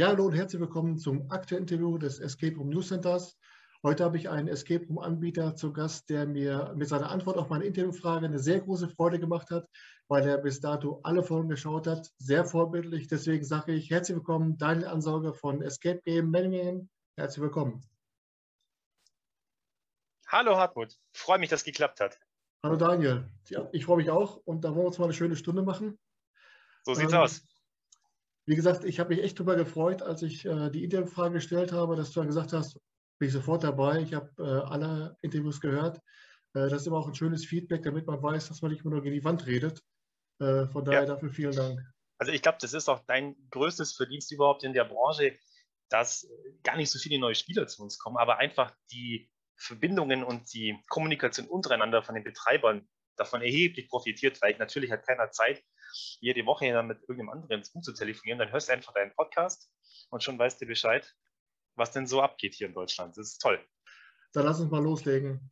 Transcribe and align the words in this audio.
Ja, 0.00 0.06
hallo 0.06 0.24
und 0.24 0.32
herzlich 0.32 0.58
willkommen 0.58 0.96
zum 0.96 1.30
aktuellen 1.30 1.64
Interview 1.64 1.98
des 1.98 2.20
Escape 2.20 2.56
Room 2.56 2.70
News 2.70 2.88
Centers. 2.88 3.38
Heute 3.82 4.02
habe 4.02 4.16
ich 4.16 4.30
einen 4.30 4.48
Escape 4.48 4.86
Room 4.86 4.98
Anbieter 4.98 5.56
zu 5.56 5.74
Gast, 5.74 6.08
der 6.08 6.26
mir 6.26 6.72
mit 6.74 6.88
seiner 6.88 7.10
Antwort 7.10 7.36
auf 7.36 7.50
meine 7.50 7.66
Interviewfrage 7.66 8.24
eine 8.24 8.38
sehr 8.38 8.62
große 8.62 8.88
Freude 8.88 9.20
gemacht 9.20 9.50
hat, 9.50 9.68
weil 10.08 10.26
er 10.26 10.38
bis 10.38 10.58
dato 10.58 11.00
alle 11.02 11.22
Folgen 11.22 11.50
geschaut 11.50 11.86
hat. 11.86 12.10
Sehr 12.16 12.46
vorbildlich. 12.46 13.08
Deswegen 13.08 13.44
sage 13.44 13.74
ich 13.74 13.90
herzlich 13.90 14.16
willkommen, 14.16 14.56
Daniel 14.56 14.86
Ansauger 14.86 15.34
von 15.34 15.60
Escape 15.60 16.00
Game 16.06 16.30
Management. 16.30 16.88
Herzlich 17.18 17.42
willkommen. 17.42 17.86
Hallo 20.28 20.56
Hartmut, 20.56 20.96
freue 21.12 21.38
mich, 21.40 21.50
dass 21.50 21.60
es 21.60 21.64
geklappt 21.64 22.00
hat. 22.00 22.18
Hallo 22.64 22.76
Daniel, 22.76 23.28
ja, 23.50 23.68
ich 23.72 23.84
freue 23.84 23.98
mich 23.98 24.08
auch 24.08 24.40
und 24.46 24.64
da 24.64 24.70
wollen 24.70 24.78
wir 24.78 24.86
uns 24.86 24.98
mal 24.98 25.04
eine 25.04 25.12
schöne 25.12 25.36
Stunde 25.36 25.60
machen. 25.60 25.98
So 26.84 26.94
sieht's 26.94 27.12
ähm, 27.12 27.18
aus. 27.18 27.49
Wie 28.46 28.56
gesagt, 28.56 28.84
ich 28.84 28.98
habe 28.98 29.14
mich 29.14 29.22
echt 29.22 29.38
darüber 29.38 29.56
gefreut, 29.56 30.02
als 30.02 30.22
ich 30.22 30.44
äh, 30.44 30.70
die 30.70 30.84
Interviewfrage 30.84 31.34
gestellt 31.34 31.72
habe, 31.72 31.96
dass 31.96 32.12
du 32.12 32.20
dann 32.20 32.26
gesagt 32.26 32.52
hast, 32.52 32.78
bin 33.18 33.28
ich 33.28 33.32
sofort 33.32 33.62
dabei. 33.62 34.00
Ich 34.00 34.14
habe 34.14 34.30
äh, 34.38 34.42
alle 34.42 35.16
Interviews 35.20 35.60
gehört. 35.60 35.98
Äh, 36.54 36.68
das 36.68 36.82
ist 36.82 36.86
immer 36.86 36.98
auch 36.98 37.06
ein 37.06 37.14
schönes 37.14 37.44
Feedback, 37.44 37.82
damit 37.82 38.06
man 38.06 38.22
weiß, 38.22 38.48
dass 38.48 38.62
man 38.62 38.72
nicht 38.72 38.84
nur 38.84 39.02
gegen 39.02 39.14
die 39.14 39.24
Wand 39.24 39.46
redet. 39.46 39.82
Äh, 40.40 40.66
von 40.68 40.84
daher 40.84 41.02
ja. 41.02 41.06
dafür 41.06 41.30
vielen 41.30 41.54
Dank. 41.54 41.80
Also 42.18 42.32
ich 42.32 42.42
glaube, 42.42 42.58
das 42.60 42.72
ist 42.72 42.88
auch 42.88 43.00
dein 43.06 43.36
größtes 43.50 43.94
Verdienst 43.94 44.32
überhaupt 44.32 44.64
in 44.64 44.72
der 44.72 44.84
Branche, 44.84 45.38
dass 45.90 46.28
gar 46.62 46.76
nicht 46.76 46.90
so 46.90 46.98
viele 46.98 47.18
neue 47.18 47.34
Spieler 47.34 47.66
zu 47.66 47.82
uns 47.82 47.98
kommen, 47.98 48.16
aber 48.16 48.38
einfach 48.38 48.74
die 48.90 49.30
Verbindungen 49.56 50.24
und 50.24 50.52
die 50.52 50.78
Kommunikation 50.88 51.46
untereinander 51.46 52.02
von 52.02 52.14
den 52.14 52.24
Betreibern 52.24 52.88
davon 53.16 53.42
erheblich 53.42 53.88
profitiert, 53.88 54.40
weil 54.40 54.56
natürlich 54.56 54.90
hat 54.90 55.06
keiner 55.06 55.30
Zeit, 55.30 55.62
jede 56.20 56.44
Woche 56.46 56.72
dann 56.72 56.86
mit 56.86 57.00
irgendeinem 57.02 57.30
anderen 57.30 57.62
zu 57.64 57.92
telefonieren, 57.92 58.38
dann 58.38 58.52
hörst 58.52 58.68
du 58.68 58.72
einfach 58.72 58.92
deinen 58.94 59.14
Podcast 59.14 59.70
und 60.10 60.22
schon 60.22 60.38
weißt 60.38 60.60
du 60.60 60.66
Bescheid, 60.66 61.14
was 61.76 61.92
denn 61.92 62.06
so 62.06 62.20
abgeht 62.20 62.54
hier 62.54 62.66
in 62.66 62.74
Deutschland. 62.74 63.16
Das 63.16 63.28
ist 63.28 63.38
toll. 63.38 63.58
Dann 64.32 64.44
lass 64.44 64.60
uns 64.60 64.70
mal 64.70 64.82
loslegen. 64.82 65.50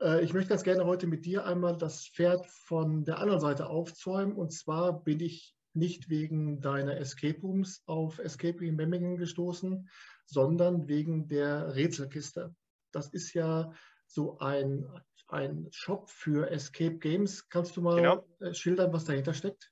Äh, 0.00 0.22
ich 0.22 0.32
möchte 0.32 0.50
ganz 0.50 0.64
gerne 0.64 0.84
heute 0.84 1.06
mit 1.06 1.24
dir 1.24 1.46
einmal 1.46 1.76
das 1.76 2.06
Pferd 2.06 2.46
von 2.46 3.04
der 3.04 3.18
anderen 3.18 3.40
Seite 3.40 3.68
aufzäumen. 3.68 4.34
Und 4.34 4.52
zwar 4.52 5.02
bin 5.04 5.20
ich 5.20 5.54
nicht 5.74 6.10
wegen 6.10 6.60
deiner 6.60 6.98
Escape 6.98 7.40
Rooms 7.40 7.82
auf 7.86 8.18
Escape 8.18 8.58
Room 8.60 8.76
Memmingen 8.76 9.16
gestoßen, 9.16 9.88
sondern 10.26 10.88
wegen 10.88 11.28
der 11.28 11.74
Rätselkiste. 11.74 12.54
Das 12.90 13.08
ist 13.08 13.32
ja 13.32 13.72
so 14.06 14.38
ein 14.38 14.86
ein 15.32 15.68
Shop 15.72 16.10
für 16.10 16.50
Escape 16.50 16.98
Games. 16.98 17.48
Kannst 17.48 17.76
du 17.76 17.82
mal 17.82 17.96
genau. 17.96 18.26
Äh, 18.40 18.54
schildern, 18.54 18.92
was 18.92 19.04
dahinter 19.04 19.34
steckt? 19.34 19.70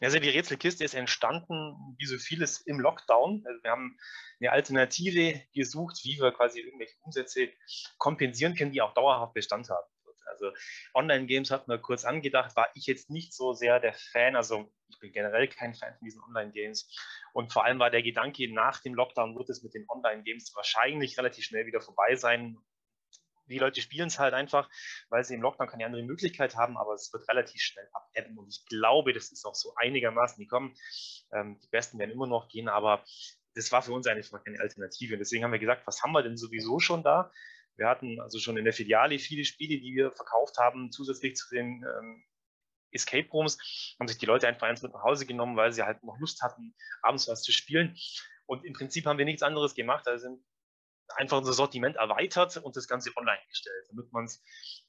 Also 0.00 0.18
die 0.18 0.30
Rätselkiste 0.30 0.84
ist 0.84 0.94
entstanden, 0.94 1.96
wie 1.98 2.06
so 2.06 2.16
vieles 2.18 2.60
im 2.60 2.80
Lockdown. 2.80 3.44
Also 3.46 3.62
wir 3.62 3.70
haben 3.70 3.98
eine 4.40 4.52
Alternative 4.52 5.42
gesucht, 5.52 6.00
wie 6.04 6.18
wir 6.18 6.32
quasi 6.32 6.60
irgendwelche 6.60 6.96
Umsätze 7.00 7.50
kompensieren 7.98 8.54
können, 8.54 8.72
die 8.72 8.80
auch 8.80 8.94
dauerhaft 8.94 9.34
Bestand 9.34 9.68
haben. 9.68 9.86
Also 10.26 10.52
Online-Games 10.94 11.50
hat 11.50 11.68
man 11.68 11.82
kurz 11.82 12.04
angedacht, 12.04 12.56
war 12.56 12.68
ich 12.74 12.86
jetzt 12.86 13.10
nicht 13.10 13.34
so 13.34 13.52
sehr 13.52 13.80
der 13.80 13.94
Fan. 14.12 14.36
Also 14.36 14.72
ich 14.88 14.98
bin 15.00 15.12
generell 15.12 15.48
kein 15.48 15.74
Fan 15.74 15.94
von 15.98 16.04
diesen 16.04 16.22
Online-Games. 16.22 16.88
Und 17.32 17.52
vor 17.52 17.64
allem 17.64 17.78
war 17.78 17.90
der 17.90 18.02
Gedanke, 18.02 18.52
nach 18.52 18.80
dem 18.80 18.94
Lockdown 18.94 19.36
wird 19.36 19.50
es 19.50 19.62
mit 19.62 19.74
den 19.74 19.84
Online-Games 19.88 20.52
wahrscheinlich 20.54 21.18
relativ 21.18 21.44
schnell 21.44 21.66
wieder 21.66 21.80
vorbei 21.80 22.14
sein 22.16 22.56
die 23.50 23.58
Leute 23.58 23.80
spielen 23.80 24.08
es 24.08 24.18
halt 24.18 24.34
einfach, 24.34 24.70
weil 25.08 25.24
sie 25.24 25.34
im 25.34 25.42
Lockdown 25.42 25.68
keine 25.68 25.86
andere 25.86 26.02
Möglichkeit 26.02 26.56
haben, 26.56 26.76
aber 26.76 26.94
es 26.94 27.12
wird 27.12 27.28
relativ 27.28 27.60
schnell 27.60 27.88
abebben 27.92 28.38
und 28.38 28.48
ich 28.48 28.64
glaube, 28.66 29.12
das 29.12 29.30
ist 29.30 29.44
auch 29.44 29.54
so 29.54 29.74
einigermaßen 29.76 30.38
die 30.38 30.46
kommen. 30.46 30.74
Ähm, 31.32 31.58
die 31.62 31.68
Besten 31.68 31.98
werden 31.98 32.10
immer 32.10 32.26
noch 32.26 32.48
gehen, 32.48 32.68
aber 32.68 33.04
das 33.54 33.72
war 33.72 33.82
für 33.82 33.92
uns 33.92 34.06
einfach 34.06 34.42
keine 34.44 34.60
Alternative. 34.60 35.14
Und 35.14 35.18
deswegen 35.18 35.44
haben 35.44 35.52
wir 35.52 35.58
gesagt, 35.58 35.86
was 35.86 36.02
haben 36.02 36.12
wir 36.12 36.22
denn 36.22 36.36
sowieso 36.36 36.78
schon 36.78 37.02
da? 37.02 37.30
Wir 37.76 37.88
hatten 37.88 38.20
also 38.20 38.38
schon 38.38 38.56
in 38.56 38.64
der 38.64 38.72
Filiale 38.72 39.18
viele 39.18 39.44
Spiele, 39.44 39.80
die 39.80 39.94
wir 39.94 40.12
verkauft 40.12 40.58
haben, 40.58 40.92
zusätzlich 40.92 41.36
zu 41.36 41.54
den 41.54 41.84
ähm, 41.84 42.24
Escape 42.92 43.28
Rooms, 43.30 43.96
haben 43.98 44.08
sich 44.08 44.18
die 44.18 44.26
Leute 44.26 44.48
einfach 44.48 44.66
eins 44.66 44.82
mit 44.82 44.92
nach 44.92 45.02
Hause 45.02 45.26
genommen, 45.26 45.56
weil 45.56 45.72
sie 45.72 45.82
halt 45.82 46.02
noch 46.02 46.18
Lust 46.18 46.42
hatten, 46.42 46.74
abends 47.02 47.28
was 47.28 47.42
zu 47.42 47.52
spielen. 47.52 47.96
Und 48.46 48.64
im 48.64 48.72
Prinzip 48.72 49.06
haben 49.06 49.18
wir 49.18 49.24
nichts 49.24 49.42
anderes 49.42 49.74
gemacht, 49.74 50.08
als 50.08 50.22
sind 50.22 50.42
einfach 51.16 51.38
unser 51.38 51.52
Sortiment 51.52 51.96
erweitert 51.96 52.56
und 52.58 52.76
das 52.76 52.88
Ganze 52.88 53.10
online 53.16 53.40
gestellt, 53.48 53.86
damit 53.88 54.12
man 54.12 54.24
es 54.24 54.42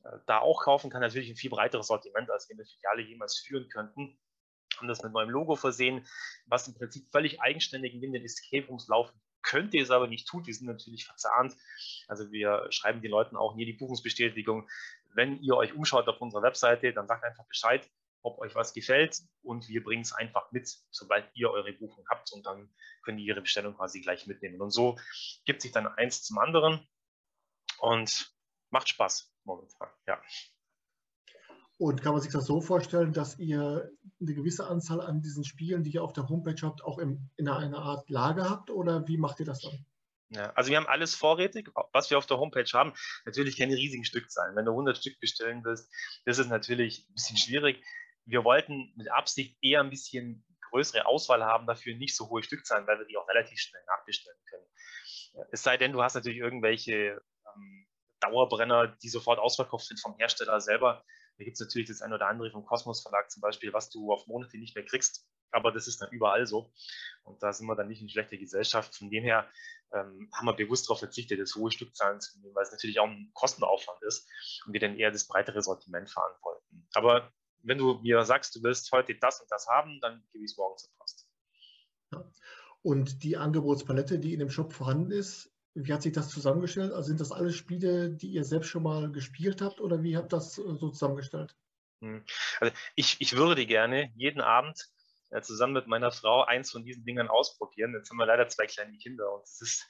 äh, 0.04 0.10
da 0.28 0.40
auch 0.40 0.64
kaufen 0.64 0.90
kann. 0.90 1.02
Natürlich 1.02 1.30
ein 1.30 1.36
viel 1.36 1.50
breiteres 1.50 1.88
Sortiment, 1.88 2.30
als 2.30 2.48
wir 2.48 2.54
in 2.54 2.58
der 2.58 2.68
Filiale 2.68 3.02
jemals 3.02 3.40
führen 3.40 3.70
könnten. 3.70 4.18
Haben 4.78 4.88
das 4.88 5.04
mit 5.04 5.12
neuem 5.12 5.30
Logo 5.30 5.56
versehen, 5.56 6.08
was 6.46 6.68
im 6.68 6.74
Prinzip 6.74 7.10
völlig 7.12 7.42
eigenständig 7.42 7.94
in 7.94 8.02
den 8.02 8.24
Escape 8.24 8.68
Rooms 8.68 8.88
laufen 8.88 9.20
könnte, 9.42 9.80
es 9.80 9.92
aber 9.92 10.08
nicht 10.08 10.28
tut. 10.28 10.48
Wir 10.48 10.54
sind 10.54 10.68
natürlich 10.68 11.06
verzahnt. 11.06 11.56
Also 12.08 12.32
wir 12.32 12.68
schreiben 12.70 13.02
den 13.02 13.12
Leuten 13.12 13.36
auch 13.36 13.56
nie 13.56 13.66
die 13.66 13.74
Buchungsbestätigung. 13.74 14.70
Wenn 15.14 15.42
ihr 15.42 15.56
euch 15.58 15.74
umschaut 15.74 16.08
auf 16.08 16.22
unserer 16.22 16.44
Webseite, 16.44 16.94
dann 16.94 17.08
sagt 17.08 17.24
einfach 17.24 17.46
Bescheid 17.46 17.90
ob 18.24 18.40
euch 18.40 18.56
was 18.56 18.74
gefällt 18.74 19.22
und 19.42 19.68
wir 19.68 19.84
bringen 19.84 20.04
es 20.04 20.14
einfach 20.14 20.52
mit, 20.52 20.70
sobald 20.92 21.30
ihr 21.34 21.50
eure 21.50 21.74
Buchung 21.74 22.06
habt 22.10 22.32
und 22.34 22.46
dann 22.46 22.70
können 23.04 23.18
die 23.18 23.26
ihre 23.26 23.42
Bestellung 23.42 23.76
quasi 23.76 24.02
gleich 24.02 24.28
mitnehmen. 24.28 24.62
Und 24.62 24.72
so 24.72 24.98
gibt 25.46 25.62
sich 25.62 25.72
dann 25.72 25.88
eins 25.88 26.24
zum 26.24 26.38
anderen 26.38 26.88
und 27.80 28.34
macht 28.70 28.90
Spaß 28.90 29.34
momentan, 29.44 29.90
ja. 30.08 30.22
Und 31.78 32.04
kann 32.04 32.14
man 32.14 32.22
sich 32.22 32.32
das 32.32 32.46
so 32.46 32.62
vorstellen, 32.62 33.12
dass 33.12 33.40
ihr 33.40 33.92
eine 34.20 34.34
gewisse 34.36 34.68
Anzahl 34.68 35.02
an 35.02 35.24
diesen 35.24 35.44
Spielen, 35.44 35.84
die 35.84 35.90
ihr 35.90 36.04
auf 36.04 36.14
der 36.14 36.30
Homepage 36.30 36.62
habt, 36.62 36.84
auch 36.84 37.00
im, 37.00 37.32
in 37.38 37.50
einer 37.50 37.80
Art 37.80 38.08
Lager 38.08 38.48
habt 38.48 38.70
oder 38.70 39.08
wie 39.08 39.18
macht 39.18 39.40
ihr 39.40 39.48
das 39.48 39.62
dann? 39.62 39.84
Ja, 40.30 40.52
also 40.52 40.70
wir 40.70 40.78
haben 40.78 40.88
alles 40.88 41.16
vorrätig, 41.16 41.70
was 41.92 42.10
wir 42.10 42.18
auf 42.18 42.28
der 42.28 42.38
Homepage 42.38 42.70
haben. 42.72 42.94
Natürlich 43.26 43.58
keine 43.58 43.76
riesigen 43.76 44.06
Stückzahlen. 44.06 44.56
Wenn 44.56 44.66
du 44.66 44.72
100 44.72 44.98
Stück 44.98 45.20
bestellen 45.20 45.64
willst, 45.66 45.92
das 46.26 46.38
ist 46.38 46.50
natürlich 46.50 47.08
ein 47.10 47.14
bisschen 47.14 47.38
schwierig 47.38 47.84
wir 48.26 48.44
wollten 48.44 48.94
mit 48.96 49.12
Absicht 49.12 49.58
eher 49.62 49.82
ein 49.82 49.90
bisschen 49.90 50.46
größere 50.70 51.06
Auswahl 51.06 51.44
haben, 51.44 51.68
dafür 51.68 51.96
nicht 51.96 52.16
so 52.16 52.30
hohe 52.30 52.44
Stückzahlen, 52.44 52.88
weil 52.88 53.00
wir 53.00 53.06
die 53.06 53.18
auch 53.18 53.28
relativ 53.28 53.60
schnell 53.60 53.84
nachbestellen 53.88 54.40
können. 54.50 54.66
Es 55.52 55.64
sei 55.64 55.78
denn, 55.78 55.92
du 55.92 56.02
hast 56.02 56.16
natürlich 56.16 56.40
irgendwelche 56.40 57.22
ähm, 57.56 57.88
Dauerbrenner, 58.20 58.88
die 58.88 59.10
sofort 59.10 59.40
ausverkauft 59.40 59.86
sind 59.86 60.00
vom 60.00 60.18
Hersteller 60.18 60.60
selber. 60.62 61.04
Da 61.38 61.44
gibt 61.44 61.56
es 61.56 61.60
natürlich 61.60 61.88
das 61.88 62.02
ein 62.02 62.14
oder 62.14 62.28
andere 62.28 62.52
vom 62.52 62.66
Kosmos 62.66 63.02
Verlag 63.02 63.32
zum 63.32 63.42
Beispiel, 63.42 63.74
was 63.74 63.90
du 63.90 64.12
auf 64.12 64.28
Monate 64.28 64.58
nicht 64.58 64.76
mehr 64.76 64.86
kriegst. 64.86 65.26
Aber 65.52 65.72
das 65.72 65.88
ist 65.88 66.02
dann 66.02 66.12
überall 66.12 66.46
so. 66.46 66.72
Und 67.24 67.42
da 67.44 67.52
sind 67.52 67.68
wir 67.68 67.76
dann 67.76 67.88
nicht 67.88 68.02
in 68.02 68.10
schlechter 68.10 68.38
Gesellschaft. 68.38 68.96
Von 68.96 69.10
dem 69.10 69.24
her 69.24 69.50
ähm, 69.94 70.30
haben 70.34 70.46
wir 70.46 70.54
bewusst 70.54 70.88
darauf 70.88 71.00
verzichtet, 71.00 71.40
das 71.40 71.56
hohe 71.56 71.72
Stückzahlen 71.72 72.22
zu 72.22 72.40
nehmen, 72.40 72.56
weil 72.56 72.64
es 72.64 72.72
natürlich 72.72 73.00
auch 73.00 73.08
ein 73.08 73.32
Kostenaufwand 73.34 74.02
ist 74.04 74.30
und 74.66 74.74
wir 74.74 74.80
dann 74.80 74.98
eher 74.98 75.12
das 75.12 75.28
breitere 75.28 75.62
Sortiment 75.62 76.10
fahren 76.10 76.36
wollten. 76.42 76.88
Aber 76.94 77.34
wenn 77.64 77.78
du 77.78 78.00
mir 78.02 78.24
sagst, 78.26 78.56
du 78.56 78.64
willst 78.64 78.92
heute 78.92 79.16
das 79.16 79.42
und 79.42 79.52
das 79.52 79.68
haben, 79.68 80.00
dann 80.02 80.24
gebe 80.32 80.44
ich 80.44 80.52
es 80.52 80.58
morgen 80.58 80.78
zur 80.78 80.90
Post. 80.98 81.28
Ja. 82.12 82.32
Und 82.82 83.24
die 83.24 83.38
Angebotspalette, 83.38 84.20
die 84.20 84.34
in 84.34 84.40
dem 84.40 84.50
Shop 84.50 84.74
vorhanden 84.74 85.12
ist, 85.12 85.52
wie 85.74 85.94
hat 85.94 86.02
sich 86.02 86.14
das 86.14 86.30
zusammengestellt? 86.30 86.92
Also 86.92 87.08
sind 87.08 87.22
das 87.22 87.32
alle 87.32 87.54
Spiele, 87.54 88.10
die 88.10 88.32
ihr 88.32 88.44
selbst 88.44 88.68
schon 88.68 88.84
mal 88.84 89.12
gespielt 89.12 89.62
habt 89.62 89.80
oder 89.80 90.04
wie 90.04 90.18
habt 90.18 90.34
ihr 90.34 90.38
das 90.38 90.56
so 90.56 90.90
zusammengestellt? 90.90 91.56
Hm. 92.02 92.26
Also 92.60 92.74
ich, 92.96 93.18
ich 93.20 93.36
würde 93.36 93.66
gerne 93.66 94.12
jeden 94.16 94.42
Abend 94.42 94.90
äh, 95.30 95.42
zusammen 95.42 95.74
mit 95.74 95.88
meiner 95.88 96.12
Frau 96.12 96.44
eins 96.44 96.72
von 96.72 96.84
diesen 96.84 97.06
Dingern 97.06 97.30
ausprobieren. 97.30 97.94
Jetzt 97.94 98.10
haben 98.10 98.18
wir 98.18 98.26
leider 98.26 98.48
zwei 98.50 98.66
kleine 98.66 98.98
Kinder 98.98 99.34
und 99.34 99.44
es 99.44 99.62
ist 99.62 99.88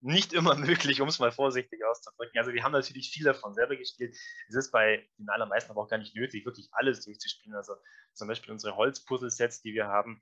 nicht 0.00 0.32
immer 0.32 0.54
möglich, 0.56 1.00
um 1.00 1.08
es 1.08 1.18
mal 1.18 1.32
vorsichtig 1.32 1.84
auszudrücken. 1.84 2.38
Also 2.38 2.52
wir 2.52 2.62
haben 2.62 2.72
natürlich 2.72 3.10
viel 3.10 3.24
davon 3.24 3.54
selber 3.54 3.76
gespielt. 3.76 4.16
Es 4.48 4.54
ist 4.54 4.70
bei 4.70 5.06
den 5.18 5.28
allermeisten 5.28 5.70
aber 5.70 5.82
auch 5.82 5.88
gar 5.88 5.98
nicht 5.98 6.14
nötig, 6.14 6.44
wirklich 6.44 6.68
alles 6.72 7.04
durchzuspielen. 7.04 7.56
Also 7.56 7.74
zum 8.14 8.28
Beispiel 8.28 8.52
unsere 8.52 8.76
Holzpuzzle-Sets, 8.76 9.62
die 9.62 9.74
wir 9.74 9.86
haben, 9.86 10.20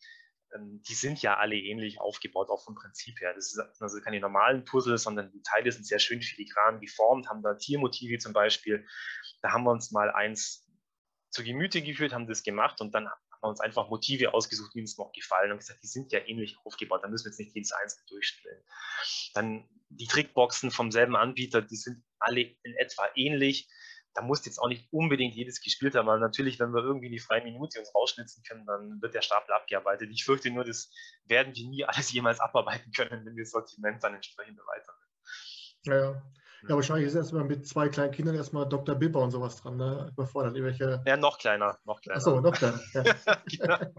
ähm, 0.54 0.82
die 0.88 0.94
sind 0.94 1.20
ja 1.22 1.36
alle 1.36 1.56
ähnlich 1.56 2.00
aufgebaut, 2.00 2.50
auch 2.50 2.64
vom 2.64 2.74
Prinzip 2.74 3.20
her. 3.20 3.34
Das 3.34 3.50
sind 3.50 3.66
also 3.80 4.00
keine 4.00 4.20
normalen 4.20 4.64
Puzzle, 4.64 4.98
sondern 4.98 5.30
die 5.32 5.42
Teile 5.42 5.70
sind 5.72 5.86
sehr 5.86 5.98
schön 5.98 6.22
filigran 6.22 6.80
geformt, 6.80 7.28
haben 7.28 7.42
da 7.42 7.54
Tiermotive 7.54 8.18
zum 8.18 8.32
Beispiel. 8.32 8.86
Da 9.42 9.52
haben 9.52 9.64
wir 9.64 9.70
uns 9.70 9.90
mal 9.90 10.10
eins 10.10 10.66
zu 11.30 11.44
Gemüte 11.44 11.82
geführt, 11.82 12.12
haben 12.12 12.26
das 12.26 12.42
gemacht 12.42 12.80
und 12.80 12.94
dann 12.94 13.08
haben 13.38 13.48
wir 13.48 13.50
uns 13.50 13.60
einfach 13.60 13.88
Motive 13.88 14.34
ausgesucht, 14.34 14.72
die 14.74 14.80
uns 14.80 14.98
noch 14.98 15.12
gefallen 15.12 15.52
und 15.52 15.58
gesagt, 15.58 15.82
die 15.82 15.86
sind 15.86 16.12
ja 16.12 16.20
ähnlich 16.26 16.56
aufgebaut, 16.64 17.02
da 17.02 17.08
müssen 17.08 17.26
wir 17.26 17.30
jetzt 17.30 17.38
nicht 17.38 17.54
jedes 17.54 17.72
einzelne 17.72 18.04
durchspielen. 18.08 18.62
Dann 19.34 19.68
die 19.90 20.06
Trickboxen 20.06 20.70
vom 20.70 20.90
selben 20.90 21.16
Anbieter, 21.16 21.62
die 21.62 21.76
sind 21.76 22.02
alle 22.18 22.40
in 22.40 22.74
etwa 22.74 23.08
ähnlich. 23.14 23.68
Da 24.14 24.22
muss 24.22 24.44
jetzt 24.44 24.58
auch 24.58 24.68
nicht 24.68 24.88
unbedingt 24.92 25.36
jedes 25.36 25.60
gespielt 25.60 25.94
haben, 25.94 26.08
aber 26.08 26.18
natürlich, 26.18 26.58
wenn 26.58 26.72
wir 26.72 26.82
irgendwie 26.82 27.10
die 27.10 27.20
freie 27.20 27.44
Minute 27.44 27.78
uns 27.78 27.94
rausschnitzen 27.94 28.42
können, 28.42 28.66
dann 28.66 29.00
wird 29.00 29.14
der 29.14 29.22
Stapel 29.22 29.54
abgearbeitet. 29.54 30.10
Ich 30.10 30.24
fürchte 30.24 30.50
nur, 30.50 30.64
das 30.64 30.90
werden 31.24 31.54
wir 31.54 31.68
nie 31.68 31.84
alles 31.84 32.10
jemals 32.10 32.40
abarbeiten 32.40 32.90
können, 32.92 33.24
wenn 33.24 33.36
wir 33.36 33.44
das 33.44 33.52
Sortiment 33.52 34.02
dann 34.02 34.14
entsprechend 34.14 34.58
erweitern. 34.58 34.94
Ja, 35.84 36.22
ja. 36.66 36.74
Wahrscheinlich 36.74 37.06
ist 37.06 37.14
erstmal 37.14 37.44
mit 37.44 37.66
zwei 37.66 37.88
kleinen 37.88 38.12
Kindern 38.12 38.34
erstmal 38.34 38.68
Dr. 38.68 38.94
Bibber 38.94 39.22
und 39.22 39.30
sowas 39.30 39.56
dran, 39.56 39.76
ne? 39.76 40.12
Bevor 40.16 40.44
dann 40.44 40.54
irgendwelche. 40.54 41.02
Ja, 41.06 41.16
noch 41.16 41.38
kleiner, 41.38 41.78
noch 41.84 42.00
kleiner. 42.00 42.16
Achso, 42.16 42.40
noch 42.40 42.52
kleiner. 42.52 42.80
Ja. 43.48 43.90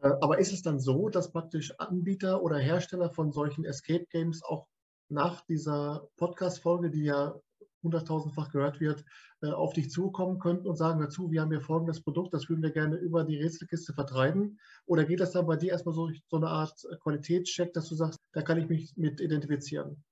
Äh, 0.00 0.12
aber 0.20 0.38
ist 0.38 0.52
es 0.52 0.62
dann 0.62 0.78
so, 0.78 1.08
dass 1.08 1.32
praktisch 1.32 1.72
Anbieter 1.78 2.42
oder 2.42 2.58
Hersteller 2.58 3.10
von 3.10 3.32
solchen 3.32 3.64
Escape 3.64 4.06
Games 4.10 4.42
auch 4.44 4.66
nach 5.08 5.44
dieser 5.46 6.08
Podcast-Folge, 6.16 6.90
die 6.90 7.04
ja 7.04 7.34
hunderttausendfach 7.82 8.50
gehört 8.50 8.80
wird, 8.80 9.04
äh, 9.40 9.50
auf 9.50 9.72
dich 9.72 9.90
zukommen 9.90 10.38
könnten 10.38 10.66
und 10.66 10.76
sagen, 10.76 11.00
dazu, 11.00 11.30
wir 11.30 11.40
haben 11.40 11.50
hier 11.50 11.60
folgendes 11.60 12.02
Produkt, 12.02 12.34
das 12.34 12.48
würden 12.48 12.62
wir 12.62 12.72
gerne 12.72 12.96
über 12.96 13.24
die 13.24 13.40
Rätselkiste 13.40 13.92
vertreiben? 13.92 14.58
Oder 14.86 15.04
geht 15.04 15.20
das 15.20 15.32
dann 15.32 15.46
bei 15.46 15.56
dir 15.56 15.72
erstmal 15.72 15.94
so, 15.94 16.10
so 16.26 16.36
eine 16.36 16.48
Art 16.48 16.86
Qualitätscheck, 17.02 17.72
dass 17.72 17.88
du 17.88 17.94
sagst, 17.94 18.18
da 18.32 18.42
kann 18.42 18.58
ich 18.58 18.68
mich 18.68 18.96
mit 18.96 19.20
identifizieren? 19.20 20.02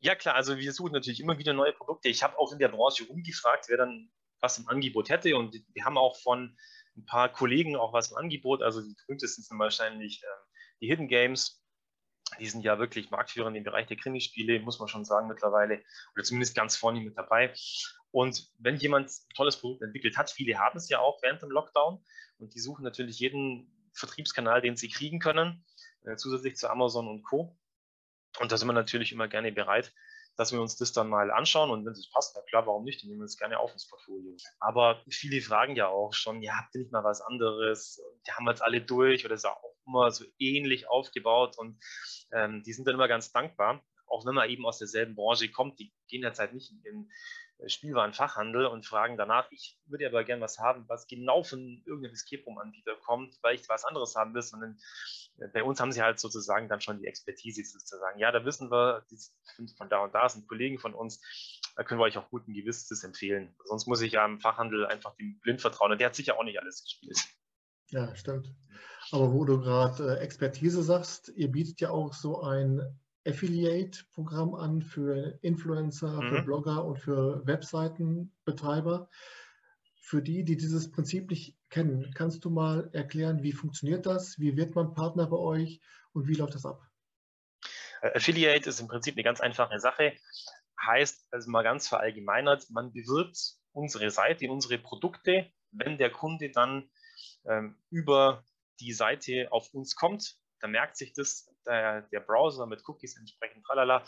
Ja 0.00 0.14
klar, 0.14 0.34
also 0.34 0.58
wir 0.58 0.72
suchen 0.72 0.92
natürlich 0.92 1.20
immer 1.20 1.38
wieder 1.38 1.52
neue 1.52 1.72
Produkte. 1.72 2.08
Ich 2.08 2.22
habe 2.22 2.38
auch 2.38 2.52
in 2.52 2.58
der 2.58 2.68
Branche 2.68 3.04
rumgefragt, 3.06 3.66
wer 3.68 3.78
dann 3.78 4.10
was 4.40 4.58
im 4.58 4.68
Angebot 4.68 5.08
hätte 5.08 5.36
und 5.36 5.54
wir 5.72 5.84
haben 5.84 5.98
auch 5.98 6.16
von 6.20 6.56
ein 6.96 7.04
paar 7.06 7.32
Kollegen 7.32 7.76
auch 7.76 7.92
was 7.92 8.10
im 8.10 8.16
Angebot. 8.16 8.62
Also 8.62 8.82
die 8.82 8.94
berühmtesten 8.94 9.42
sind 9.42 9.58
wahrscheinlich 9.58 10.22
äh, 10.22 10.26
die 10.80 10.88
Hidden 10.88 11.08
Games. 11.08 11.62
Die 12.40 12.48
sind 12.48 12.62
ja 12.62 12.78
wirklich 12.78 13.10
Marktführer 13.10 13.54
im 13.54 13.62
Bereich 13.62 13.86
der 13.86 13.96
Krimispiele, 13.96 14.60
muss 14.60 14.78
man 14.78 14.88
schon 14.88 15.04
sagen 15.04 15.28
mittlerweile, 15.28 15.82
oder 16.14 16.24
zumindest 16.24 16.56
ganz 16.56 16.76
vorne 16.76 17.00
mit 17.00 17.16
dabei. 17.16 17.54
Und 18.10 18.50
wenn 18.58 18.76
jemand 18.76 19.08
ein 19.08 19.34
tolles 19.34 19.56
Produkt 19.58 19.82
entwickelt 19.82 20.16
hat, 20.16 20.30
viele 20.30 20.58
haben 20.58 20.76
es 20.76 20.88
ja 20.88 20.98
auch 20.98 21.22
während 21.22 21.42
dem 21.42 21.50
Lockdown 21.50 22.04
und 22.38 22.54
die 22.54 22.60
suchen 22.60 22.82
natürlich 22.82 23.20
jeden 23.20 23.72
Vertriebskanal, 23.92 24.60
den 24.60 24.76
sie 24.76 24.88
kriegen 24.88 25.20
können, 25.20 25.64
äh, 26.04 26.16
zusätzlich 26.16 26.56
zu 26.56 26.68
Amazon 26.68 27.08
und 27.08 27.22
Co. 27.22 27.56
Und 28.40 28.52
da 28.52 28.56
sind 28.56 28.68
wir 28.68 28.72
natürlich 28.72 29.12
immer 29.12 29.28
gerne 29.28 29.52
bereit, 29.52 29.92
dass 30.36 30.52
wir 30.52 30.60
uns 30.60 30.76
das 30.76 30.92
dann 30.92 31.08
mal 31.08 31.30
anschauen 31.30 31.70
und 31.70 31.86
wenn 31.86 31.92
es 31.92 32.10
passt, 32.10 32.36
na 32.36 32.42
klar, 32.42 32.66
warum 32.66 32.84
nicht, 32.84 33.02
dann 33.02 33.08
nehmen 33.08 33.22
wir 33.22 33.26
es 33.26 33.38
gerne 33.38 33.58
auf 33.58 33.72
ins 33.72 33.88
Portfolio. 33.88 34.36
Aber 34.60 35.02
viele 35.08 35.40
fragen 35.40 35.76
ja 35.76 35.88
auch 35.88 36.12
schon, 36.12 36.42
ja, 36.42 36.58
habt 36.58 36.74
ihr 36.74 36.82
nicht 36.82 36.92
mal 36.92 37.04
was 37.04 37.22
anderes? 37.22 38.02
Die 38.26 38.32
haben 38.32 38.44
wir 38.44 38.50
jetzt 38.50 38.62
alle 38.62 38.82
durch 38.82 39.24
oder 39.24 39.34
ist 39.34 39.46
auch 39.46 39.62
immer 39.86 40.10
so 40.10 40.24
ähnlich 40.38 40.90
aufgebaut 40.90 41.56
und 41.56 41.78
ähm, 42.32 42.62
die 42.64 42.72
sind 42.72 42.86
dann 42.86 42.94
immer 42.94 43.08
ganz 43.08 43.32
dankbar, 43.32 43.82
auch 44.06 44.26
wenn 44.26 44.34
man 44.34 44.48
eben 44.48 44.66
aus 44.66 44.78
derselben 44.78 45.14
Branche 45.14 45.50
kommt, 45.50 45.78
die 45.78 45.92
gehen 46.08 46.24
halt 46.24 46.52
nicht 46.52 46.70
in 46.70 46.82
den 46.82 47.10
äh, 47.58 47.68
Spielwarenfachhandel 47.68 48.66
und 48.66 48.86
fragen 48.86 49.16
danach, 49.16 49.50
ich 49.50 49.78
würde 49.86 50.06
aber 50.06 50.24
gerne 50.24 50.42
was 50.42 50.58
haben, 50.58 50.84
was 50.88 51.06
genau 51.06 51.42
von 51.42 51.82
irgendeinem 51.86 52.12
Escape 52.12 52.42
Room 52.44 52.58
Anbieter 52.58 52.96
kommt, 53.04 53.36
weil 53.42 53.54
ich 53.54 53.68
was 53.68 53.84
anderes 53.84 54.14
haben 54.14 54.34
will, 54.34 54.42
sondern 54.42 54.78
äh, 55.38 55.48
bei 55.48 55.62
uns 55.62 55.80
haben 55.80 55.92
sie 55.92 56.02
halt 56.02 56.18
sozusagen 56.18 56.68
dann 56.68 56.80
schon 56.80 56.98
die 56.98 57.06
Expertise 57.06 57.64
sozusagen. 57.64 58.18
Ja, 58.18 58.32
da 58.32 58.44
wissen 58.44 58.70
wir, 58.70 59.04
die 59.10 59.16
sind 59.16 59.70
von 59.76 59.88
da 59.88 60.04
und 60.04 60.14
da 60.14 60.28
sind 60.28 60.48
Kollegen 60.48 60.78
von 60.78 60.94
uns, 60.94 61.20
da 61.76 61.84
können 61.84 62.00
wir 62.00 62.04
euch 62.04 62.18
auch 62.18 62.30
guten 62.30 62.54
Gewissens 62.54 63.04
empfehlen. 63.04 63.54
Sonst 63.64 63.86
muss 63.86 64.00
ich 64.00 64.12
ja 64.12 64.24
im 64.24 64.40
Fachhandel 64.40 64.86
einfach 64.86 65.14
dem 65.16 65.38
blind 65.40 65.60
vertrauen 65.60 65.92
und 65.92 66.00
der 66.00 66.08
hat 66.08 66.14
sicher 66.14 66.38
auch 66.38 66.44
nicht 66.44 66.60
alles 66.60 66.82
gespielt. 66.82 67.18
Ja, 67.90 68.14
stimmt. 68.16 68.52
Aber 69.12 69.32
wo 69.32 69.44
du 69.44 69.60
gerade 69.60 70.16
äh, 70.16 70.20
Expertise 70.20 70.82
sagst, 70.82 71.32
ihr 71.36 71.50
bietet 71.50 71.80
ja 71.80 71.90
auch 71.90 72.12
so 72.12 72.42
ein 72.42 72.80
Affiliate-Programm 73.26 74.54
an 74.54 74.82
für 74.82 75.38
Influencer, 75.42 76.22
mhm. 76.22 76.28
für 76.28 76.42
Blogger 76.42 76.84
und 76.84 76.98
für 76.98 77.46
Webseitenbetreiber. 77.46 79.08
Für 80.00 80.22
die, 80.22 80.44
die 80.44 80.56
dieses 80.56 80.90
Prinzip 80.90 81.30
nicht 81.30 81.56
kennen, 81.68 82.12
kannst 82.14 82.44
du 82.44 82.50
mal 82.50 82.88
erklären, 82.92 83.42
wie 83.42 83.52
funktioniert 83.52 84.06
das? 84.06 84.38
Wie 84.38 84.56
wird 84.56 84.74
man 84.74 84.94
Partner 84.94 85.26
bei 85.26 85.36
euch 85.36 85.80
und 86.12 86.28
wie 86.28 86.34
läuft 86.34 86.54
das 86.54 86.64
ab? 86.64 86.80
Äh, 88.02 88.16
Affiliate 88.16 88.68
ist 88.68 88.80
im 88.80 88.88
Prinzip 88.88 89.16
eine 89.16 89.24
ganz 89.24 89.40
einfache 89.40 89.80
Sache. 89.80 90.14
Heißt, 90.80 91.26
also 91.32 91.50
mal 91.50 91.64
ganz 91.64 91.88
verallgemeinert, 91.88 92.70
man 92.70 92.92
bewirbt 92.92 93.56
unsere 93.72 94.10
Seite, 94.10 94.50
unsere 94.50 94.78
Produkte, 94.78 95.50
wenn 95.72 95.98
der 95.98 96.10
Kunde 96.10 96.50
dann 96.50 96.88
ähm, 97.44 97.76
über 97.90 98.44
die 98.80 98.92
Seite 98.92 99.48
auf 99.50 99.72
uns 99.74 99.96
kommt, 99.96 100.36
dann 100.60 100.70
merkt 100.70 100.96
sich 100.96 101.12
das 101.12 101.50
der, 101.66 102.02
der 102.02 102.20
Browser 102.20 102.66
mit 102.66 102.82
Cookies 102.86 103.16
entsprechend, 103.16 103.64
tralala. 103.64 104.04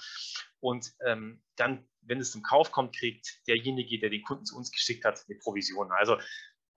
Und 0.60 0.92
ähm, 1.06 1.42
dann, 1.56 1.86
wenn 2.02 2.20
es 2.20 2.32
zum 2.32 2.42
Kauf 2.42 2.72
kommt, 2.72 2.96
kriegt 2.96 3.46
derjenige, 3.46 3.98
der 3.98 4.10
den 4.10 4.22
Kunden 4.22 4.44
zu 4.44 4.56
uns 4.56 4.70
geschickt 4.70 5.04
hat, 5.04 5.24
eine 5.28 5.38
Provision. 5.38 5.92
Also 5.92 6.18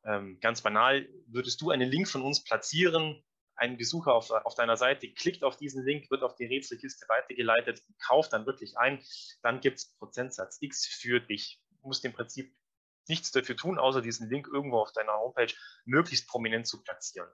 ähm, 0.04 0.40
ganz 0.42 0.62
banal, 0.62 1.08
würdest 1.28 1.62
du 1.62 1.70
einen 1.70 1.90
Link 1.90 2.08
von 2.08 2.22
uns 2.22 2.44
platzieren, 2.44 3.24
ein 3.56 3.78
Besucher 3.78 4.14
auf, 4.14 4.32
auf 4.32 4.56
deiner 4.56 4.76
Seite 4.76 5.12
klickt 5.12 5.44
auf 5.44 5.56
diesen 5.56 5.86
Link, 5.86 6.10
wird 6.10 6.24
auf 6.24 6.36
die 6.36 6.46
Rätselkiste 6.46 7.08
weitergeleitet, 7.08 7.84
kauft 8.04 8.34
dann 8.34 8.46
wirklich 8.46 8.78
ein, 8.78 9.04
dann 9.44 9.60
gibt 9.62 9.78
es 9.78 9.94
Prozentsatz 9.98 10.58
X 10.62 10.88
für 10.88 11.20
dich. 11.20 11.62
Du 11.82 11.88
musst 11.88 12.04
im 12.04 12.14
Prinzip 12.14 12.52
nichts 13.12 13.32
dafür 13.32 13.56
tun, 13.56 13.78
außer 13.78 14.02
diesen 14.02 14.30
Link 14.30 14.48
irgendwo 14.52 14.80
auf 14.80 14.92
deiner 14.94 15.14
Homepage 15.14 15.54
möglichst 15.86 16.28
prominent 16.28 16.66
zu 16.66 16.82
platzieren. 16.82 17.30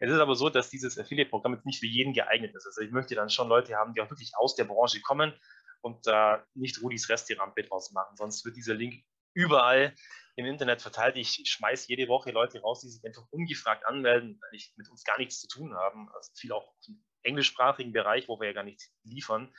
Es 0.00 0.10
ist 0.10 0.18
aber 0.18 0.34
so, 0.34 0.48
dass 0.48 0.70
dieses 0.70 0.98
Affiliate-Programm 0.98 1.54
jetzt 1.54 1.66
nicht 1.66 1.80
für 1.80 1.86
jeden 1.86 2.14
geeignet 2.14 2.54
ist. 2.54 2.64
Also 2.64 2.80
ich 2.80 2.90
möchte 2.90 3.14
dann 3.14 3.28
schon 3.28 3.48
Leute 3.48 3.76
haben, 3.76 3.92
die 3.92 4.00
auch 4.00 4.10
wirklich 4.10 4.32
aus 4.36 4.54
der 4.54 4.64
Branche 4.64 5.02
kommen 5.02 5.34
und 5.82 6.06
da 6.06 6.36
äh, 6.36 6.42
nicht 6.54 6.80
Rudis 6.82 7.08
Restaurant 7.08 7.52
draus 7.68 7.92
machen. 7.92 8.16
Sonst 8.16 8.44
wird 8.44 8.56
dieser 8.56 8.74
Link 8.74 9.04
überall 9.34 9.94
im 10.36 10.46
Internet 10.46 10.82
verteilt. 10.82 11.16
Ich 11.16 11.42
schmeiße 11.44 11.88
jede 11.88 12.08
Woche 12.08 12.30
Leute 12.30 12.60
raus, 12.60 12.80
die 12.80 12.88
sich 12.88 13.04
einfach 13.04 13.26
ungefragt 13.30 13.84
anmelden, 13.86 14.40
weil 14.40 14.54
ich 14.54 14.72
mit 14.76 14.88
uns 14.88 15.04
gar 15.04 15.18
nichts 15.18 15.40
zu 15.40 15.48
tun 15.48 15.74
haben. 15.74 16.08
Also 16.14 16.32
viel 16.36 16.52
auch 16.52 16.72
im 16.86 17.04
englischsprachigen 17.22 17.92
Bereich, 17.92 18.28
wo 18.28 18.40
wir 18.40 18.48
ja 18.48 18.54
gar 18.54 18.64
nichts 18.64 18.92
liefern. 19.02 19.52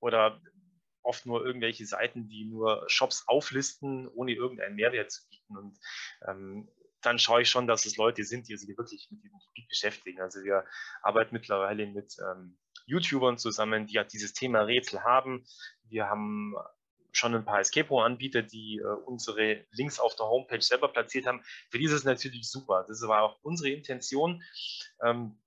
Oder 0.00 0.40
oft 1.08 1.26
nur 1.26 1.44
irgendwelche 1.44 1.86
Seiten, 1.86 2.28
die 2.28 2.44
nur 2.44 2.84
Shops 2.86 3.24
auflisten, 3.26 4.08
ohne 4.08 4.32
irgendeinen 4.34 4.76
Mehrwert 4.76 5.10
zu 5.10 5.22
bieten. 5.28 5.56
Und 5.56 5.78
ähm, 6.26 6.68
dann 7.00 7.18
schaue 7.18 7.42
ich 7.42 7.50
schon, 7.50 7.66
dass 7.66 7.86
es 7.86 7.96
Leute 7.96 8.24
sind, 8.24 8.48
die 8.48 8.56
sich 8.56 8.76
wirklich 8.76 9.08
mit 9.10 9.22
diesem 9.22 9.38
Gebiet 9.38 9.68
beschäftigen. 9.68 10.20
Also 10.20 10.42
wir 10.44 10.64
arbeiten 11.02 11.34
mittlerweile 11.34 11.86
mit 11.86 12.16
ähm, 12.20 12.58
YouTubern 12.86 13.38
zusammen, 13.38 13.86
die 13.86 13.94
ja 13.94 14.04
dieses 14.04 14.34
Thema 14.34 14.62
Rätsel 14.62 15.02
haben. 15.02 15.46
Wir 15.84 16.08
haben 16.08 16.54
schon 17.12 17.34
ein 17.34 17.44
paar 17.44 17.60
Escape 17.60 17.88
Room-Anbieter, 17.88 18.42
die 18.42 18.78
äh, 18.78 18.86
unsere 19.06 19.64
Links 19.72 19.98
auf 19.98 20.14
der 20.16 20.26
Homepage 20.26 20.60
selber 20.60 20.88
platziert 20.88 21.26
haben. 21.26 21.42
Für 21.70 21.78
die 21.78 21.86
ist 21.86 21.92
es 21.92 22.04
natürlich 22.04 22.50
super. 22.50 22.84
Das 22.86 23.00
war 23.02 23.22
auch 23.22 23.38
unsere 23.42 23.70
Intention. 23.70 24.42
Ähm, 25.02 25.38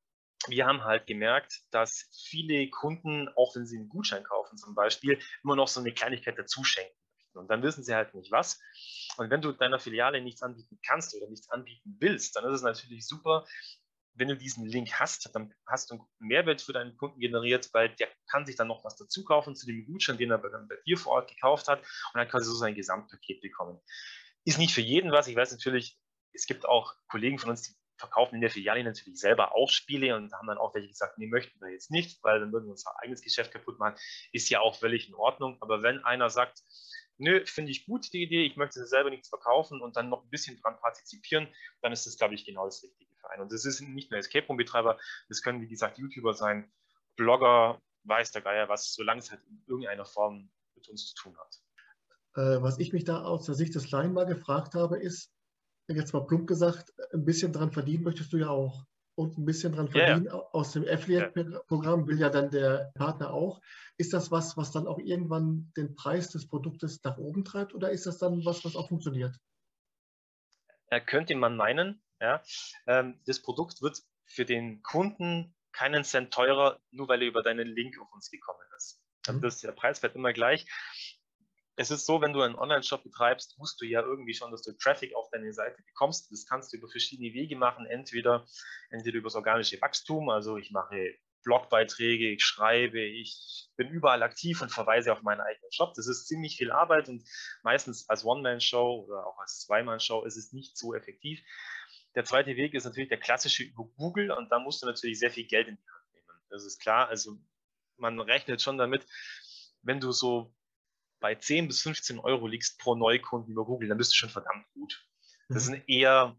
wir 0.47 0.65
haben 0.65 0.83
halt 0.83 1.07
gemerkt, 1.07 1.61
dass 1.71 2.09
viele 2.29 2.69
Kunden, 2.69 3.29
auch 3.35 3.55
wenn 3.55 3.65
sie 3.65 3.77
einen 3.77 3.89
Gutschein 3.89 4.23
kaufen 4.23 4.57
zum 4.57 4.75
Beispiel, 4.75 5.19
immer 5.43 5.55
noch 5.55 5.67
so 5.67 5.79
eine 5.79 5.93
Kleinigkeit 5.93 6.37
dazu 6.37 6.63
schenken. 6.63 6.95
Und 7.33 7.49
dann 7.49 7.63
wissen 7.63 7.83
sie 7.83 7.95
halt 7.95 8.13
nicht 8.13 8.31
was. 8.31 8.59
Und 9.17 9.29
wenn 9.29 9.41
du 9.41 9.51
deiner 9.53 9.79
Filiale 9.79 10.21
nichts 10.21 10.41
anbieten 10.41 10.79
kannst 10.85 11.15
oder 11.15 11.29
nichts 11.29 11.49
anbieten 11.49 11.95
willst, 11.99 12.35
dann 12.35 12.45
ist 12.45 12.55
es 12.55 12.61
natürlich 12.61 13.07
super, 13.07 13.45
wenn 14.13 14.27
du 14.27 14.35
diesen 14.35 14.65
Link 14.65 14.91
hast, 14.99 15.33
dann 15.33 15.53
hast 15.65 15.89
du 15.89 15.95
einen 15.95 16.05
Mehrwert 16.19 16.61
für 16.61 16.73
deinen 16.73 16.97
Kunden 16.97 17.19
generiert, 17.19 17.69
weil 17.73 17.89
der 17.95 18.09
kann 18.29 18.45
sich 18.45 18.55
dann 18.55 18.67
noch 18.67 18.83
was 18.83 18.97
dazu 18.97 19.23
kaufen 19.23 19.55
zu 19.55 19.65
dem 19.65 19.85
Gutschein, 19.85 20.17
den 20.17 20.31
er 20.31 20.37
dann 20.37 20.67
bei 20.67 20.75
dir 20.85 20.97
vor 20.97 21.13
Ort 21.13 21.29
gekauft 21.29 21.67
hat 21.67 21.79
und 21.79 22.17
dann 22.17 22.27
quasi 22.27 22.45
so 22.45 22.55
sein 22.55 22.75
Gesamtpaket 22.75 23.41
bekommen. 23.41 23.79
Ist 24.43 24.57
nicht 24.57 24.73
für 24.73 24.81
jeden 24.81 25.11
was. 25.11 25.27
Ich 25.27 25.35
weiß 25.35 25.51
natürlich, 25.51 25.97
es 26.33 26.45
gibt 26.45 26.65
auch 26.65 26.93
Kollegen 27.07 27.39
von 27.39 27.51
uns, 27.51 27.61
die 27.63 27.75
verkaufen 28.01 28.35
in 28.35 28.41
der 28.41 28.49
Filiale 28.49 28.83
natürlich 28.83 29.19
selber 29.19 29.55
auch 29.55 29.69
Spiele 29.69 30.15
und 30.15 30.33
haben 30.33 30.47
dann 30.47 30.57
auch 30.57 30.75
welche 30.75 30.89
gesagt, 30.89 31.17
nee, 31.17 31.27
möchten 31.27 31.59
wir 31.61 31.69
jetzt 31.69 31.89
nicht, 31.89 32.21
weil 32.23 32.39
dann 32.39 32.51
würden 32.51 32.65
wir 32.65 32.71
unser 32.71 32.93
eigenes 33.01 33.21
Geschäft 33.21 33.51
kaputt 33.51 33.79
machen. 33.79 33.95
Ist 34.33 34.49
ja 34.49 34.59
auch 34.59 34.75
völlig 34.75 35.07
in 35.07 35.15
Ordnung. 35.15 35.57
Aber 35.61 35.81
wenn 35.81 36.03
einer 36.03 36.29
sagt, 36.29 36.61
nö, 37.17 37.45
finde 37.45 37.71
ich 37.71 37.85
gut 37.85 38.11
die 38.11 38.23
Idee, 38.23 38.43
ich 38.43 38.57
möchte 38.57 38.85
selber 38.85 39.09
nichts 39.09 39.29
verkaufen 39.29 39.81
und 39.81 39.95
dann 39.95 40.09
noch 40.09 40.23
ein 40.23 40.29
bisschen 40.29 40.59
dran 40.61 40.77
partizipieren, 40.77 41.47
dann 41.81 41.93
ist 41.93 42.05
das, 42.05 42.17
glaube 42.17 42.33
ich, 42.33 42.45
genau 42.45 42.65
das 42.65 42.83
Richtige 42.83 43.15
für 43.15 43.29
einen. 43.29 43.43
Und 43.43 43.53
das 43.53 43.63
ist 43.63 43.79
nicht 43.81 44.11
nur 44.11 44.19
Escape 44.19 44.47
Room-Betreiber, 44.47 44.99
das 45.29 45.41
können, 45.41 45.61
wie 45.61 45.67
gesagt, 45.67 45.97
YouTuber 45.97 46.33
sein, 46.33 46.71
Blogger, 47.15 47.79
weiß 48.03 48.31
der 48.31 48.41
Geier 48.41 48.67
was, 48.67 48.93
solange 48.93 49.19
es 49.19 49.31
halt 49.31 49.43
in 49.47 49.63
irgendeiner 49.67 50.05
Form 50.05 50.49
mit 50.75 50.89
uns 50.89 51.07
zu 51.07 51.15
tun 51.15 51.37
hat. 51.37 51.61
Äh, 52.35 52.61
was 52.61 52.79
ich 52.79 52.93
mich 52.93 53.03
da 53.03 53.23
aus 53.23 53.45
der 53.45 53.55
Sicht 53.55 53.75
des 53.75 53.91
Laien 53.91 54.13
mal 54.13 54.25
gefragt 54.25 54.73
habe, 54.73 54.97
ist, 54.97 55.31
jetzt 55.87 56.13
mal 56.13 56.25
plump 56.25 56.47
gesagt, 56.47 56.93
ein 57.13 57.25
bisschen 57.25 57.53
dran 57.53 57.71
verdienen 57.71 58.03
möchtest 58.03 58.31
du 58.33 58.37
ja 58.37 58.49
auch. 58.49 58.85
Und 59.15 59.37
ein 59.37 59.45
bisschen 59.45 59.73
dran 59.73 59.89
verdienen 59.89 60.25
ja. 60.25 60.33
aus 60.33 60.71
dem 60.71 60.87
Affiliate-Programm 60.87 62.07
will 62.07 62.19
ja 62.19 62.29
dann 62.29 62.49
der 62.49 62.91
Partner 62.95 63.33
auch. 63.33 63.61
Ist 63.97 64.13
das 64.13 64.31
was, 64.31 64.55
was 64.55 64.71
dann 64.71 64.87
auch 64.87 64.99
irgendwann 64.99 65.71
den 65.75 65.95
Preis 65.95 66.29
des 66.29 66.47
Produktes 66.47 67.03
nach 67.03 67.17
oben 67.17 67.43
treibt 67.43 67.73
oder 67.73 67.91
ist 67.91 68.05
das 68.05 68.17
dann 68.17 68.45
was, 68.45 68.63
was 68.63 68.75
auch 68.75 68.87
funktioniert? 68.87 69.35
Er 70.87 71.01
könnte 71.01 71.35
man 71.35 71.57
meinen, 71.57 72.01
ja. 72.19 72.41
Ähm, 72.87 73.19
das 73.25 73.41
Produkt 73.41 73.81
wird 73.81 74.01
für 74.25 74.45
den 74.45 74.81
Kunden 74.81 75.53
keinen 75.71 76.03
Cent 76.03 76.33
teurer, 76.33 76.79
nur 76.91 77.07
weil 77.07 77.21
er 77.21 77.27
über 77.27 77.43
deinen 77.43 77.67
Link 77.67 77.99
auf 77.99 78.11
uns 78.13 78.29
gekommen 78.29 78.59
ist. 78.77 79.01
Mhm. 79.27 79.41
Das, 79.41 79.59
der 79.59 79.71
Preis 79.73 79.99
bleibt 79.99 80.15
immer 80.15 80.33
gleich 80.33 80.65
es 81.75 81.91
ist 81.91 82.05
so, 82.05 82.21
wenn 82.21 82.33
du 82.33 82.41
einen 82.41 82.55
Online-Shop 82.55 83.03
betreibst, 83.03 83.57
musst 83.57 83.81
du 83.81 83.85
ja 83.85 84.01
irgendwie 84.01 84.33
schon, 84.33 84.51
dass 84.51 84.61
du 84.61 84.73
Traffic 84.73 85.15
auf 85.15 85.29
deine 85.31 85.53
Seite 85.53 85.81
bekommst. 85.83 86.31
Das 86.31 86.45
kannst 86.45 86.73
du 86.73 86.77
über 86.77 86.89
verschiedene 86.89 87.33
Wege 87.33 87.55
machen. 87.55 87.85
Entweder, 87.85 88.45
entweder 88.89 89.17
über 89.17 89.27
das 89.27 89.35
organische 89.35 89.81
Wachstum, 89.81 90.29
also 90.29 90.57
ich 90.57 90.71
mache 90.71 91.15
Blogbeiträge, 91.43 92.31
ich 92.31 92.43
schreibe, 92.43 93.01
ich 93.01 93.69
bin 93.75 93.89
überall 93.89 94.21
aktiv 94.21 94.61
und 94.61 94.71
verweise 94.71 95.11
auf 95.11 95.21
meinen 95.23 95.41
eigenen 95.41 95.71
Shop. 95.71 95.93
Das 95.95 96.07
ist 96.07 96.27
ziemlich 96.27 96.57
viel 96.57 96.71
Arbeit 96.71 97.09
und 97.09 97.27
meistens 97.63 98.07
als 98.09 98.25
One-Man-Show 98.25 99.05
oder 99.07 99.25
auch 99.25 99.39
als 99.39 99.61
Zwei-Man-Show 99.61 100.23
ist 100.23 100.37
es 100.37 100.53
nicht 100.53 100.77
so 100.77 100.93
effektiv. 100.93 101.41
Der 102.15 102.25
zweite 102.25 102.55
Weg 102.57 102.73
ist 102.73 102.83
natürlich 102.83 103.09
der 103.09 103.19
klassische 103.19 103.63
über 103.63 103.85
Google 103.95 104.31
und 104.31 104.49
da 104.51 104.59
musst 104.59 104.83
du 104.83 104.85
natürlich 104.85 105.17
sehr 105.17 105.31
viel 105.31 105.47
Geld 105.47 105.67
in 105.67 105.77
die 105.77 105.89
Hand 105.89 106.13
nehmen. 106.13 106.41
Das 106.49 106.65
ist 106.65 106.79
klar. 106.79 107.07
Also 107.07 107.37
man 107.97 108.19
rechnet 108.19 108.61
schon 108.61 108.77
damit, 108.77 109.07
wenn 109.81 109.99
du 109.99 110.11
so 110.11 110.53
bei 111.21 111.35
10 111.35 111.67
bis 111.67 111.81
15 111.83 112.19
Euro 112.19 112.47
liegst 112.47 112.79
pro 112.79 112.95
Neukunden 112.95 113.51
über 113.51 113.63
Google, 113.63 113.87
dann 113.87 113.97
bist 113.97 114.11
du 114.11 114.15
schon 114.15 114.29
verdammt 114.29 114.65
gut. 114.73 115.07
Das 115.47 115.67
mhm. 115.67 115.73
sind 115.73 115.89
eher 115.89 116.35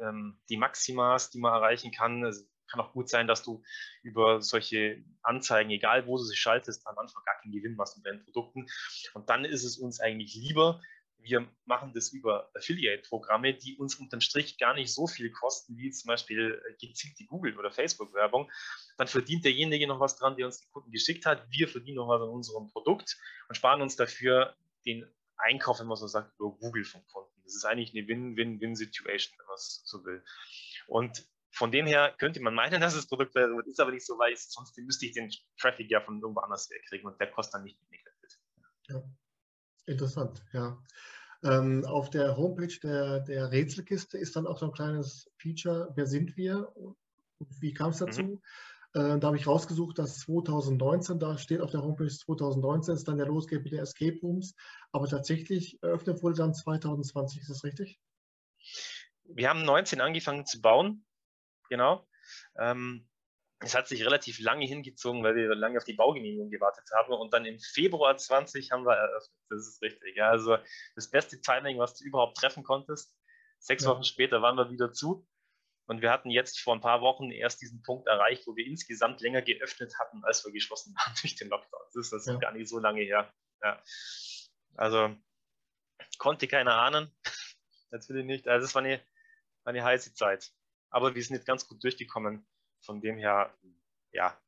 ähm, 0.00 0.40
die 0.48 0.56
Maximas, 0.56 1.30
die 1.30 1.38
man 1.38 1.52
erreichen 1.52 1.92
kann. 1.92 2.24
Es 2.24 2.48
kann 2.68 2.80
auch 2.80 2.92
gut 2.92 3.08
sein, 3.08 3.26
dass 3.26 3.42
du 3.42 3.62
über 4.02 4.40
solche 4.40 5.04
Anzeigen, 5.22 5.70
egal 5.70 6.06
wo 6.06 6.16
du 6.16 6.22
sie 6.22 6.36
schaltest, 6.36 6.86
am 6.86 6.96
Anfang 6.96 7.22
gar 7.24 7.34
keinen 7.40 7.52
Gewinn 7.52 7.74
machst 7.74 7.96
mit 7.96 8.06
deinen 8.06 8.24
Produkten. 8.24 8.66
Und 9.12 9.28
dann 9.28 9.44
ist 9.44 9.64
es 9.64 9.76
uns 9.76 10.00
eigentlich 10.00 10.34
lieber, 10.34 10.80
wir 11.22 11.48
machen 11.64 11.92
das 11.94 12.12
über 12.12 12.50
Affiliate-Programme, 12.54 13.54
die 13.54 13.76
uns 13.76 13.94
unterm 13.96 14.20
Strich 14.20 14.58
gar 14.58 14.74
nicht 14.74 14.92
so 14.92 15.06
viel 15.06 15.30
kosten, 15.30 15.76
wie 15.76 15.90
zum 15.90 16.08
Beispiel 16.08 16.62
äh, 16.66 16.86
gezielte 16.86 17.24
Google- 17.24 17.58
oder 17.58 17.70
Facebook-Werbung. 17.70 18.50
Dann 18.96 19.06
verdient 19.06 19.44
derjenige 19.44 19.86
noch 19.86 20.00
was 20.00 20.16
dran, 20.16 20.36
der 20.36 20.46
uns 20.46 20.60
die 20.60 20.68
Kunden 20.70 20.90
geschickt 20.90 21.26
hat. 21.26 21.46
Wir 21.50 21.68
verdienen 21.68 21.96
noch 21.96 22.08
was 22.08 22.22
an 22.22 22.28
unserem 22.28 22.68
Produkt 22.68 23.18
und 23.48 23.54
sparen 23.54 23.82
uns 23.82 23.96
dafür 23.96 24.56
den 24.86 25.06
Einkauf, 25.36 25.80
wenn 25.80 25.86
man 25.86 25.96
so 25.96 26.06
sagt, 26.06 26.38
über 26.38 26.50
Google 26.50 26.84
vom 26.84 27.06
Kunden. 27.08 27.40
Das 27.44 27.54
ist 27.54 27.64
eigentlich 27.64 27.94
eine 27.94 28.06
Win-Win-Win-Situation, 28.06 29.38
wenn 29.38 29.46
man 29.46 29.54
es 29.54 29.82
so 29.84 30.04
will. 30.04 30.22
Und 30.86 31.26
von 31.52 31.72
dem 31.72 31.86
her 31.86 32.14
könnte 32.18 32.40
man 32.40 32.54
meinen, 32.54 32.80
dass 32.80 32.94
das 32.94 33.06
Produkt 33.06 33.34
wäre, 33.34 33.60
ist 33.66 33.80
aber 33.80 33.92
nicht 33.92 34.06
so, 34.06 34.18
weil 34.18 34.36
sonst 34.36 34.76
müsste 34.78 35.06
ich 35.06 35.12
den 35.12 35.30
Traffic 35.58 35.90
ja 35.90 36.00
von 36.00 36.20
irgendwo 36.20 36.40
anders 36.40 36.70
wegkriegen 36.70 37.06
und 37.06 37.20
der 37.20 37.30
kostet 37.30 37.54
dann 37.54 37.64
nicht 37.64 37.78
weniger 37.80 38.10
Ja. 38.88 39.02
Interessant, 39.86 40.44
ja. 40.52 40.78
Ähm, 41.42 41.84
auf 41.86 42.10
der 42.10 42.36
Homepage 42.36 42.78
der, 42.82 43.20
der 43.20 43.50
Rätselkiste 43.50 44.18
ist 44.18 44.36
dann 44.36 44.46
auch 44.46 44.58
so 44.58 44.66
ein 44.66 44.72
kleines 44.72 45.30
Feature, 45.38 45.90
wer 45.94 46.06
sind 46.06 46.36
wir 46.36 46.70
und 46.76 46.96
wie 47.60 47.72
kam 47.72 47.90
es 47.90 48.00
mhm. 48.00 48.06
dazu? 48.06 48.22
Mhm. 48.22 48.40
Äh, 48.92 49.18
da 49.18 49.28
habe 49.28 49.36
ich 49.36 49.46
rausgesucht, 49.46 49.98
dass 49.98 50.18
2019, 50.20 51.18
da 51.18 51.38
steht 51.38 51.60
auf 51.60 51.70
der 51.70 51.82
Homepage 51.82 52.08
2019 52.08 52.94
ist 52.94 53.08
dann 53.08 53.18
der 53.18 53.26
losgeht 53.26 53.62
mit 53.62 53.72
der 53.72 53.82
Escape 53.82 54.18
Rooms, 54.20 54.54
aber 54.92 55.06
tatsächlich 55.06 55.80
eröffnet 55.82 56.22
wurde 56.22 56.36
dann 56.36 56.54
2020, 56.54 57.40
ist 57.40 57.50
das 57.50 57.64
richtig? 57.64 58.00
Wir 59.24 59.48
haben 59.48 59.64
19 59.64 60.00
angefangen 60.00 60.44
zu 60.44 60.60
bauen, 60.60 61.06
genau. 61.68 62.06
Ähm, 62.58 63.08
es 63.62 63.74
hat 63.74 63.88
sich 63.88 64.04
relativ 64.04 64.40
lange 64.40 64.64
hingezogen, 64.64 65.22
weil 65.22 65.36
wir 65.36 65.54
lange 65.54 65.76
auf 65.76 65.84
die 65.84 65.92
Baugenehmigung 65.92 66.50
gewartet 66.50 66.88
haben. 66.96 67.12
Und 67.12 67.34
dann 67.34 67.44
im 67.44 67.58
Februar 67.58 68.16
20 68.16 68.72
haben 68.72 68.84
wir 68.84 68.94
eröffnet. 68.94 69.36
Das 69.50 69.68
ist 69.68 69.82
richtig. 69.82 70.16
Ja. 70.16 70.30
Also 70.30 70.56
das 70.94 71.10
beste 71.10 71.40
Timing, 71.40 71.78
was 71.78 71.94
du 71.94 72.04
überhaupt 72.04 72.38
treffen 72.38 72.64
konntest. 72.64 73.14
Sechs 73.58 73.84
ja. 73.84 73.90
Wochen 73.90 74.04
später 74.04 74.40
waren 74.40 74.56
wir 74.56 74.70
wieder 74.70 74.92
zu. 74.92 75.26
Und 75.86 76.00
wir 76.00 76.10
hatten 76.10 76.30
jetzt 76.30 76.60
vor 76.60 76.74
ein 76.74 76.80
paar 76.80 77.02
Wochen 77.02 77.30
erst 77.30 77.60
diesen 77.60 77.82
Punkt 77.82 78.06
erreicht, 78.06 78.46
wo 78.46 78.56
wir 78.56 78.64
insgesamt 78.64 79.20
länger 79.20 79.42
geöffnet 79.42 79.92
hatten, 79.98 80.24
als 80.24 80.44
wir 80.44 80.52
geschlossen 80.52 80.94
haben 80.96 81.14
durch 81.20 81.34
den 81.34 81.48
Lockdown. 81.48 81.82
Das 81.92 81.96
ist 81.96 82.12
das 82.12 82.26
ja. 82.26 82.36
gar 82.36 82.52
nicht 82.52 82.68
so 82.68 82.78
lange 82.78 83.02
her. 83.02 83.30
Ja. 83.62 83.82
Also 84.76 85.14
konnte 86.16 86.48
keiner 86.48 86.76
ahnen. 86.76 87.12
Natürlich 87.90 88.24
nicht. 88.24 88.48
Also 88.48 88.64
es 88.64 88.74
war 88.74 88.82
eine, 88.82 89.00
war 89.64 89.72
eine 89.72 89.84
heiße 89.84 90.14
Zeit. 90.14 90.50
Aber 90.88 91.14
wir 91.14 91.22
sind 91.22 91.36
jetzt 91.36 91.46
ganz 91.46 91.68
gut 91.68 91.84
durchgekommen 91.84 92.46
von 92.82 93.00
dem 93.00 93.18
her, 93.18 93.54
ja, 94.12 94.38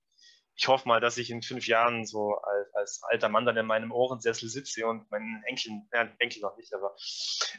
ich 0.55 0.69
hoffe 0.69 0.87
mal, 0.87 1.01
dass 1.01 1.17
ich 1.17 1.31
in 1.31 1.43
fünf 1.43 1.67
Jahren 1.67 2.05
so 2.05 2.35
als, 2.37 2.75
als 2.75 3.03
alter 3.05 3.29
Mann 3.29 3.47
dann 3.47 3.57
in 3.57 3.67
meinem 3.67 3.91
Ohrensessel 3.91 4.49
sitze 4.49 4.87
und 4.87 5.11
meinen 5.11 5.43
Enkeln, 5.45 5.89
ja, 5.93 6.09
Enkel 6.19 6.43
noch 6.43 6.57
nicht, 6.57 6.73
aber 6.75 6.95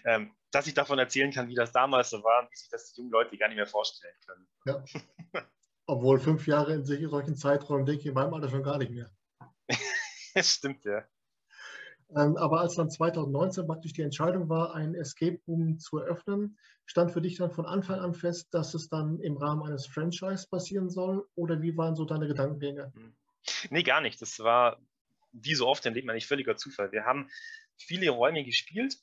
ähm, 0.06 0.36
dass 0.52 0.68
ich 0.68 0.74
davon 0.74 1.00
erzählen 1.00 1.32
kann, 1.32 1.50
wie 1.50 1.56
das 1.56 1.72
damals 1.72 2.12
so 2.12 2.24
war 2.24 2.44
und 2.44 2.52
wie 2.52 2.56
sich 2.56 2.70
das 2.70 2.94
die 2.94 3.02
jungen 3.02 3.12
Leute 3.12 3.38
gar 3.38 3.48
nicht 3.48 3.58
mehr 3.58 3.68
vorstellen 3.68 4.16
können. 4.26 4.48
Ja. 4.66 4.84
Obwohl 5.86 6.20
fünf 6.20 6.48
Jahre 6.48 6.76
in 6.76 6.86
solchen 6.86 7.36
Zeiträumen 7.36 7.86
denke 7.86 8.02
ich 8.02 8.08
in 8.08 8.14
meinem 8.14 8.34
Alter 8.34 8.50
schon 8.50 8.64
gar 8.64 8.78
nicht 8.78 8.92
mehr. 8.92 9.12
das 10.34 10.50
stimmt, 10.54 10.86
ja. 10.86 11.06
Ähm, 12.16 12.38
aber 12.38 12.62
als 12.62 12.76
dann 12.76 12.90
2019 12.90 13.66
praktisch 13.66 13.94
die 13.94 14.02
Entscheidung 14.02 14.50
war, 14.50 14.76
ein 14.76 14.96
Escape 14.96 15.40
Room 15.48 15.80
zu 15.80 15.98
eröffnen, 15.98 16.58
stand 16.86 17.12
für 17.12 17.22
dich 17.22 17.38
dann 17.38 17.52
von 17.52 17.66
Anfang 17.66 18.00
an 18.00 18.14
fest, 18.14 18.54
dass 18.54 18.74
es 18.74 18.90
dann 18.90 19.20
im 19.20 19.38
Rahmen 19.38 19.64
eines 19.64 19.88
Franchise 19.88 20.48
passieren 20.50 20.90
soll? 20.90 21.28
Oder 21.36 21.62
wie 21.62 21.76
waren 21.78 21.96
so 21.96 22.06
deine 22.06 22.28
Gedankengänge? 22.28 22.92
Hm. 22.96 23.16
Nee, 23.70 23.84
gar 23.84 24.02
nicht. 24.02 24.22
Das 24.22 24.40
war 24.40 24.80
wie 25.32 25.56
so 25.56 25.68
oft 25.68 25.86
im 25.86 25.94
Leben 25.94 26.10
eigentlich 26.10 26.28
völliger 26.28 26.56
Zufall. 26.56 26.92
Wir 26.92 27.06
haben 27.06 27.30
viele 27.78 28.10
Räume 28.10 28.44
gespielt, 28.44 28.98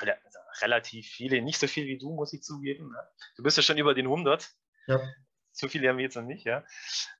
also 0.00 0.38
relativ 0.60 1.06
viele, 1.06 1.40
nicht 1.42 1.58
so 1.58 1.66
viel 1.66 1.86
wie 1.86 1.98
du, 1.98 2.12
muss 2.12 2.32
ich 2.32 2.42
zugeben. 2.42 2.90
Ne? 2.90 2.98
Du 3.36 3.42
bist 3.42 3.56
ja 3.56 3.62
schon 3.62 3.78
über 3.78 3.94
den 3.94 4.06
100. 4.06 4.50
Ja. 4.86 5.00
So 5.52 5.68
viele 5.68 5.88
haben 5.88 5.98
wir 5.98 6.04
jetzt 6.04 6.16
noch 6.16 6.24
nicht, 6.24 6.44
ja. 6.44 6.64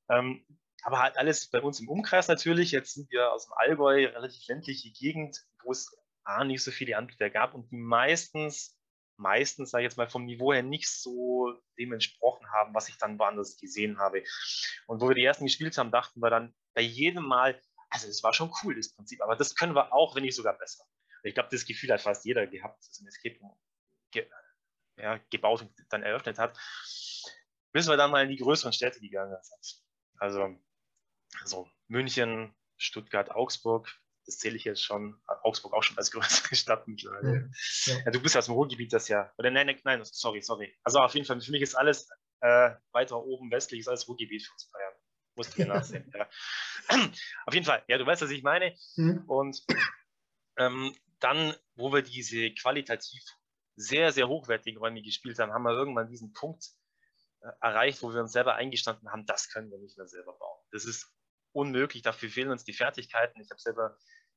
Ähm, 0.08 0.44
aber 0.84 1.00
halt 1.00 1.16
alles 1.16 1.48
bei 1.48 1.60
uns 1.62 1.80
im 1.80 1.88
Umkreis 1.88 2.28
natürlich. 2.28 2.70
Jetzt 2.70 2.94
sind 2.94 3.10
wir 3.10 3.32
aus 3.32 3.46
dem 3.46 3.54
Allgäu, 3.56 4.06
relativ 4.06 4.46
ländliche 4.46 4.90
Gegend, 4.92 5.42
wo 5.62 5.72
es 5.72 5.96
A, 6.24 6.44
nicht 6.44 6.62
so 6.62 6.70
viele 6.70 6.98
Anbieter 6.98 7.30
gab 7.30 7.54
und 7.54 7.70
die 7.70 7.76
meistens, 7.76 8.78
meistens, 9.16 9.70
sage 9.70 9.84
ich 9.84 9.90
jetzt 9.90 9.96
mal, 9.96 10.10
vom 10.10 10.26
Niveau 10.26 10.52
her 10.52 10.62
nicht 10.62 10.88
so 10.88 11.54
dem 11.78 11.92
entsprochen 11.94 12.46
haben, 12.52 12.74
was 12.74 12.90
ich 12.90 12.98
dann 12.98 13.18
woanders 13.18 13.56
gesehen 13.56 13.98
habe. 13.98 14.22
Und 14.86 15.00
wo 15.00 15.08
wir 15.08 15.14
die 15.14 15.24
ersten 15.24 15.46
gespielt 15.46 15.76
haben, 15.78 15.90
dachten 15.90 16.20
wir 16.20 16.30
dann 16.30 16.54
bei 16.74 16.82
jedem 16.82 17.24
Mal, 17.24 17.58
also 17.88 18.06
es 18.06 18.22
war 18.22 18.34
schon 18.34 18.52
cool, 18.62 18.76
das 18.76 18.94
Prinzip, 18.94 19.22
aber 19.22 19.36
das 19.36 19.54
können 19.54 19.74
wir 19.74 19.92
auch, 19.94 20.14
wenn 20.14 20.22
nicht 20.22 20.36
sogar 20.36 20.56
besser. 20.58 20.84
Ich 21.22 21.32
glaube, 21.32 21.48
das 21.50 21.64
Gefühl 21.64 21.90
hat 21.92 22.02
fast 22.02 22.26
jeder 22.26 22.46
gehabt, 22.46 22.86
dass 22.86 23.00
ein 23.00 23.06
Escape 23.06 23.38
ge 24.10 24.28
ja, 24.96 25.18
gebaut 25.30 25.62
und 25.62 25.72
dann 25.88 26.02
eröffnet 26.02 26.38
hat, 26.38 26.58
bis 27.72 27.88
wir 27.88 27.96
dann 27.96 28.10
mal 28.10 28.22
in 28.22 28.28
die 28.28 28.36
größeren 28.36 28.72
Städte 28.72 29.00
gegangen 29.00 29.36
sind. 29.42 29.82
Also 30.18 30.56
also 31.42 31.68
München, 31.88 32.54
Stuttgart, 32.76 33.30
Augsburg, 33.30 33.88
das 34.26 34.38
zähle 34.38 34.56
ich 34.56 34.64
jetzt 34.64 34.82
schon, 34.82 35.20
Augsburg 35.42 35.74
auch 35.74 35.82
schon 35.82 35.98
als 35.98 36.10
größere 36.12 36.54
Stadt 36.54 36.88
mittlerweile. 36.88 37.50
Ja, 37.84 37.98
ja. 38.04 38.10
du 38.10 38.20
bist 38.20 38.36
aus 38.36 38.46
dem 38.46 38.54
Ruhrgebiet 38.54 38.92
das 38.92 39.08
ja, 39.08 39.32
oder 39.38 39.50
nein, 39.50 39.66
nein, 39.66 39.80
nein, 39.84 40.04
sorry, 40.04 40.40
sorry. 40.42 40.76
Also 40.82 40.98
auf 40.98 41.14
jeden 41.14 41.26
Fall, 41.26 41.40
für 41.40 41.50
mich 41.50 41.62
ist 41.62 41.74
alles 41.74 42.08
äh, 42.40 42.70
weiter 42.92 43.22
oben 43.22 43.50
westlich, 43.50 43.80
ist 43.80 43.88
alles 43.88 44.08
Ruhrgebiet 44.08 44.42
für 44.42 44.52
uns 44.52 44.70
Bayern. 44.70 44.94
Musst 45.36 45.58
du 45.58 45.64
nachsehen. 45.66 46.10
ja. 46.14 46.28
Auf 47.46 47.54
jeden 47.54 47.66
Fall, 47.66 47.82
ja, 47.88 47.98
du 47.98 48.06
weißt, 48.06 48.22
was 48.22 48.30
ich 48.30 48.42
meine. 48.42 48.74
Mhm. 48.96 49.24
Und 49.26 49.64
ähm, 50.58 50.94
dann, 51.20 51.54
wo 51.74 51.92
wir 51.92 52.02
diese 52.02 52.50
qualitativ 52.52 53.22
sehr, 53.76 54.12
sehr 54.12 54.28
hochwertigen 54.28 54.78
Räume 54.78 55.02
gespielt 55.02 55.38
haben, 55.38 55.52
haben 55.52 55.64
wir 55.64 55.72
irgendwann 55.72 56.08
diesen 56.08 56.32
Punkt 56.32 56.68
äh, 57.40 57.50
erreicht, 57.60 58.02
wo 58.02 58.12
wir 58.12 58.20
uns 58.20 58.32
selber 58.32 58.54
eingestanden 58.54 59.10
haben, 59.10 59.26
das 59.26 59.48
können 59.48 59.70
wir 59.70 59.78
nicht 59.78 59.96
mehr 59.96 60.06
selber 60.06 60.36
bauen. 60.38 60.60
Das 60.70 60.84
ist 60.84 61.10
unmöglich. 61.54 62.02
Dafür 62.02 62.28
fehlen 62.28 62.50
uns 62.50 62.64
die 62.64 62.72
Fertigkeiten. 62.72 63.40
Ich 63.40 63.50
habe 63.50 63.60
selber 63.60 63.96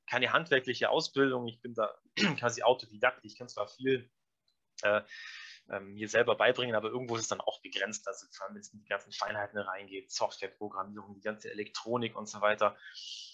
keine 0.10 0.32
handwerkliche 0.32 0.90
Ausbildung. 0.90 1.48
Ich 1.48 1.62
bin 1.62 1.74
da 1.74 1.94
quasi 2.40 2.64
Autodidakt. 2.64 3.26
Ich 3.26 3.38
kann 3.38 3.50
zwar 3.50 3.68
viel 3.68 4.10
äh, 4.84 5.02
äh, 5.70 5.80
mir 5.80 6.08
selber 6.08 6.36
beibringen, 6.36 6.76
aber 6.76 6.90
irgendwo 6.90 7.16
ist 7.16 7.24
es 7.24 7.28
dann 7.28 7.42
auch 7.42 7.62
begrenzt. 7.62 8.08
Also 8.08 8.26
vor 8.32 8.46
allem, 8.46 8.56
wenn 8.56 8.62
es 8.62 8.74
in 8.74 8.80
die 8.80 8.88
ganzen 8.88 9.12
Feinheiten 9.12 9.58
reingeht, 9.58 10.12
Softwareprogrammierung, 10.12 11.16
die 11.16 11.22
ganze 11.22 11.52
Elektronik 11.52 12.16
und 12.16 12.28
so 12.28 12.42
weiter. 12.42 12.78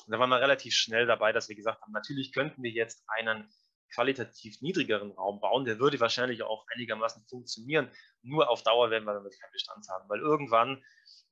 Und 0.06 0.12
da 0.12 0.20
waren 0.20 0.30
wir 0.30 0.42
relativ 0.42 0.74
schnell 0.74 1.06
dabei, 1.06 1.32
dass 1.32 1.50
wir 1.50 1.56
gesagt 1.56 1.82
haben, 1.82 1.92
natürlich 1.92 2.34
könnten 2.34 2.64
wir 2.64 2.72
jetzt 2.72 3.04
einen 3.08 3.54
qualitativ 3.94 4.62
niedrigeren 4.62 5.12
Raum 5.12 5.40
bauen, 5.40 5.66
der 5.66 5.80
würde 5.80 6.00
wahrscheinlich 6.00 6.44
auch 6.44 6.66
einigermaßen 6.74 7.26
funktionieren. 7.28 7.90
Nur 8.22 8.50
auf 8.50 8.64
Dauer 8.64 8.90
werden 8.90 9.06
wir 9.06 9.14
damit 9.14 9.40
keinen 9.40 9.52
Bestand 9.52 9.88
haben, 9.90 10.10
weil 10.10 10.20
irgendwann 10.20 10.84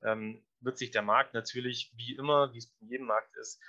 ähm, 0.04 0.44
wird 0.60 0.78
sich 0.78 0.92
der 0.92 1.02
Markt 1.02 1.34
natürlich 1.34 1.92
wie 1.96 2.16
immer, 2.16 2.54
wie 2.54 2.60
es 2.60 2.70
bei 2.74 2.86
jedem 2.88 3.08
Markt 3.08 3.36
ist, 3.38 3.60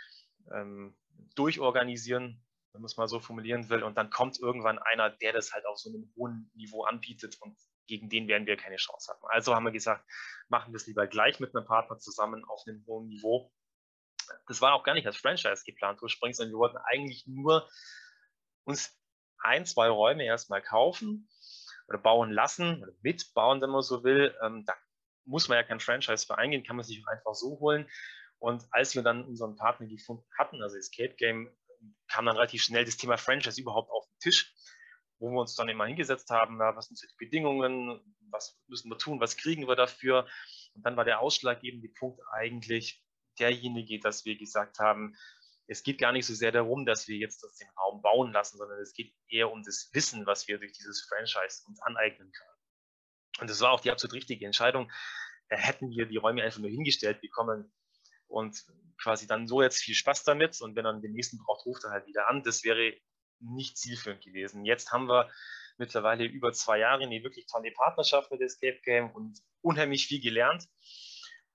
ähm, 0.52 0.96
durchorganisieren, 1.34 2.44
wenn 2.72 2.80
man 2.80 2.86
es 2.86 2.96
mal 2.96 3.08
so 3.08 3.20
formulieren 3.20 3.68
will. 3.68 3.82
Und 3.82 3.96
dann 3.96 4.10
kommt 4.10 4.38
irgendwann 4.40 4.78
einer, 4.78 5.10
der 5.10 5.32
das 5.32 5.52
halt 5.52 5.66
auf 5.66 5.78
so 5.78 5.90
einem 5.90 6.12
hohen 6.16 6.50
Niveau 6.54 6.84
anbietet 6.84 7.36
und 7.40 7.56
gegen 7.86 8.08
den 8.08 8.28
werden 8.28 8.46
wir 8.46 8.56
keine 8.56 8.76
Chance 8.76 9.12
haben. 9.12 9.20
Also 9.28 9.54
haben 9.54 9.64
wir 9.64 9.72
gesagt, 9.72 10.04
machen 10.48 10.72
wir 10.72 10.76
es 10.76 10.86
lieber 10.86 11.06
gleich 11.06 11.40
mit 11.40 11.54
einem 11.54 11.66
Partner 11.66 11.98
zusammen 11.98 12.44
auf 12.44 12.62
einem 12.66 12.84
hohen 12.86 13.08
Niveau. 13.08 13.52
Das 14.46 14.60
war 14.60 14.74
auch 14.74 14.84
gar 14.84 14.94
nicht 14.94 15.06
als 15.06 15.16
Franchise 15.16 15.64
geplant 15.66 16.00
ursprünglich, 16.00 16.36
sondern 16.36 16.54
wir 16.54 16.58
wollten 16.58 16.78
eigentlich 16.78 17.26
nur 17.26 17.68
uns 18.64 18.96
ein, 19.38 19.66
zwei 19.66 19.88
Räume 19.88 20.24
erstmal 20.24 20.62
kaufen 20.62 21.28
oder 21.88 21.98
bauen 21.98 22.30
lassen 22.30 22.82
oder 22.82 22.92
mitbauen, 23.02 23.60
wenn 23.60 23.70
man 23.70 23.82
so 23.82 24.04
will. 24.04 24.34
Ähm, 24.42 24.64
da 24.66 24.74
muss 25.24 25.48
man 25.48 25.56
ja 25.56 25.62
kein 25.62 25.80
Franchise 25.80 26.26
für 26.26 26.38
eingehen, 26.38 26.64
kann 26.64 26.76
man 26.76 26.84
sich 26.84 27.02
einfach 27.08 27.34
so 27.34 27.58
holen. 27.60 27.88
Und 28.38 28.66
als 28.70 28.94
wir 28.94 29.02
dann 29.02 29.24
unseren 29.24 29.56
Partner 29.56 29.86
gefunden 29.86 30.26
hatten, 30.36 30.62
also 30.62 30.76
Escape 30.76 31.14
Game, 31.14 31.48
kam 32.08 32.26
dann 32.26 32.36
relativ 32.36 32.62
schnell 32.62 32.84
das 32.84 32.96
Thema 32.96 33.16
Franchise 33.16 33.60
überhaupt 33.60 33.90
auf 33.90 34.06
den 34.06 34.18
Tisch, 34.20 34.54
wo 35.18 35.30
wir 35.30 35.40
uns 35.40 35.54
dann 35.54 35.68
immer 35.68 35.86
hingesetzt 35.86 36.30
haben, 36.30 36.56
na, 36.58 36.74
was 36.74 36.86
sind 36.86 36.96
so 36.96 37.06
die 37.06 37.24
Bedingungen, 37.24 38.00
was 38.30 38.60
müssen 38.66 38.90
wir 38.90 38.98
tun, 38.98 39.20
was 39.20 39.36
kriegen 39.36 39.68
wir 39.68 39.76
dafür. 39.76 40.26
Und 40.74 40.84
dann 40.84 40.96
war 40.96 41.04
der 41.04 41.20
ausschlaggebende 41.20 41.88
Punkt 41.88 42.20
eigentlich 42.32 43.04
derjenige, 43.38 44.00
dass 44.00 44.24
wir 44.24 44.36
gesagt 44.36 44.78
haben, 44.78 45.16
es 45.66 45.82
geht 45.82 45.98
gar 45.98 46.12
nicht 46.12 46.26
so 46.26 46.34
sehr 46.34 46.52
darum, 46.52 46.84
dass 46.84 47.08
wir 47.08 47.16
jetzt 47.16 47.42
den 47.60 47.68
Raum 47.78 48.02
bauen 48.02 48.32
lassen, 48.32 48.58
sondern 48.58 48.80
es 48.80 48.92
geht 48.92 49.14
eher 49.28 49.50
um 49.50 49.62
das 49.62 49.90
Wissen, 49.92 50.26
was 50.26 50.48
wir 50.48 50.58
durch 50.58 50.72
dieses 50.72 51.02
Franchise 51.02 51.62
uns 51.66 51.80
aneignen 51.80 52.30
können. 52.30 52.50
Und 53.40 53.50
das 53.50 53.60
war 53.60 53.72
auch 53.72 53.80
die 53.80 53.90
absolut 53.90 54.14
richtige 54.14 54.44
Entscheidung. 54.44 54.90
Da 55.48 55.56
hätten 55.56 55.90
wir 55.90 56.06
die 56.06 56.16
Räume 56.16 56.42
einfach 56.42 56.60
nur 56.60 56.70
hingestellt 56.70 57.20
bekommen 57.20 57.72
und 58.26 58.64
quasi 59.00 59.26
dann 59.26 59.46
so 59.46 59.62
jetzt 59.62 59.78
viel 59.78 59.94
Spaß 59.94 60.24
damit 60.24 60.60
und 60.60 60.76
wenn 60.76 60.86
er 60.86 60.98
den 61.00 61.12
nächsten 61.12 61.38
braucht, 61.38 61.66
ruft 61.66 61.84
er 61.84 61.90
halt 61.90 62.06
wieder 62.06 62.28
an. 62.28 62.42
Das 62.42 62.64
wäre 62.64 62.94
nicht 63.40 63.76
zielführend 63.76 64.22
gewesen. 64.22 64.64
Jetzt 64.64 64.92
haben 64.92 65.08
wir 65.08 65.30
mittlerweile 65.78 66.24
über 66.24 66.52
zwei 66.52 66.78
Jahre 66.78 67.02
eine 67.02 67.22
wirklich 67.22 67.46
tolle 67.46 67.72
Partnerschaft 67.72 68.30
mit 68.30 68.40
Escape 68.40 68.80
Game 68.84 69.10
und 69.10 69.38
unheimlich 69.60 70.06
viel 70.06 70.20
gelernt 70.20 70.68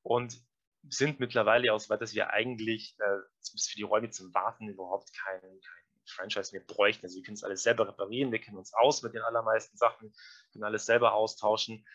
und 0.02 0.42
sind 0.90 1.20
mittlerweile 1.20 1.74
auch 1.74 1.80
so 1.80 1.90
weit, 1.90 2.02
dass 2.02 2.14
wir 2.14 2.32
eigentlich 2.32 2.96
äh, 3.00 3.20
für 3.42 3.76
die 3.76 3.84
Räume 3.84 4.10
zum 4.10 4.34
Warten 4.34 4.68
überhaupt 4.68 5.14
keinen 5.14 5.62
kein 5.62 5.84
Franchise 6.06 6.56
mehr 6.56 6.66
bräuchten. 6.66 7.06
Also 7.06 7.18
wir 7.18 7.24
können 7.24 7.36
es 7.36 7.44
alles 7.44 7.64
selber 7.64 7.88
reparieren, 7.88 8.32
wir 8.32 8.40
kennen 8.40 8.58
uns 8.58 8.74
aus 8.74 9.04
mit 9.04 9.14
den 9.14 9.22
allermeisten 9.22 9.78
Sachen, 9.78 10.14
können 10.52 10.64
alles 10.64 10.86
selber 10.86 11.14
austauschen 11.14 11.86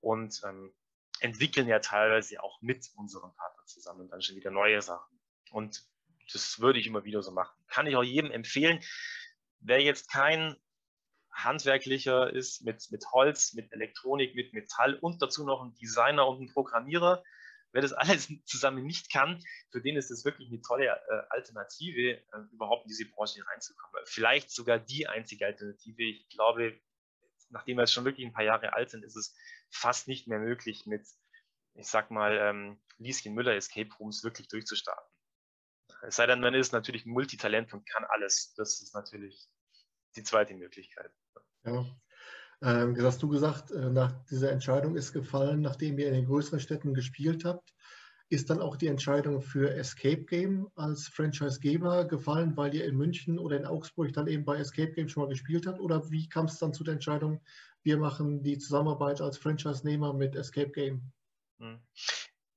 und 0.00 0.40
ähm, 0.44 0.72
entwickeln 1.20 1.66
ja 1.66 1.80
teilweise 1.80 2.42
auch 2.42 2.60
mit 2.62 2.88
unseren 2.96 3.34
Partnern 3.34 3.66
zusammen 3.66 4.08
dann 4.08 4.22
schon 4.22 4.36
wieder 4.36 4.50
neue 4.50 4.80
Sachen. 4.80 5.20
Und 5.50 5.84
das 6.32 6.60
würde 6.60 6.78
ich 6.78 6.86
immer 6.86 7.04
wieder 7.04 7.22
so 7.22 7.32
machen. 7.32 7.56
Kann 7.68 7.86
ich 7.86 7.96
auch 7.96 8.02
jedem 8.02 8.30
empfehlen. 8.30 8.80
Wer 9.60 9.80
jetzt 9.82 10.10
kein 10.10 10.56
handwerklicher 11.32 12.32
ist 12.32 12.64
mit, 12.64 12.90
mit 12.90 13.04
Holz, 13.12 13.54
mit 13.54 13.72
Elektronik, 13.72 14.34
mit 14.34 14.52
Metall 14.52 14.94
und 14.94 15.22
dazu 15.22 15.44
noch 15.44 15.62
ein 15.62 15.74
Designer 15.74 16.26
und 16.26 16.40
ein 16.40 16.52
Programmierer, 16.52 17.22
wer 17.72 17.82
das 17.82 17.92
alles 17.94 18.32
zusammen 18.44 18.84
nicht 18.84 19.12
kann, 19.12 19.42
für 19.70 19.80
den 19.80 19.96
ist 19.96 20.10
das 20.10 20.24
wirklich 20.24 20.48
eine 20.48 20.60
tolle 20.60 20.86
äh, 20.86 21.22
Alternative, 21.30 22.18
äh, 22.18 22.38
überhaupt 22.52 22.84
in 22.84 22.88
diese 22.88 23.06
Branche 23.06 23.44
reinzukommen. 23.46 24.02
Vielleicht 24.04 24.50
sogar 24.50 24.78
die 24.78 25.06
einzige 25.06 25.46
Alternative. 25.46 26.02
Ich 26.02 26.28
glaube, 26.28 26.80
nachdem 27.50 27.78
wir 27.78 27.86
schon 27.86 28.04
wirklich 28.04 28.26
ein 28.26 28.32
paar 28.32 28.44
Jahre 28.44 28.72
alt 28.72 28.90
sind, 28.90 29.04
ist 29.04 29.16
es 29.16 29.34
fast 29.70 30.08
nicht 30.08 30.28
mehr 30.28 30.38
möglich, 30.38 30.86
mit, 30.86 31.06
ich 31.74 31.86
sag 31.86 32.10
mal, 32.10 32.36
ähm, 32.38 32.80
Lieschen 32.98 33.34
Müller 33.34 33.54
Escape 33.54 33.90
Rooms 33.98 34.24
wirklich 34.24 34.48
durchzustarten. 34.48 35.06
Es 36.02 36.16
sei 36.16 36.26
denn, 36.26 36.40
man 36.40 36.54
ist 36.54 36.72
natürlich 36.72 37.06
Multitalent 37.06 37.72
und 37.72 37.88
kann 37.88 38.04
alles. 38.04 38.54
Das 38.56 38.80
ist 38.80 38.94
natürlich 38.94 39.48
die 40.16 40.22
zweite 40.22 40.54
Möglichkeit. 40.54 41.12
Ja. 41.64 41.84
Ähm, 42.62 42.94
das 42.94 43.04
hast 43.04 43.22
du 43.22 43.28
gesagt, 43.28 43.70
äh, 43.70 43.90
nach 43.90 44.12
dieser 44.26 44.50
Entscheidung 44.50 44.96
ist 44.96 45.12
gefallen, 45.12 45.60
nachdem 45.60 45.98
ihr 45.98 46.08
in 46.08 46.14
den 46.14 46.26
größeren 46.26 46.60
Städten 46.60 46.94
gespielt 46.94 47.44
habt. 47.44 47.74
Ist 48.30 48.50
dann 48.50 48.60
auch 48.60 48.76
die 48.76 48.88
Entscheidung 48.88 49.40
für 49.40 49.72
Escape 49.72 50.24
Game 50.24 50.68
als 50.74 51.08
Franchisegeber 51.08 52.04
gefallen, 52.04 52.56
weil 52.58 52.74
ihr 52.74 52.84
in 52.84 52.96
München 52.96 53.38
oder 53.38 53.56
in 53.56 53.64
Augsburg 53.64 54.12
dann 54.12 54.26
eben 54.26 54.44
bei 54.44 54.58
Escape 54.58 54.92
Game 54.92 55.08
schon 55.08 55.22
mal 55.22 55.30
gespielt 55.30 55.66
habt? 55.66 55.80
Oder 55.80 56.10
wie 56.10 56.28
kam 56.28 56.44
es 56.44 56.58
dann 56.58 56.74
zu 56.74 56.84
der 56.84 56.94
Entscheidung, 56.94 57.40
wir 57.82 57.96
machen 57.96 58.42
die 58.42 58.58
Zusammenarbeit 58.58 59.22
als 59.22 59.38
Franchise-Nehmer 59.38 60.12
mit 60.12 60.36
Escape 60.36 60.70
Game? 60.70 61.10
Hm. 61.58 61.80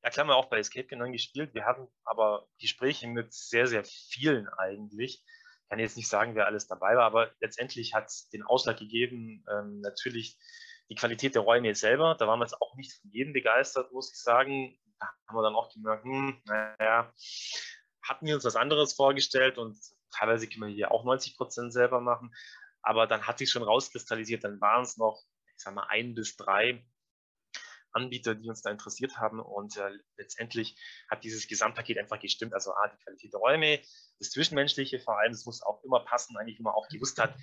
Ja, 0.03 0.09
klar, 0.09 0.25
wir 0.27 0.35
auch 0.35 0.49
bei 0.49 0.59
Escape 0.59 0.87
Game 0.87 0.99
dann 0.99 1.13
gespielt. 1.13 1.53
Wir 1.53 1.65
hatten 1.65 1.87
aber 2.03 2.47
Gespräche 2.59 3.07
mit 3.07 3.31
sehr, 3.31 3.67
sehr 3.67 3.85
vielen 3.85 4.49
eigentlich 4.49 5.23
kann 5.71 5.79
jetzt 5.79 5.95
nicht 5.95 6.09
sagen, 6.09 6.35
wer 6.35 6.47
alles 6.47 6.67
dabei 6.67 6.97
war, 6.97 7.05
aber 7.05 7.31
letztendlich 7.39 7.93
hat 7.93 8.07
es 8.07 8.27
den 8.27 8.43
Ausschlag 8.43 8.77
gegeben, 8.77 9.45
ähm, 9.49 9.79
natürlich 9.79 10.37
die 10.89 10.95
Qualität 10.95 11.33
der 11.33 11.43
Räume 11.43 11.73
selber. 11.75 12.15
Da 12.19 12.27
waren 12.27 12.39
wir 12.39 12.45
jetzt 12.45 12.61
auch 12.61 12.75
nicht 12.75 12.99
von 12.99 13.09
jedem 13.09 13.31
begeistert, 13.31 13.93
muss 13.93 14.11
ich 14.11 14.19
sagen. 14.19 14.77
Da 14.99 15.07
haben 15.29 15.37
wir 15.37 15.43
dann 15.43 15.55
auch 15.55 15.73
gemerkt, 15.73 16.03
hm, 16.03 16.41
naja, 16.43 17.13
hatten 18.03 18.25
wir 18.25 18.35
uns 18.35 18.43
was 18.43 18.57
anderes 18.57 18.91
vorgestellt 18.91 19.57
und 19.57 19.79
teilweise 20.13 20.49
können 20.49 20.67
wir 20.67 20.75
hier 20.75 20.91
auch 20.91 21.05
90 21.05 21.37
Prozent 21.37 21.71
selber 21.71 22.01
machen. 22.01 22.35
Aber 22.81 23.07
dann 23.07 23.25
hat 23.25 23.37
sich 23.37 23.49
schon 23.49 23.63
rauskristallisiert, 23.63 24.43
dann 24.43 24.59
waren 24.59 24.83
es 24.83 24.97
noch, 24.97 25.23
ich 25.55 25.63
sag 25.63 25.73
mal, 25.73 25.87
ein 25.87 26.15
bis 26.15 26.35
drei 26.35 26.85
Anbieter, 27.93 28.35
die 28.35 28.49
uns 28.49 28.61
da 28.61 28.71
interessiert 28.71 29.17
haben. 29.17 29.39
Und 29.39 29.77
äh, 29.77 29.91
letztendlich 30.17 30.75
hat 31.09 31.23
dieses 31.23 31.47
Gesamtpaket 31.47 31.97
einfach 31.97 32.19
gestimmt. 32.19 32.53
Also 32.53 32.71
A, 32.71 32.87
die 32.87 33.03
Qualität 33.03 33.33
der 33.33 33.39
Räume, 33.39 33.79
das 34.19 34.31
Zwischenmenschliche 34.31 34.99
vor 34.99 35.19
allem, 35.19 35.31
das 35.31 35.45
muss 35.45 35.61
auch 35.61 35.83
immer 35.83 35.99
passen, 36.01 36.37
eigentlich 36.37 36.59
immer 36.59 36.75
auch 36.75 36.87
gewusst 36.89 37.19
hat. 37.19 37.35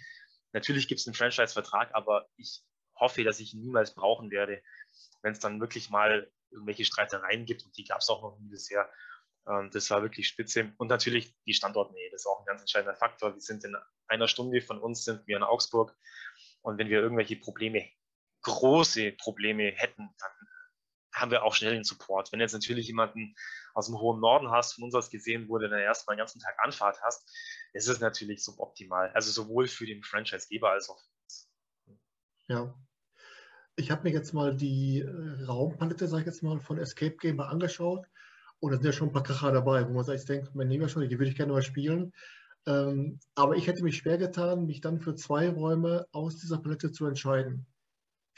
Natürlich 0.53 0.89
gibt 0.89 1.01
es 1.01 1.07
einen 1.07 1.15
Franchise-Vertrag, 1.15 1.95
aber 1.95 2.29
ich 2.37 2.63
hoffe, 2.97 3.25
dass 3.25 3.41
ich 3.41 3.55
ihn 3.55 3.61
niemals 3.61 3.95
brauchen 3.95 4.31
werde, 4.31 4.63
wenn 5.23 5.33
es 5.33 5.41
dann 5.41 5.61
wirklich 5.61 5.91
mal 5.91 6.31
irgendwelche 6.51 6.85
Streitereien 6.85 7.45
gibt. 7.45 7.65
Und 7.65 7.77
die 7.77 7.85
gab 7.85 8.01
es 8.01 8.09
auch 8.09 8.23
noch 8.23 8.39
nie 8.39 8.49
bisher. 8.49 8.91
Ähm, 9.49 9.71
das 9.73 9.91
war 9.91 10.03
wirklich 10.03 10.29
spitze. 10.29 10.73
Und 10.79 10.89
natürlich 10.89 11.35
die 11.47 11.55
Standortnähe, 11.55 12.11
das 12.11 12.23
ist 12.23 12.27
auch 12.27 12.41
ein 12.41 12.47
ganz 12.47 12.63
entscheidender 12.63 12.97
Faktor. 12.97 13.35
Wir 13.35 13.41
sind 13.41 13.65
in 13.65 13.77
einer 14.07 14.29
Stunde 14.29 14.61
von 14.63 14.79
uns, 14.79 15.05
sind 15.05 15.27
wir 15.27 15.37
in 15.37 15.43
Augsburg. 15.43 15.97
Und 16.63 16.79
wenn 16.79 16.89
wir 16.89 17.01
irgendwelche 17.01 17.37
Probleme 17.37 17.89
große 18.43 19.13
Probleme 19.13 19.71
hätten, 19.71 20.09
dann 20.19 20.31
haben 21.13 21.31
wir 21.31 21.43
auch 21.43 21.55
schnell 21.55 21.73
den 21.73 21.85
Support. 21.85 22.33
Wenn 22.33 22.41
jetzt 22.41 22.53
natürlich 22.53 22.87
jemanden 22.87 23.35
aus 23.75 23.87
dem 23.87 23.99
hohen 23.99 24.21
Norden 24.21 24.51
hast, 24.51 24.75
von 24.75 24.85
uns 24.85 24.95
aus 24.95 25.11
gesehen, 25.11 25.49
du 25.49 25.59
dann 25.59 25.73
erstmal 25.73 26.17
den 26.17 26.21
ganzen 26.21 26.41
Tag 26.41 26.57
Anfahrt 26.63 27.01
hast, 27.03 27.29
ist 27.73 27.89
es 27.89 28.01
natürlich 28.01 28.45
suboptimal. 28.45 29.11
Also 29.13 29.31
sowohl 29.31 29.67
für 29.67 29.87
den 29.87 30.03
Franchisegeber 30.03 30.71
als 30.71 30.89
auch 30.89 31.01
für 31.01 31.11
uns. 31.23 31.51
Ja. 32.49 32.75
Ich 33.77 33.91
habe 33.91 34.03
mir 34.03 34.13
jetzt 34.15 34.33
mal 34.33 34.57
die 34.57 35.01
äh, 35.01 35.45
Raumpalette, 35.45 36.09
sage 36.09 36.23
ich 36.23 36.27
jetzt 36.27 36.43
mal, 36.43 36.59
von 36.59 36.79
Escape 36.79 37.17
Game 37.17 37.41
angeschaut. 37.41 38.07
Und 38.61 38.73
da 38.73 38.77
sind 38.77 38.87
ja 38.87 38.93
schon 38.93 39.09
ein 39.09 39.13
paar 39.13 39.23
Kracher 39.23 39.53
dabei, 39.53 39.89
wo 39.89 39.93
man 39.93 40.05
sich 40.05 40.25
denkt, 40.25 40.55
man 40.55 40.67
nehmen 40.67 40.83
wir 40.83 40.89
schon, 40.89 41.09
die 41.09 41.19
würde 41.19 41.31
ich 41.31 41.37
gerne 41.37 41.53
mal 41.53 41.63
spielen. 41.63 42.13
Ähm, 42.67 43.21
aber 43.37 43.55
ich 43.55 43.69
hätte 43.69 43.85
mich 43.85 43.99
schwer 43.99 44.19
getan, 44.19 44.67
mich 44.67 44.81
dann 44.81 45.01
für 45.01 45.15
zwei 45.15 45.49
Räume 45.49 46.07
aus 46.11 46.39
dieser 46.39 46.59
Palette 46.59 46.91
zu 46.91 47.07
entscheiden. 47.07 47.67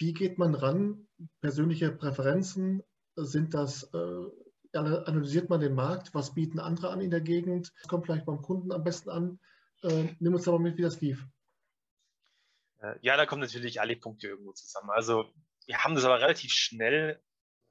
Wie 0.00 0.14
geht 0.14 0.38
man 0.38 0.54
ran? 0.54 1.06
Persönliche 1.42 1.92
Präferenzen? 1.92 2.82
Sind 3.16 3.52
das, 3.52 3.84
äh, 3.92 4.24
analysiert 4.72 5.50
man 5.50 5.60
den 5.60 5.74
Markt? 5.74 6.14
Was 6.14 6.32
bieten 6.32 6.58
andere 6.58 6.88
an 6.88 7.02
in 7.02 7.10
der 7.10 7.20
Gegend? 7.20 7.70
Was 7.82 7.88
kommt 7.88 8.06
vielleicht 8.06 8.24
beim 8.24 8.40
Kunden 8.40 8.72
am 8.72 8.82
besten 8.82 9.10
an? 9.10 9.38
Äh, 9.82 10.14
nimm 10.18 10.32
uns 10.32 10.48
aber 10.48 10.58
mit, 10.58 10.78
wie 10.78 10.82
das 10.82 11.02
lief. 11.02 11.26
Äh, 12.78 12.94
ja, 13.02 13.18
da 13.18 13.26
kommen 13.26 13.42
natürlich 13.42 13.82
alle 13.82 13.94
Punkte 13.94 14.28
irgendwo 14.28 14.52
zusammen. 14.52 14.88
Also 14.88 15.30
wir 15.66 15.84
haben 15.84 15.94
das 15.94 16.04
aber 16.04 16.18
relativ 16.18 16.50
schnell 16.50 17.22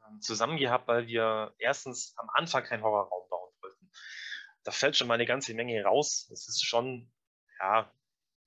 ähm, 0.07 0.21
zusammen 0.21 0.57
gehabt, 0.57 0.87
weil 0.87 1.07
wir 1.07 1.55
erstens 1.57 2.13
am 2.17 2.29
Anfang 2.35 2.63
keinen 2.63 2.83
Horrorraum 2.83 3.27
bauen 3.27 3.53
wollten. 3.59 3.91
Da 4.63 4.71
fällt 4.71 4.95
schon 4.95 5.07
mal 5.07 5.15
eine 5.15 5.25
ganze 5.25 5.55
Menge 5.55 5.83
raus. 5.83 6.29
Es 6.31 6.47
ist 6.47 6.63
schon, 6.63 7.11
ja, 7.59 7.91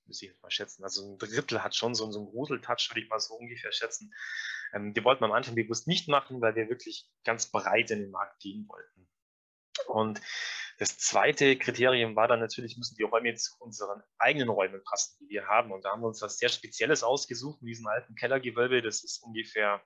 müsste 0.05 0.25
ich 0.25 0.31
jetzt 0.31 0.43
mal 0.43 0.51
schätzen. 0.51 0.83
Also 0.83 1.13
ein 1.13 1.17
Drittel 1.17 1.63
hat 1.63 1.75
schon 1.75 1.95
so, 1.95 2.09
so 2.11 2.19
einen 2.19 2.29
Gruseltouch, 2.29 2.89
würde 2.89 3.01
ich 3.01 3.09
mal 3.09 3.19
so 3.19 3.35
ungefähr 3.35 3.71
schätzen. 3.71 4.13
Ähm, 4.73 4.93
die 4.93 5.03
wollten 5.03 5.21
wir 5.21 5.27
am 5.27 5.33
Anfang 5.33 5.55
bewusst 5.55 5.87
nicht 5.87 6.07
machen, 6.07 6.41
weil 6.41 6.55
wir 6.55 6.69
wirklich 6.69 7.09
ganz 7.23 7.51
breit 7.51 7.91
in 7.91 7.99
den 7.99 8.11
Markt 8.11 8.39
gehen 8.41 8.67
wollten. 8.67 9.09
Und 9.87 10.21
das 10.79 10.97
zweite 10.97 11.57
Kriterium 11.57 12.15
war 12.15 12.27
dann 12.27 12.39
natürlich, 12.39 12.77
müssen 12.77 12.95
die 12.95 13.03
Räume 13.03 13.33
zu 13.35 13.55
unseren 13.59 14.01
eigenen 14.17 14.49
Räumen 14.49 14.83
passen, 14.83 15.17
die 15.19 15.29
wir 15.29 15.47
haben. 15.47 15.71
Und 15.71 15.85
da 15.85 15.91
haben 15.91 16.01
wir 16.01 16.07
uns 16.07 16.21
was 16.21 16.37
sehr 16.37 16.49
Spezielles 16.49 17.03
ausgesucht 17.03 17.61
in 17.61 17.67
diesem 17.67 17.87
alten 17.87 18.15
Kellergewölbe. 18.15 18.81
Das 18.81 19.03
ist 19.03 19.23
ungefähr 19.23 19.83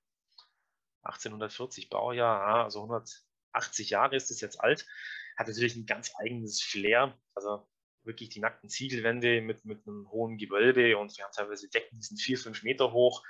1840 1.04 1.90
Baujahr, 1.90 2.64
also 2.66 2.80
180 2.82 3.90
Jahre 3.90 4.16
ist 4.16 4.32
es 4.32 4.42
jetzt 4.42 4.60
alt. 4.60 4.86
Hat 5.38 5.48
natürlich 5.48 5.76
ein 5.76 5.86
ganz 5.86 6.12
eigenes 6.18 6.62
Flair. 6.62 7.18
Also 7.36 7.68
wirklich 8.08 8.30
die 8.30 8.40
nackten 8.40 8.70
Ziegelwände 8.70 9.42
mit, 9.42 9.66
mit 9.66 9.86
einem 9.86 10.10
hohen 10.10 10.38
Gewölbe 10.38 10.98
und 10.98 11.16
wir 11.18 11.26
haben 11.26 11.32
teilweise 11.34 11.70
Decken, 11.70 11.98
die 11.98 12.04
sind 12.04 12.20
vier, 12.20 12.38
fünf 12.38 12.64
Meter 12.64 12.92
hoch. 12.92 13.24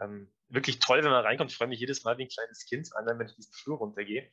Ähm, 0.00 0.32
wirklich 0.48 0.78
toll, 0.78 1.02
wenn 1.04 1.10
man 1.10 1.24
reinkommt. 1.24 1.50
Ich 1.50 1.56
freue 1.56 1.68
mich 1.68 1.80
jedes 1.80 2.04
Mal 2.04 2.16
wie 2.16 2.24
ein 2.24 2.28
kleines 2.28 2.64
Kind, 2.64 2.88
wenn 3.04 3.26
ich 3.26 3.34
diesen 3.34 3.52
Flur 3.52 3.78
runtergehe. 3.78 4.30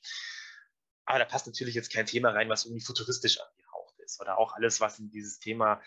Aber 1.05 1.19
da 1.19 1.25
passt 1.25 1.47
natürlich 1.47 1.75
jetzt 1.75 1.91
kein 1.91 2.05
Thema 2.05 2.29
rein, 2.29 2.49
was 2.49 2.65
irgendwie 2.65 2.85
futuristisch 2.85 3.39
angehaucht 3.39 3.99
ist. 3.99 4.21
Oder 4.21 4.37
auch 4.37 4.53
alles, 4.53 4.79
was 4.79 4.99
in 4.99 5.09
dieses 5.09 5.39
Thema 5.39 5.81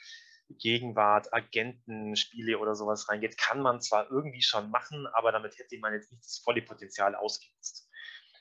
Gegenwart, 0.58 1.32
Agentenspiele 1.32 2.58
oder 2.58 2.74
sowas 2.74 3.08
reingeht, 3.08 3.38
kann 3.38 3.60
man 3.60 3.80
zwar 3.80 4.10
irgendwie 4.10 4.42
schon 4.42 4.70
machen, 4.70 5.06
aber 5.14 5.32
damit 5.32 5.58
hätte 5.58 5.78
man 5.78 5.94
jetzt 5.94 6.10
nicht 6.10 6.24
das 6.24 6.38
volle 6.38 6.62
Potenzial 6.62 7.14
ausgenutzt 7.14 7.88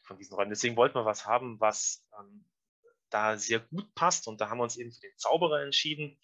von 0.04 0.18
diesen 0.18 0.36
Räumen. 0.36 0.50
Deswegen 0.50 0.76
wollten 0.76 0.96
wir 0.96 1.06
was 1.06 1.26
haben, 1.26 1.60
was 1.60 2.06
ähm, 2.20 2.46
da 3.14 3.38
sehr 3.38 3.60
gut 3.60 3.94
passt. 3.96 4.28
Und 4.28 4.42
da 4.42 4.50
haben 4.50 4.58
wir 4.58 4.64
uns 4.64 4.78
eben 4.78 4.92
für 4.92 5.02
den 5.02 5.18
Zauberer 5.18 5.62
entschieden, 5.62 6.20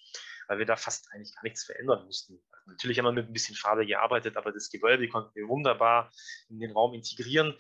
weil 0.48 0.60
wir 0.60 0.66
da 0.66 0.76
fast 0.76 1.12
eigentlich 1.12 1.34
gar 1.36 1.44
nichts 1.44 1.64
verändern 1.66 2.06
mussten. 2.06 2.42
Natürlich 2.66 2.98
haben 2.98 3.06
wir 3.06 3.12
mit 3.12 3.28
ein 3.28 3.34
bisschen 3.34 3.56
Farbe 3.56 3.86
gearbeitet, 3.86 4.36
aber 4.36 4.52
das 4.52 4.70
Gewölbe 4.70 5.08
konnten 5.08 5.34
wir 5.36 5.48
wunderbar 5.48 6.12
in 6.50 6.60
den 6.60 6.72
Raum 6.72 6.94
integrieren. 6.94 7.58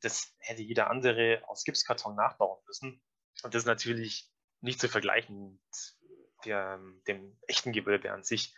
Das 0.00 0.34
hätte 0.38 0.62
jeder 0.62 0.90
andere 0.90 1.42
aus 1.48 1.64
Gipskarton 1.64 2.14
nachbauen 2.14 2.62
müssen. 2.66 3.02
Und 3.42 3.54
das 3.54 3.62
ist 3.62 3.66
natürlich 3.66 4.30
nicht 4.60 4.80
zu 4.80 4.88
vergleichen 4.88 5.52
mit 5.52 5.96
der, 6.44 6.80
dem 7.06 7.36
echten 7.46 7.72
Gewölbe 7.72 8.12
an 8.12 8.22
sich. 8.22 8.54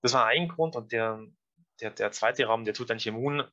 Das 0.00 0.12
war 0.12 0.26
ein 0.26 0.48
Grund 0.48 0.76
und 0.76 0.92
der, 0.92 1.20
der, 1.80 1.90
der 1.90 2.12
zweite 2.12 2.46
Raum, 2.46 2.64
der 2.64 2.74
Tutanchamun, 2.74 3.44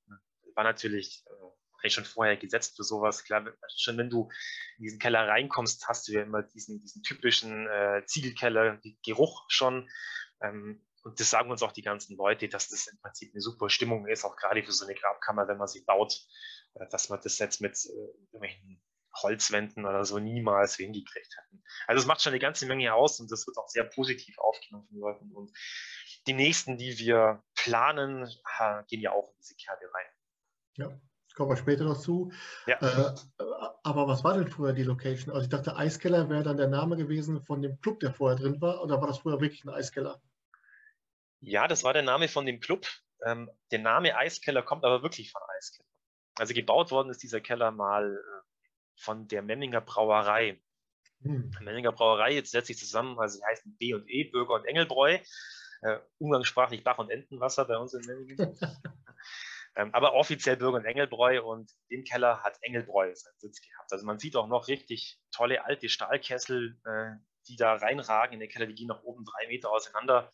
war 0.55 0.63
natürlich 0.63 1.23
äh, 1.27 1.40
eigentlich 1.81 1.93
schon 1.93 2.05
vorher 2.05 2.37
gesetzt 2.37 2.75
für 2.75 2.83
sowas. 2.83 3.23
Klar, 3.23 3.45
schon 3.75 3.97
wenn 3.97 4.09
du 4.09 4.29
in 4.77 4.83
diesen 4.83 4.99
Keller 4.99 5.27
reinkommst, 5.27 5.87
hast 5.87 6.07
du 6.07 6.13
ja 6.13 6.23
immer 6.23 6.43
diesen, 6.43 6.79
diesen 6.79 7.03
typischen 7.03 7.67
äh, 7.67 8.03
Ziegelkeller, 8.05 8.79
Geruch 9.03 9.45
schon. 9.47 9.89
Ähm, 10.41 10.85
und 11.03 11.19
das 11.19 11.29
sagen 11.29 11.49
uns 11.49 11.63
auch 11.63 11.71
die 11.71 11.81
ganzen 11.81 12.15
Leute, 12.15 12.47
dass 12.47 12.69
das 12.69 12.87
im 12.87 12.99
Prinzip 12.99 13.33
eine 13.33 13.41
super 13.41 13.69
Stimmung 13.69 14.07
ist, 14.07 14.23
auch 14.23 14.35
gerade 14.35 14.63
für 14.63 14.71
so 14.71 14.85
eine 14.85 14.93
Grabkammer, 14.93 15.47
wenn 15.47 15.57
man 15.57 15.67
sie 15.67 15.83
baut, 15.83 16.21
äh, 16.75 16.87
dass 16.89 17.09
man 17.09 17.19
das 17.23 17.39
jetzt 17.39 17.61
mit 17.61 17.77
äh, 17.85 18.21
irgendwelchen 18.31 18.81
Holzwänden 19.21 19.85
oder 19.85 20.05
so 20.05 20.19
niemals 20.19 20.75
hingekriegt 20.75 21.35
hätten. 21.37 21.63
Also 21.87 22.01
es 22.01 22.07
macht 22.07 22.21
schon 22.21 22.31
eine 22.31 22.39
ganze 22.39 22.65
Menge 22.65 22.93
aus 22.93 23.19
und 23.19 23.29
das 23.31 23.45
wird 23.45 23.57
auch 23.57 23.67
sehr 23.67 23.83
positiv 23.83 24.37
aufgenommen 24.39 24.87
von 24.87 24.99
Leuten. 24.99 25.31
Und 25.33 25.51
die 26.27 26.33
nächsten, 26.33 26.77
die 26.77 26.97
wir 26.97 27.43
planen, 27.55 28.29
gehen 28.87 29.01
ja 29.01 29.11
auch 29.11 29.29
in 29.29 29.37
diese 29.39 29.55
Kerbe 29.55 29.85
rein. 29.93 30.05
Ja, 30.77 31.01
kommen 31.35 31.51
wir 31.51 31.57
später 31.57 31.83
noch 31.83 31.99
zu. 31.99 32.31
Ja. 32.67 32.77
Äh, 32.79 33.15
aber 33.83 34.07
was 34.07 34.23
war 34.23 34.37
denn 34.37 34.47
früher 34.49 34.73
die 34.73 34.83
Location? 34.83 35.33
Also 35.33 35.45
ich 35.45 35.49
dachte, 35.49 35.75
Eiskeller 35.75 36.29
wäre 36.29 36.43
dann 36.43 36.57
der 36.57 36.67
Name 36.67 36.97
gewesen 36.97 37.41
von 37.41 37.61
dem 37.61 37.79
Club, 37.81 37.99
der 37.99 38.13
vorher 38.13 38.37
drin 38.37 38.61
war, 38.61 38.83
oder 38.83 38.99
war 38.99 39.07
das 39.07 39.19
früher 39.19 39.41
wirklich 39.41 39.63
ein 39.63 39.69
Eiskeller? 39.69 40.21
Ja, 41.39 41.67
das 41.67 41.83
war 41.83 41.93
der 41.93 42.03
Name 42.03 42.27
von 42.27 42.45
dem 42.45 42.59
Club. 42.59 42.85
Ähm, 43.25 43.49
der 43.71 43.79
Name 43.79 44.15
Eiskeller 44.15 44.61
kommt 44.61 44.85
aber 44.85 45.03
wirklich 45.03 45.31
von 45.31 45.41
Eiskeller. 45.57 45.87
Also 46.37 46.53
gebaut 46.53 46.91
worden 46.91 47.09
ist 47.09 47.23
dieser 47.23 47.41
Keller 47.41 47.71
mal 47.71 48.15
äh, 48.15 48.59
von 48.95 49.27
der 49.27 49.41
Memminger 49.41 49.81
Brauerei. 49.81 50.61
Hm. 51.23 51.51
Memminger 51.61 51.91
Brauerei, 51.91 52.33
jetzt 52.33 52.51
setzt 52.51 52.67
sich 52.67 52.77
zusammen, 52.77 53.19
also 53.19 53.37
sie 53.37 53.45
heißt 53.45 53.63
B 53.77 53.93
und 53.93 54.09
E, 54.09 54.25
Bürger 54.25 54.53
und 54.53 54.65
Engelbräu. 54.65 55.19
Äh, 55.83 55.97
umgangssprachlich 56.19 56.83
Bach- 56.83 56.99
und 56.99 57.09
Entenwasser 57.09 57.65
bei 57.65 57.77
uns 57.77 57.93
in 57.95 58.05
Memmingen. 58.05 58.37
ähm, 59.75 59.93
aber 59.93 60.13
offiziell 60.13 60.57
Bürger 60.57 60.77
und 60.77 60.85
Engelbräu 60.85 61.41
und 61.41 61.71
im 61.87 62.03
Keller 62.03 62.43
hat 62.43 62.57
Engelbräu 62.61 63.13
seinen 63.15 63.39
Sitz 63.39 63.61
gehabt. 63.61 63.91
Also 63.91 64.05
man 64.05 64.19
sieht 64.19 64.35
auch 64.35 64.47
noch 64.47 64.67
richtig 64.67 65.19
tolle 65.31 65.63
alte 65.65 65.87
Stahlkessel, 65.87 66.77
äh, 66.85 67.11
die 67.47 67.55
da 67.55 67.75
reinragen 67.75 68.33
in 68.33 68.39
den 68.39 68.49
Keller, 68.49 68.67
die 68.67 68.75
gehen 68.75 68.87
nach 68.87 69.03
oben 69.03 69.23
drei 69.23 69.47
Meter 69.47 69.71
auseinander. 69.71 70.31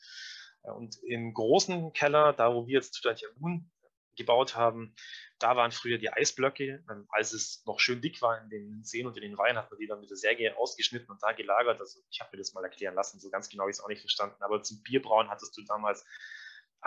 Äh, 0.64 0.72
und 0.72 0.98
im 1.04 1.34
großen 1.34 1.94
Keller, 1.94 2.34
da 2.34 2.54
wo 2.54 2.66
wir 2.66 2.76
jetzt 2.76 2.92
Tutanchamun 2.92 3.70
gebaut 4.16 4.56
haben, 4.56 4.96
da 5.38 5.56
waren 5.56 5.72
früher 5.72 6.00
die 6.00 6.12
Eisblöcke. 6.12 6.84
Ähm, 6.90 7.06
als 7.10 7.34
es 7.34 7.64
noch 7.68 7.80
schön 7.80 8.02
dick 8.02 8.24
war 8.24 8.42
in 8.42 8.50
den 8.50 8.84
Seen 8.84 9.06
und 9.06 9.16
in 9.18 9.22
den 9.22 9.38
Weinen, 9.38 9.60
hat 9.60 9.70
man 9.70 9.80
die 9.80 9.86
dann 9.86 10.00
mit 10.00 10.10
der 10.10 10.18
Säge 10.18 10.58
ausgeschnitten 10.58 11.12
und 11.12 11.22
da 11.22 11.32
gelagert. 11.34 11.80
Also 11.80 12.00
ich 12.10 12.20
habe 12.20 12.32
mir 12.34 12.40
das 12.40 12.54
mal 12.54 12.64
erklären 12.64 12.96
lassen, 12.96 13.20
so 13.20 13.30
ganz 13.30 13.50
genau 13.50 13.64
habe 13.64 13.72
ich 13.72 13.78
es 13.78 13.84
auch 13.84 13.88
nicht 13.88 14.02
verstanden. 14.02 14.42
Aber 14.42 14.64
zum 14.64 14.82
Bierbrauen 14.82 15.30
hattest 15.30 15.56
du 15.56 15.64
damals 15.64 16.04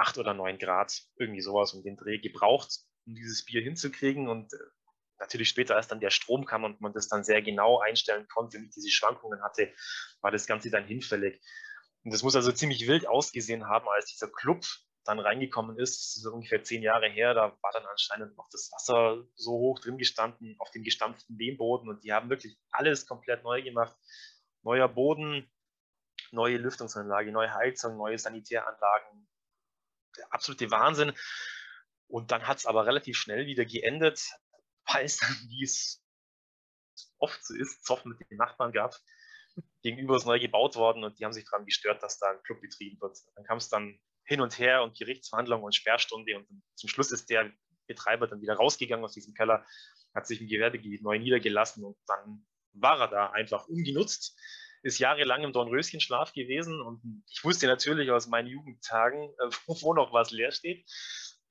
acht 0.01 0.19
oder 0.19 0.35
neun 0.35 0.59
Grad, 0.59 1.03
irgendwie 1.17 1.41
sowas 1.41 1.75
um 1.75 1.83
den 1.83 1.97
Dreh 1.97 2.19
gebraucht, 2.19 2.81
um 3.07 3.15
dieses 3.15 3.45
Bier 3.45 3.63
hinzukriegen. 3.63 4.29
Und 4.29 4.53
äh, 4.53 4.57
natürlich 5.19 5.49
später, 5.49 5.77
als 5.77 5.89
dann 5.89 6.01
der 6.01 6.11
Strom 6.11 6.45
kam 6.45 6.65
und 6.65 6.81
man 6.81 6.93
das 6.93 7.09
dann 7.09 7.25
sehr 7.25 7.43
genau 7.43 7.79
einstellen 7.79 8.27
konnte, 8.29 8.59
und 8.59 8.75
diese 8.75 8.91
Schwankungen 8.91 9.43
hatte, 9.43 9.73
war 10.21 10.31
das 10.31 10.47
Ganze 10.47 10.71
dann 10.71 10.87
hinfällig. 10.87 11.41
Und 12.05 12.13
das 12.13 12.23
muss 12.23 12.37
also 12.37 12.51
ziemlich 12.53 12.89
wild 12.89 13.07
ausgesehen 13.07 13.67
haben, 13.67 13.87
als 13.89 14.07
dieser 14.07 14.29
Club 14.29 14.65
dann 15.05 15.19
reingekommen 15.19 15.79
ist, 15.79 15.99
das 15.99 16.17
ist 16.17 16.27
ungefähr 16.27 16.63
zehn 16.63 16.83
Jahre 16.83 17.09
her, 17.09 17.35
da 17.35 17.57
war 17.63 17.73
dann 17.73 17.87
anscheinend 17.87 18.37
noch 18.37 18.49
das 18.51 18.71
Wasser 18.73 19.25
so 19.35 19.53
hoch 19.53 19.81
drin 19.81 19.99
gestanden 19.99 20.57
auf 20.59 20.71
dem 20.71 20.83
gestampften 20.83 21.39
Lehmboden 21.39 21.89
und 21.89 22.05
die 22.05 22.13
haben 22.13 22.29
wirklich 22.29 22.59
alles 22.71 23.07
komplett 23.07 23.43
neu 23.43 23.63
gemacht. 23.63 23.97
Neuer 24.63 24.89
Boden, 24.89 25.51
neue 26.33 26.59
Lüftungsanlage, 26.59 27.33
neue 27.33 27.53
Heizung, 27.55 27.97
neue 27.97 28.19
Sanitäranlagen. 28.19 29.27
Der 30.17 30.33
absolute 30.33 30.71
Wahnsinn. 30.71 31.13
Und 32.09 32.31
dann 32.33 32.47
hat 32.47 32.59
es 32.59 32.67
aber 32.67 32.87
relativ 32.87 33.17
schnell 33.17 33.47
wieder 33.47 33.65
geendet, 33.65 34.29
weil 34.87 35.05
es 35.05 35.19
dann, 35.19 35.37
wie 35.49 35.65
es 35.65 36.03
oft 37.19 37.45
so 37.45 37.55
ist, 37.55 37.85
Zoff 37.85 38.05
mit 38.05 38.19
den 38.31 38.39
Nachbarn 38.39 38.73
gab. 38.73 38.97
Gegenüber 39.83 40.17
ist 40.17 40.27
neu 40.27 40.39
gebaut 40.39 40.77
worden 40.77 41.05
und 41.05 41.19
die 41.19 41.25
haben 41.25 41.33
sich 41.33 41.45
daran 41.45 41.67
gestört, 41.67 42.03
dass 42.03 42.19
da 42.19 42.31
ein 42.31 42.43
Club 42.43 42.61
betrieben 42.61 43.01
wird. 43.01 43.19
Dann 43.35 43.45
kam 43.45 43.59
es 43.59 43.69
dann 43.69 43.99
hin 44.25 44.41
und 44.41 44.59
her 44.59 44.83
und 44.83 44.97
Gerichtsverhandlungen 44.97 45.65
und 45.65 45.75
Sperrstunde 45.75 46.37
und 46.37 46.47
zum 46.75 46.89
Schluss 46.89 47.11
ist 47.11 47.31
der 47.31 47.51
Betreiber 47.87 48.29
dann 48.29 48.41
wieder 48.41 48.55
rausgegangen 48.55 49.05
aus 49.05 49.15
diesem 49.15 49.35
Keller, 49.35 49.67
hat 50.15 50.27
sich 50.27 50.41
im 50.41 50.49
Gewerbegebiet 50.49 51.03
neu 51.03 51.19
niedergelassen 51.19 51.85
und 51.85 51.97
dann 52.07 52.47
war 52.73 53.01
er 53.01 53.09
da 53.09 53.31
einfach 53.31 53.67
ungenutzt, 53.67 54.39
ist 54.83 54.99
jahrelang 54.99 55.43
im 55.43 55.53
Dornröschenschlaf 55.53 56.33
gewesen 56.33 56.81
und 56.81 57.25
ich 57.31 57.45
wusste 57.45 57.67
natürlich 57.67 58.11
aus 58.11 58.29
meinen 58.29 58.49
Jugendtagen, 58.49 59.31
äh, 59.39 59.51
wo 59.67 59.95
noch 59.95 60.13
was 60.13 60.31
leer 60.31 60.53
steht. 60.53 60.89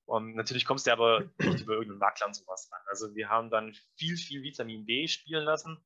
Und 0.06 0.36
natürlich 0.36 0.66
kommst 0.66 0.88
du 0.88 0.92
aber 0.92 1.30
nicht 1.38 1.62
über 1.62 1.74
irgendeinen 1.74 2.00
Makler 2.00 2.28
und 2.28 2.34
sowas 2.36 2.68
ran. 2.72 2.82
Also 2.88 3.14
wir 3.14 3.30
haben 3.30 3.52
dann 3.52 3.76
viel, 3.96 4.18
viel 4.18 4.42
Vitamin 4.42 4.86
B 4.86 5.08
spielen 5.08 5.44
lassen 5.44 5.78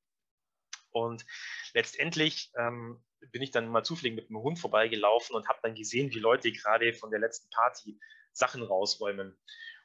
und 0.93 1.25
letztendlich 1.73 2.51
ähm, 2.56 3.03
bin 3.32 3.41
ich 3.41 3.51
dann 3.51 3.67
mal 3.67 3.84
zufällig 3.84 4.15
mit 4.15 4.29
dem 4.29 4.38
Hund 4.38 4.60
vorbeigelaufen 4.60 5.36
und 5.36 5.47
habe 5.49 5.60
dann 5.63 5.75
gesehen, 5.75 6.13
wie 6.13 6.19
Leute 6.19 6.51
gerade 6.51 6.93
von 6.93 7.10
der 7.10 7.19
letzten 7.19 7.49
Party 7.49 7.99
Sachen 8.32 8.63
rausräumen. 8.63 9.38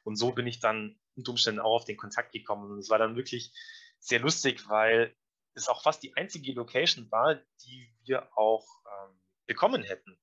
Und 0.03 0.15
so 0.15 0.31
bin 0.31 0.47
ich 0.47 0.59
dann 0.59 0.99
unter 1.15 1.31
Umständen 1.31 1.59
auch 1.59 1.75
auf 1.75 1.85
den 1.85 1.97
Kontakt 1.97 2.31
gekommen. 2.31 2.71
Und 2.71 2.79
es 2.79 2.89
war 2.89 2.99
dann 2.99 3.15
wirklich 3.15 3.51
sehr 3.99 4.19
lustig, 4.19 4.69
weil 4.69 5.15
es 5.55 5.67
auch 5.67 5.83
fast 5.83 6.03
die 6.03 6.15
einzige 6.15 6.53
Location 6.53 7.09
war, 7.11 7.35
die 7.63 7.93
wir 8.03 8.35
auch 8.37 8.65
ähm, 8.85 9.19
bekommen 9.45 9.83
hätten. 9.83 10.19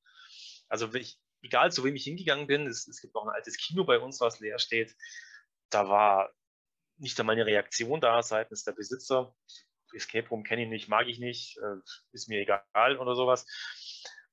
Also 0.68 0.92
ich, 0.94 1.18
egal 1.42 1.72
zu 1.72 1.84
wem 1.84 1.96
ich 1.96 2.04
hingegangen 2.04 2.46
bin, 2.46 2.66
es, 2.66 2.86
es 2.86 3.00
gibt 3.00 3.14
auch 3.14 3.26
ein 3.26 3.34
altes 3.34 3.56
Kino 3.56 3.84
bei 3.84 3.98
uns, 3.98 4.20
was 4.20 4.40
leer 4.40 4.58
steht. 4.58 4.94
Da 5.70 5.88
war 5.88 6.32
nicht 6.98 7.18
einmal 7.20 7.34
eine 7.34 7.46
Reaktion 7.46 8.00
da 8.00 8.22
seitens 8.22 8.64
der 8.64 8.72
Besitzer. 8.72 9.34
Escape 9.94 10.28
Room 10.28 10.42
kenne 10.42 10.64
ich 10.64 10.68
nicht, 10.68 10.88
mag 10.88 11.06
ich 11.06 11.18
nicht, 11.18 11.58
äh, 11.58 11.76
ist 12.12 12.28
mir 12.28 12.40
egal 12.40 12.98
oder 12.98 13.14
sowas. 13.14 13.46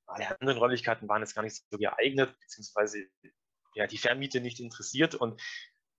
Alle 0.05 0.39
anderen 0.39 0.57
Räumlichkeiten 0.57 1.07
waren 1.07 1.21
jetzt 1.21 1.35
gar 1.35 1.43
nicht 1.43 1.55
so 1.69 1.77
geeignet, 1.77 2.35
beziehungsweise 2.39 3.05
ja, 3.75 3.87
die 3.87 3.97
Vermiete 3.97 4.41
nicht 4.41 4.59
interessiert. 4.59 5.15
Und 5.15 5.41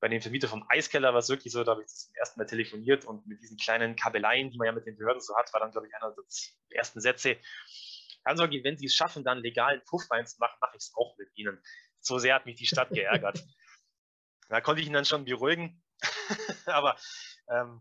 bei 0.04 0.08
dem 0.08 0.20
Vermieter 0.20 0.48
vom 0.48 0.66
Eiskeller 0.68 1.14
war 1.14 1.20
es 1.20 1.30
wirklich 1.30 1.50
so, 1.50 1.64
da 1.64 1.70
habe 1.70 1.80
ich 1.80 1.86
das 1.86 2.04
zum 2.04 2.14
ersten 2.16 2.38
Mal 2.38 2.44
telefoniert 2.44 3.06
und 3.06 3.26
mit 3.26 3.40
diesen 3.40 3.56
kleinen 3.56 3.96
Kabeleien, 3.96 4.50
die 4.50 4.58
man 4.58 4.66
ja 4.66 4.72
mit 4.72 4.84
den 4.84 4.98
Behörden 4.98 5.22
so 5.22 5.34
hat, 5.34 5.50
war 5.54 5.60
dann, 5.60 5.70
glaube 5.70 5.86
ich, 5.86 5.94
einer 5.94 6.14
der 6.14 6.76
ersten 6.76 7.00
Sätze. 7.00 7.38
Also, 8.22 8.42
wenn 8.42 8.76
Sie 8.76 8.84
es 8.84 8.94
schaffen, 8.94 9.24
dann 9.24 9.38
legalen 9.38 9.80
Puff 9.86 10.02
reinzumachen, 10.10 10.58
mache 10.60 10.76
ich 10.76 10.82
es 10.82 10.92
auch 10.94 11.16
mit 11.16 11.30
Ihnen. 11.36 11.58
So 12.00 12.18
sehr 12.18 12.34
hat 12.34 12.44
mich 12.44 12.56
die 12.56 12.66
Stadt 12.66 12.90
geärgert. 12.90 13.42
da 14.50 14.60
konnte 14.60 14.82
ich 14.82 14.88
ihn 14.88 14.92
dann 14.92 15.06
schon 15.06 15.24
beruhigen. 15.24 15.82
Aber 16.66 16.98
ähm, 17.48 17.80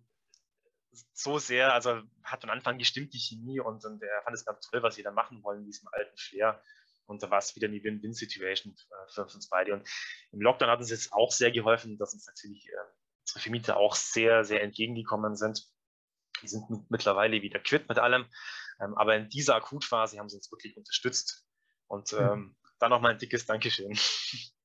so 1.12 1.40
sehr, 1.40 1.74
also 1.74 2.04
hat 2.24 2.40
von 2.40 2.50
Anfang 2.50 2.78
gestimmt, 2.78 3.14
die 3.14 3.20
Chemie, 3.20 3.60
und, 3.60 3.84
und 3.84 4.02
er 4.02 4.22
fand 4.22 4.34
es 4.34 4.46
ganz 4.46 4.66
toll, 4.70 4.82
was 4.82 4.96
sie 4.96 5.04
da 5.04 5.12
machen 5.12 5.44
wollen 5.44 5.60
in 5.60 5.66
diesem 5.66 5.90
alten 5.92 6.16
Flair. 6.16 6.64
Und 7.06 7.24
da 7.24 7.30
war 7.30 7.40
es 7.40 7.56
wieder 7.56 7.68
eine 7.68 7.84
Win-Win-Situation 7.84 8.74
äh, 8.74 9.12
für 9.12 9.24
uns 9.24 9.50
beide. 9.50 9.74
Und 9.74 9.88
im 10.32 10.42
Lockdown 10.42 10.70
hat 10.70 10.80
uns 10.80 10.90
jetzt 10.90 11.14
auch 11.14 11.32
sehr 11.32 11.52
geholfen, 11.52 11.98
dass 11.98 12.14
uns 12.14 12.26
natürlich 12.28 12.68
äh, 12.70 12.76
unsere 13.22 13.40
Vermieter 13.40 13.78
auch 13.78 13.96
sehr, 13.96 14.44
sehr 14.44 14.62
entgegengekommen 14.62 15.36
sind. 15.36 15.68
Die 16.42 16.48
sind 16.48 16.64
mittlerweile 16.90 17.42
wieder 17.42 17.60
quitt 17.60 17.88
mit 17.90 18.00
allem. 18.00 18.26
Ähm, 18.82 18.96
aber 18.98 19.16
in 19.16 19.30
dieser 19.30 19.56
Akutphase 19.56 20.18
haben 20.20 20.30
sie 20.30 20.38
uns 20.38 20.52
wirklich 20.52 20.76
unterstützt. 20.78 21.46
Und 21.88 22.10
hm. 22.10 22.20
ähm, 22.20 22.40
mhm. 22.40 22.56
dann 22.80 22.90
nochmal 22.90 23.12
ein 23.12 23.20
dickes 23.20 23.46
Dankeschön. 23.46 23.96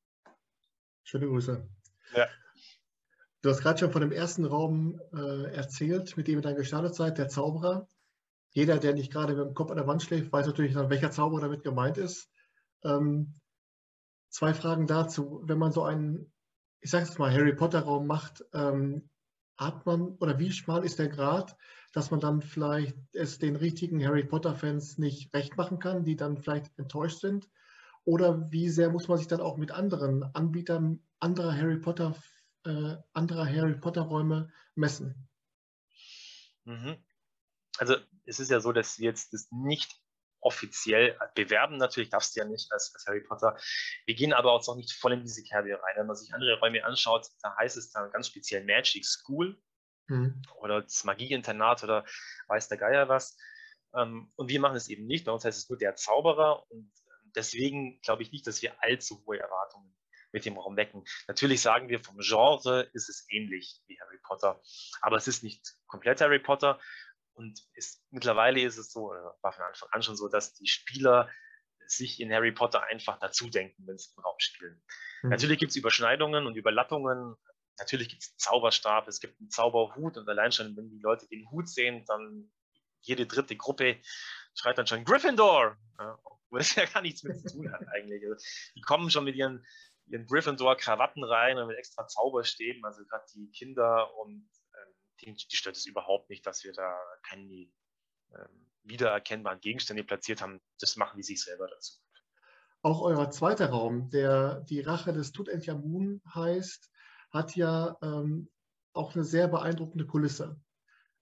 Schöne 1.05 1.27
Grüße. 1.27 1.69
Ja. 2.15 2.29
Du 3.43 3.51
hast 3.51 3.61
gerade 3.61 3.79
schon 3.79 3.93
von 3.93 4.01
dem 4.01 4.13
ersten 4.13 4.45
Raum 4.45 5.01
äh, 5.13 5.55
erzählt, 5.55 6.17
mit 6.17 6.27
dem 6.27 6.39
ihr 6.39 6.43
dann 6.43 6.57
gestartet 6.57 6.95
seid, 6.95 7.19
der 7.19 7.29
Zauberer. 7.29 7.89
Jeder, 8.51 8.79
der 8.79 8.95
nicht 8.95 9.13
gerade 9.13 9.35
mit 9.35 9.47
dem 9.47 9.55
Kopf 9.55 9.71
an 9.71 9.77
der 9.77 9.87
Wand 9.87 10.03
schläft, 10.03 10.33
weiß 10.33 10.47
natürlich 10.47 10.75
welcher 10.75 11.11
Zauberer 11.11 11.43
damit 11.43 11.63
gemeint 11.63 11.99
ist. 11.99 12.31
Ähm, 12.83 13.41
zwei 14.31 14.55
Fragen 14.55 14.87
dazu. 14.87 15.43
Wenn 15.45 15.59
man 15.59 15.73
so 15.73 15.83
einen, 15.83 16.33
ich 16.81 16.91
sage 16.91 17.05
es 17.05 17.19
mal, 17.19 17.33
Harry 17.33 17.55
Potter 17.55 17.81
Raum 17.81 18.07
macht, 18.07 18.45
ähm, 18.53 19.09
hat 19.57 19.87
man 19.87 20.17
oder 20.19 20.39
wie 20.39 20.53
schmal 20.53 20.85
ist 20.85 20.99
der 20.99 21.09
Grad, 21.09 21.57
dass 21.93 22.11
man 22.11 22.21
dann 22.21 22.43
vielleicht 22.43 22.97
es 23.13 23.39
den 23.39 23.57
richtigen 23.57 24.05
Harry 24.05 24.25
Potter 24.25 24.55
Fans 24.55 24.99
nicht 24.99 25.35
recht 25.35 25.57
machen 25.57 25.81
kann, 25.81 26.05
die 26.05 26.17
dann 26.17 26.39
vielleicht 26.39 26.79
enttäuscht 26.79 27.21
sind? 27.21 27.49
Oder 28.05 28.51
wie 28.51 28.71
sehr 28.71 28.91
muss 28.91 29.09
man 29.09 29.19
sich 29.19 29.27
dann 29.27 29.41
auch 29.41 29.57
mit 29.57 29.73
anderen 29.73 30.23
Anbietern 30.35 31.03
anderer 31.19 31.55
Harry 31.55 31.79
Potter 31.79 32.15
äh, 32.65 32.97
anderer 33.13 33.47
Harry 33.47 33.75
Potter 33.75 34.03
Räume 34.03 34.51
messen? 34.75 35.29
Mhm. 36.65 36.97
Also 37.79 37.97
es 38.27 38.41
ist 38.41 38.51
ja 38.51 38.61
so, 38.61 38.73
dass 38.73 38.99
wir 38.99 39.07
jetzt 39.07 39.33
das 39.33 39.49
nicht 39.51 39.97
offiziell 40.41 41.19
bewerben. 41.35 41.79
Natürlich 41.79 42.11
darfst 42.11 42.37
du 42.37 42.41
ja 42.41 42.47
nicht 42.47 42.71
als, 42.73 42.93
als, 42.95 43.07
Harry 43.07 43.21
Potter. 43.21 43.57
Wir 44.07 44.15
gehen 44.15 44.33
aber 44.33 44.53
auch 44.53 44.67
noch 44.67 44.77
nicht 44.77 44.93
voll 44.93 45.13
in 45.13 45.23
diese 45.23 45.43
Kerbe 45.43 45.71
rein. 45.71 45.97
Wenn 45.97 46.07
man 46.07 46.17
sich 46.17 46.33
andere 46.33 46.59
Räume 46.61 46.85
anschaut, 46.85 47.27
da 47.43 47.57
heißt 47.57 47.77
es 47.77 47.91
dann 47.91 48.11
ganz 48.13 48.29
speziell 48.29 48.65
Magic 48.65 49.05
School 49.05 49.61
mhm. 50.07 50.43
oder 50.61 50.83
das 50.83 51.05
Magieinternat 51.05 51.85
oder 51.85 52.05
weiß 52.49 52.69
der 52.69 52.79
Geier 52.79 53.09
was. 53.09 53.37
Ähm, 53.95 54.33
und 54.37 54.49
wir 54.49 54.61
machen 54.61 54.77
es 54.77 54.89
eben 54.89 55.07
nicht. 55.07 55.25
Bei 55.25 55.33
uns 55.33 55.45
heißt 55.45 55.59
es 55.59 55.69
nur 55.69 55.79
der 55.79 55.97
Zauberer 55.97 56.71
und 56.71 56.91
deswegen 57.35 58.01
glaube 58.01 58.23
ich 58.23 58.33
nicht, 58.33 58.47
dass 58.47 58.63
wir 58.63 58.83
allzu 58.83 59.23
hohe 59.27 59.39
Erwartungen 59.39 59.95
mit 60.33 60.45
dem 60.45 60.59
Raum 60.59 60.77
wecken. 60.77 61.05
Natürlich 61.27 61.63
sagen 61.63 61.89
wir, 61.89 62.01
vom 62.01 62.19
Genre 62.19 62.83
ist 62.93 63.09
es 63.09 63.27
ähnlich 63.31 63.81
wie 63.87 63.99
Harry 64.01 64.19
Potter, 64.23 64.61
aber 65.01 65.17
es 65.17 65.27
ist 65.27 65.43
nicht 65.43 65.75
komplett 65.87 66.21
Harry 66.21 66.39
Potter. 66.39 66.79
Und 67.39 67.63
ist, 67.75 68.03
mittlerweile 68.11 68.61
ist 68.61 68.79
es 68.79 68.91
so, 68.91 69.11
war 69.43 69.53
von 69.53 69.63
Anfang 69.63 69.89
an 69.93 70.03
schon 70.03 70.17
so, 70.17 70.29
dass 70.29 70.55
die 70.55 70.67
Spieler 70.67 71.31
sich 71.87 72.19
in 72.21 72.33
Harry 72.33 72.51
Potter 72.51 72.83
einfach 72.83 73.21
dazu 73.21 73.49
denken, 73.49 73.87
wenn 73.87 73.97
sie 73.97 74.11
im 74.17 74.25
Raum 74.25 74.35
spielen. 74.39 74.83
Mhm. 75.23 75.31
Natürlich 75.31 75.59
gibt 75.61 75.71
es 75.71 75.77
Überschneidungen 75.77 76.47
und 76.47 76.57
Überlappungen. 76.57 77.37
Natürlich 77.79 78.09
gibt 78.09 78.25
es 78.25 78.31
einen 78.31 78.39
Zauberstab, 78.39 79.07
es 79.07 79.21
gibt 79.21 79.39
einen 79.39 79.51
Zauberhut 79.51 80.17
und 80.17 80.29
allein 80.29 80.51
schon, 80.51 80.77
wenn 80.77 80.91
die 80.91 80.99
Leute 80.99 81.29
den 81.29 81.49
Hut 81.53 81.69
sehen, 81.69 82.05
dann 82.09 82.51
jede 83.03 83.25
dritte 83.25 83.55
Gruppe 83.55 84.01
schreit 84.57 84.77
dann 84.77 84.89
schon 84.89 85.05
Gryffindor, 85.05 85.77
ja, 86.01 86.19
wo 86.51 86.57
es 86.57 86.75
ja 86.75 86.87
gar 86.87 87.03
nichts 87.03 87.23
mit 87.23 87.39
zu 87.41 87.55
tun 87.55 87.73
hat 87.73 87.87
eigentlich. 87.95 88.21
Also, 88.29 88.45
die 88.75 88.81
kommen 88.81 89.11
schon 89.11 89.23
mit 89.23 89.37
ihren, 89.37 89.65
ihren 90.07 90.27
Gryffindor-Krawatten 90.27 91.23
rein 91.23 91.57
und 91.57 91.69
mit 91.69 91.79
extra 91.79 92.05
Zauberstäben, 92.09 92.85
also 92.85 93.05
gerade 93.05 93.25
die 93.33 93.49
Kinder 93.53 94.13
und 94.17 94.51
die, 95.21 95.35
die 95.35 95.57
stört 95.57 95.77
es 95.77 95.87
überhaupt 95.87 96.31
nicht, 96.31 96.47
dass 96.47 96.65
wir 96.65 96.73
da 96.73 96.99
keine 97.23 97.69
ähm, 98.35 98.67
wiedererkennbaren 98.85 99.61
Gegenstände 99.61 100.05
platziert 100.05 100.43
haben. 100.43 100.61
Das 100.81 100.97
machen 100.97 101.17
die 101.17 101.23
sich 101.23 101.43
selber 101.43 101.69
dazu. 101.69 101.99
Auch 102.83 103.03
euer 103.03 103.31
zweiter 103.31 103.71
Raum, 103.71 104.09
der 104.11 104.61
die 104.61 104.81
Rache 104.81 105.13
des 105.13 105.33
Tutanchamun 105.33 106.23
heißt, 106.33 106.91
hat 107.31 107.57
ja 107.57 107.97
ähm, 108.03 108.49
auch 108.93 109.15
eine 109.15 109.25
sehr 109.25 109.49
beeindruckende 109.49 110.07
Kulisse. 110.07 110.61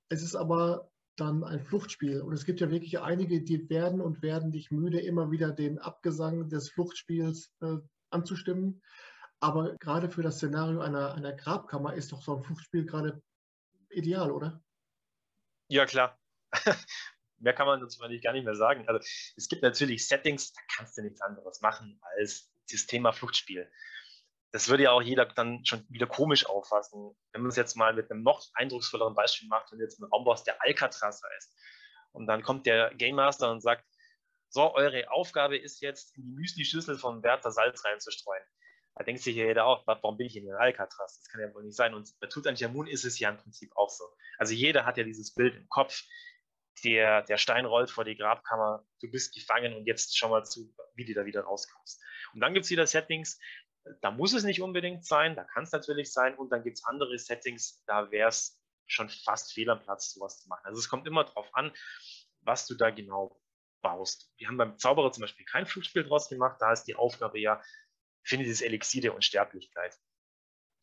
Es 0.09 0.23
ist 0.23 0.37
aber 0.37 0.91
dann 1.17 1.45
ein 1.45 1.65
Fluchtspiel. 1.65 2.21
Und 2.21 2.35
es 2.35 2.45
gibt 2.45 2.61
ja 2.61 2.71
wirklich 2.71 3.01
einige, 3.01 3.43
die 3.43 3.69
werden 3.71 4.01
und 4.01 4.23
werden 4.23 4.51
nicht 4.51 4.71
müde, 4.71 5.01
immer 5.01 5.31
wieder 5.31 5.51
den 5.51 5.79
Abgesang 5.79 6.49
des 6.49 6.71
Fluchtspiels 6.71 7.53
äh, 7.63 7.79
anzustimmen. 8.11 8.83
Aber 9.41 9.77
gerade 9.77 10.11
für 10.11 10.23
das 10.23 10.37
Szenario 10.37 10.81
einer, 10.81 11.15
einer 11.15 11.33
Grabkammer 11.33 11.95
ist 11.95 12.13
doch 12.13 12.23
so 12.23 12.37
ein 12.37 12.43
Fluchtspiel 12.43 12.85
gerade 12.85 13.23
ideal, 13.91 14.31
oder? 14.31 14.63
Ja, 15.69 15.87
klar. 15.87 16.19
mehr 17.39 17.53
kann 17.53 17.67
man 17.67 17.81
dazu 17.81 18.03
eigentlich 18.03 18.23
gar 18.23 18.33
nicht 18.33 18.45
mehr 18.45 18.55
sagen. 18.55 18.89
Also 18.89 19.05
es 19.37 19.49
gibt 19.49 19.63
natürlich 19.63 20.07
Settings, 20.07 20.53
da 20.53 20.61
kannst 20.77 20.97
du 20.97 21.03
nichts 21.03 21.21
anderes 21.21 21.61
machen 21.61 22.01
als 22.17 22.51
das 22.71 22.87
Thema 22.87 23.13
Fluchtspiel. 23.13 23.71
Das 24.53 24.69
würde 24.69 24.85
ja 24.85 24.93
auch 24.93 25.03
jeder 25.03 25.27
dann 25.27 25.65
schon 25.65 25.85
wieder 25.91 26.07
komisch 26.07 26.47
auffassen. 26.47 27.15
Wenn 27.33 27.43
man 27.43 27.51
es 27.51 27.57
jetzt 27.57 27.77
mal 27.77 27.93
mit 27.93 28.11
einem 28.11 28.23
noch 28.23 28.43
eindrucksvolleren 28.55 29.15
Beispiel 29.15 29.49
macht 29.49 29.73
und 29.73 29.81
jetzt 29.81 30.01
einen 30.01 30.11
Raum 30.11 30.25
der 30.47 30.63
Alcatraz 30.63 31.23
heißt. 31.23 31.55
Und 32.13 32.27
dann 32.27 32.43
kommt 32.43 32.67
der 32.67 32.95
Game 32.95 33.17
Master 33.17 33.51
und 33.51 33.61
sagt, 33.61 33.85
so, 34.49 34.75
eure 34.75 35.11
Aufgabe 35.11 35.59
ist 35.59 35.81
jetzt, 35.83 36.17
in 36.17 36.23
die 36.23 36.31
Müsli-Schüssel 36.31 36.97
von 36.97 37.23
Werther 37.23 37.51
Salz 37.51 37.85
reinzustreuen. 37.85 38.43
Da 38.97 39.05
denkt 39.05 39.23
sich 39.23 39.37
ja 39.37 39.45
jeder 39.45 39.67
auch, 39.67 39.87
warum 39.87 40.17
bin 40.17 40.27
ich 40.27 40.37
in 40.37 40.51
Alcatraz? 40.51 41.19
Das 41.19 41.29
kann 41.29 41.41
ja 41.41 41.53
wohl 41.55 41.65
nicht 41.65 41.77
sein. 41.77 41.95
Und 41.95 42.11
bei 42.19 42.27
Tutanchamun 42.27 42.87
ist 42.87 43.05
es 43.05 43.19
ja 43.19 43.29
im 43.29 43.37
Prinzip 43.37 43.71
auch 43.77 43.91
so. 43.91 44.05
Also 44.39 44.55
jeder 44.55 44.87
hat 44.87 44.97
ja 44.97 45.05
dieses 45.05 45.35
Bild 45.35 45.55
im 45.55 45.69
Kopf 45.69 46.03
der, 46.85 47.23
der 47.23 47.39
Stein 47.39 47.67
rollt 47.67 47.91
vor 47.91 48.05
die 48.05 48.17
Grabkammer, 48.17 48.85
du 49.01 49.11
bist 49.11 49.35
gefangen 49.35 49.75
und 49.75 49.87
jetzt 49.87 50.17
schau 50.17 50.29
mal 50.29 50.45
zu, 50.45 50.75
wie 50.95 51.05
du 51.05 51.15
da 51.15 51.25
wieder 51.25 51.43
rauskommst. 51.43 52.03
Und 52.35 52.41
dann 52.41 52.55
gibt 52.55 52.65
es 52.65 52.71
wieder 52.71 52.87
Settings, 52.87 53.39
da 54.01 54.11
muss 54.11 54.35
es 54.35 54.45
nicht 54.45 54.61
unbedingt 54.61 55.05
sein, 55.05 55.37
da 55.37 55.45
kann 55.45 55.65
es 55.65 55.73
natürlich 55.73 56.13
sein 56.13 56.35
und 56.37 56.51
dann 56.51 56.63
gibt 56.63 56.79
es 56.79 56.85
andere 56.85 57.19
Settings, 57.19 57.83
da 57.87 58.11
wäre 58.11 58.29
es 58.29 58.61
schon 58.87 59.09
fast 59.09 59.53
fehl 59.53 59.71
am 59.71 59.81
Platz, 59.81 60.13
sowas 60.13 60.41
zu 60.43 60.49
machen. 60.49 60.65
Also 60.65 60.79
es 60.79 60.89
kommt 60.89 61.07
immer 61.07 61.25
darauf 61.25 61.49
an, 61.55 61.73
was 62.41 62.67
du 62.67 62.75
da 62.75 62.91
genau 62.91 63.41
baust. 63.83 64.33
Wir 64.37 64.49
haben 64.49 64.57
beim 64.57 64.79
Zauberer 64.79 65.13
zum 65.13 65.23
Beispiel 65.23 65.47
kein 65.47 65.67
Flugspiel 65.67 66.05
draus 66.05 66.29
gemacht, 66.29 66.57
da 66.61 66.73
ist 66.73 66.85
die 66.85 66.97
Aufgabe 66.97 67.39
ja, 67.39 67.63
finde 68.29 68.45
dieses 68.45 68.63
Elixier 68.63 69.03
der 69.03 69.15
Unsterblichkeit. 69.15 69.99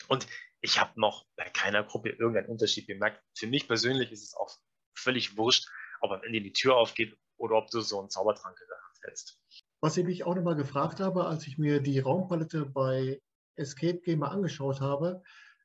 Und 0.07 0.27
ich 0.61 0.79
habe 0.79 0.99
noch 0.99 1.25
bei 1.35 1.49
keiner 1.49 1.83
Gruppe 1.83 2.09
irgendeinen 2.09 2.47
Unterschied 2.47 2.87
bemerkt. 2.87 3.21
Für 3.37 3.47
mich 3.47 3.67
persönlich 3.67 4.11
ist 4.11 4.23
es 4.23 4.33
auch 4.33 4.57
völlig 4.95 5.37
wurscht, 5.37 5.67
ob 6.01 6.11
am 6.11 6.23
Ende 6.23 6.41
die 6.41 6.53
Tür 6.53 6.75
aufgeht 6.75 7.17
oder 7.37 7.55
ob 7.55 7.69
du 7.69 7.81
so 7.81 7.99
einen 7.99 8.09
Zaubertrank 8.09 8.57
in 8.59 8.67
der 8.67 8.77
Hand 8.77 8.97
hältst. 9.03 9.39
Was 9.81 9.97
ich 9.97 10.05
mich 10.05 10.23
auch 10.23 10.35
nochmal 10.35 10.55
gefragt 10.55 10.99
habe, 10.99 11.25
als 11.25 11.45
ich 11.47 11.57
mir 11.57 11.81
die 11.81 11.99
Raumpalette 11.99 12.65
bei 12.65 13.21
Escape 13.55 13.99
Gamer 13.99 14.31
angeschaut 14.31 14.79
habe, 14.79 15.21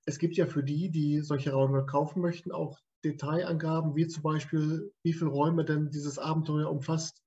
es 0.07 0.19
gibt 0.19 0.37
ja 0.37 0.47
für 0.47 0.65
die, 0.65 0.91
die 0.91 1.21
solche 1.21 1.53
Räume 1.53 1.85
kaufen 1.87 2.21
möchten, 2.21 2.51
auch 2.51 2.79
Detailangaben, 3.05 3.95
wie 3.95 4.09
zum 4.09 4.23
Beispiel, 4.23 4.93
wie 5.03 5.13
viele 5.13 5.31
Räume 5.31 5.65
denn 5.65 5.91
dieses 5.91 6.19
Abenteuer 6.19 6.71
umfasst. 6.71 7.23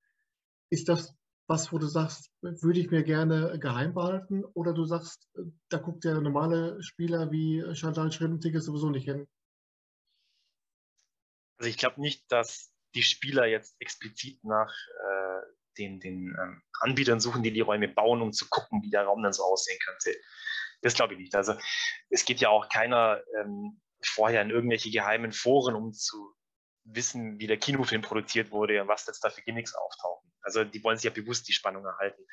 Ist 0.70 0.90
das 0.90 1.16
was, 1.52 1.74
wo 1.74 1.78
du 1.78 1.88
sagst, 1.88 2.32
würde 2.42 2.80
ich 2.80 2.90
mir 2.92 3.04
gerne 3.04 3.60
geheim 3.60 3.94
behalten? 3.94 4.46
Oder 4.54 4.74
du 4.74 4.86
sagst, 4.86 5.30
da 5.68 5.80
guckt 5.80 6.06
der 6.06 6.22
normale 6.22 6.82
Spieler 6.82 7.30
wie 7.30 7.62
Chantal 7.76 8.10
Schrimptige 8.10 8.62
sowieso 8.62 8.90
nicht 8.90 9.04
hin? 9.04 9.28
Also 11.58 11.70
ich 11.70 11.78
glaube 11.78 12.00
nicht, 12.00 12.24
dass 12.32 12.74
die 12.96 13.04
Spieler 13.04 13.48
jetzt 13.48 13.76
explizit 13.80 14.42
nach 14.46 14.74
äh, 14.74 15.42
den, 15.78 16.00
den 16.00 16.36
ähm, 16.42 16.62
Anbietern 16.80 17.20
suchen, 17.20 17.44
die 17.44 17.52
die 17.52 17.60
Räume 17.60 17.90
bauen, 17.90 18.22
um 18.22 18.32
zu 18.32 18.48
gucken, 18.50 18.82
wie 18.82 18.90
der 18.90 19.04
Raum 19.04 19.22
dann 19.22 19.34
so 19.34 19.44
aussehen 19.44 19.80
könnte. 19.86 20.18
Das 20.82 20.94
glaube 20.94 21.16
ich 21.16 21.20
nicht. 21.20 21.36
Also 21.36 21.56
es 22.10 22.24
geht 22.24 22.40
ja 22.40 22.48
auch 22.48 22.70
keiner 22.70 23.22
ähm, 23.38 23.82
vorher 24.02 24.42
in 24.42 24.52
irgendwelche 24.52 24.90
geheimen 24.90 25.34
Foren, 25.34 25.76
um 25.76 25.92
zu 25.92 26.34
wissen, 26.86 27.40
wie 27.40 27.48
der 27.48 27.58
Kinofilm 27.58 28.02
produziert 28.02 28.52
wurde 28.52 28.82
und 28.82 28.88
was 28.88 29.06
jetzt 29.06 29.24
da 29.24 29.30
für 29.30 29.42
Gimmicks 29.42 29.76
auftauchen. 29.76 30.31
Also 30.42 30.64
die 30.64 30.84
wollen 30.84 30.98
sich 30.98 31.06
ja 31.06 31.12
bewusst 31.12 31.48
die 31.48 31.54
Spannung 31.54 31.86
erhalten. 31.86 32.24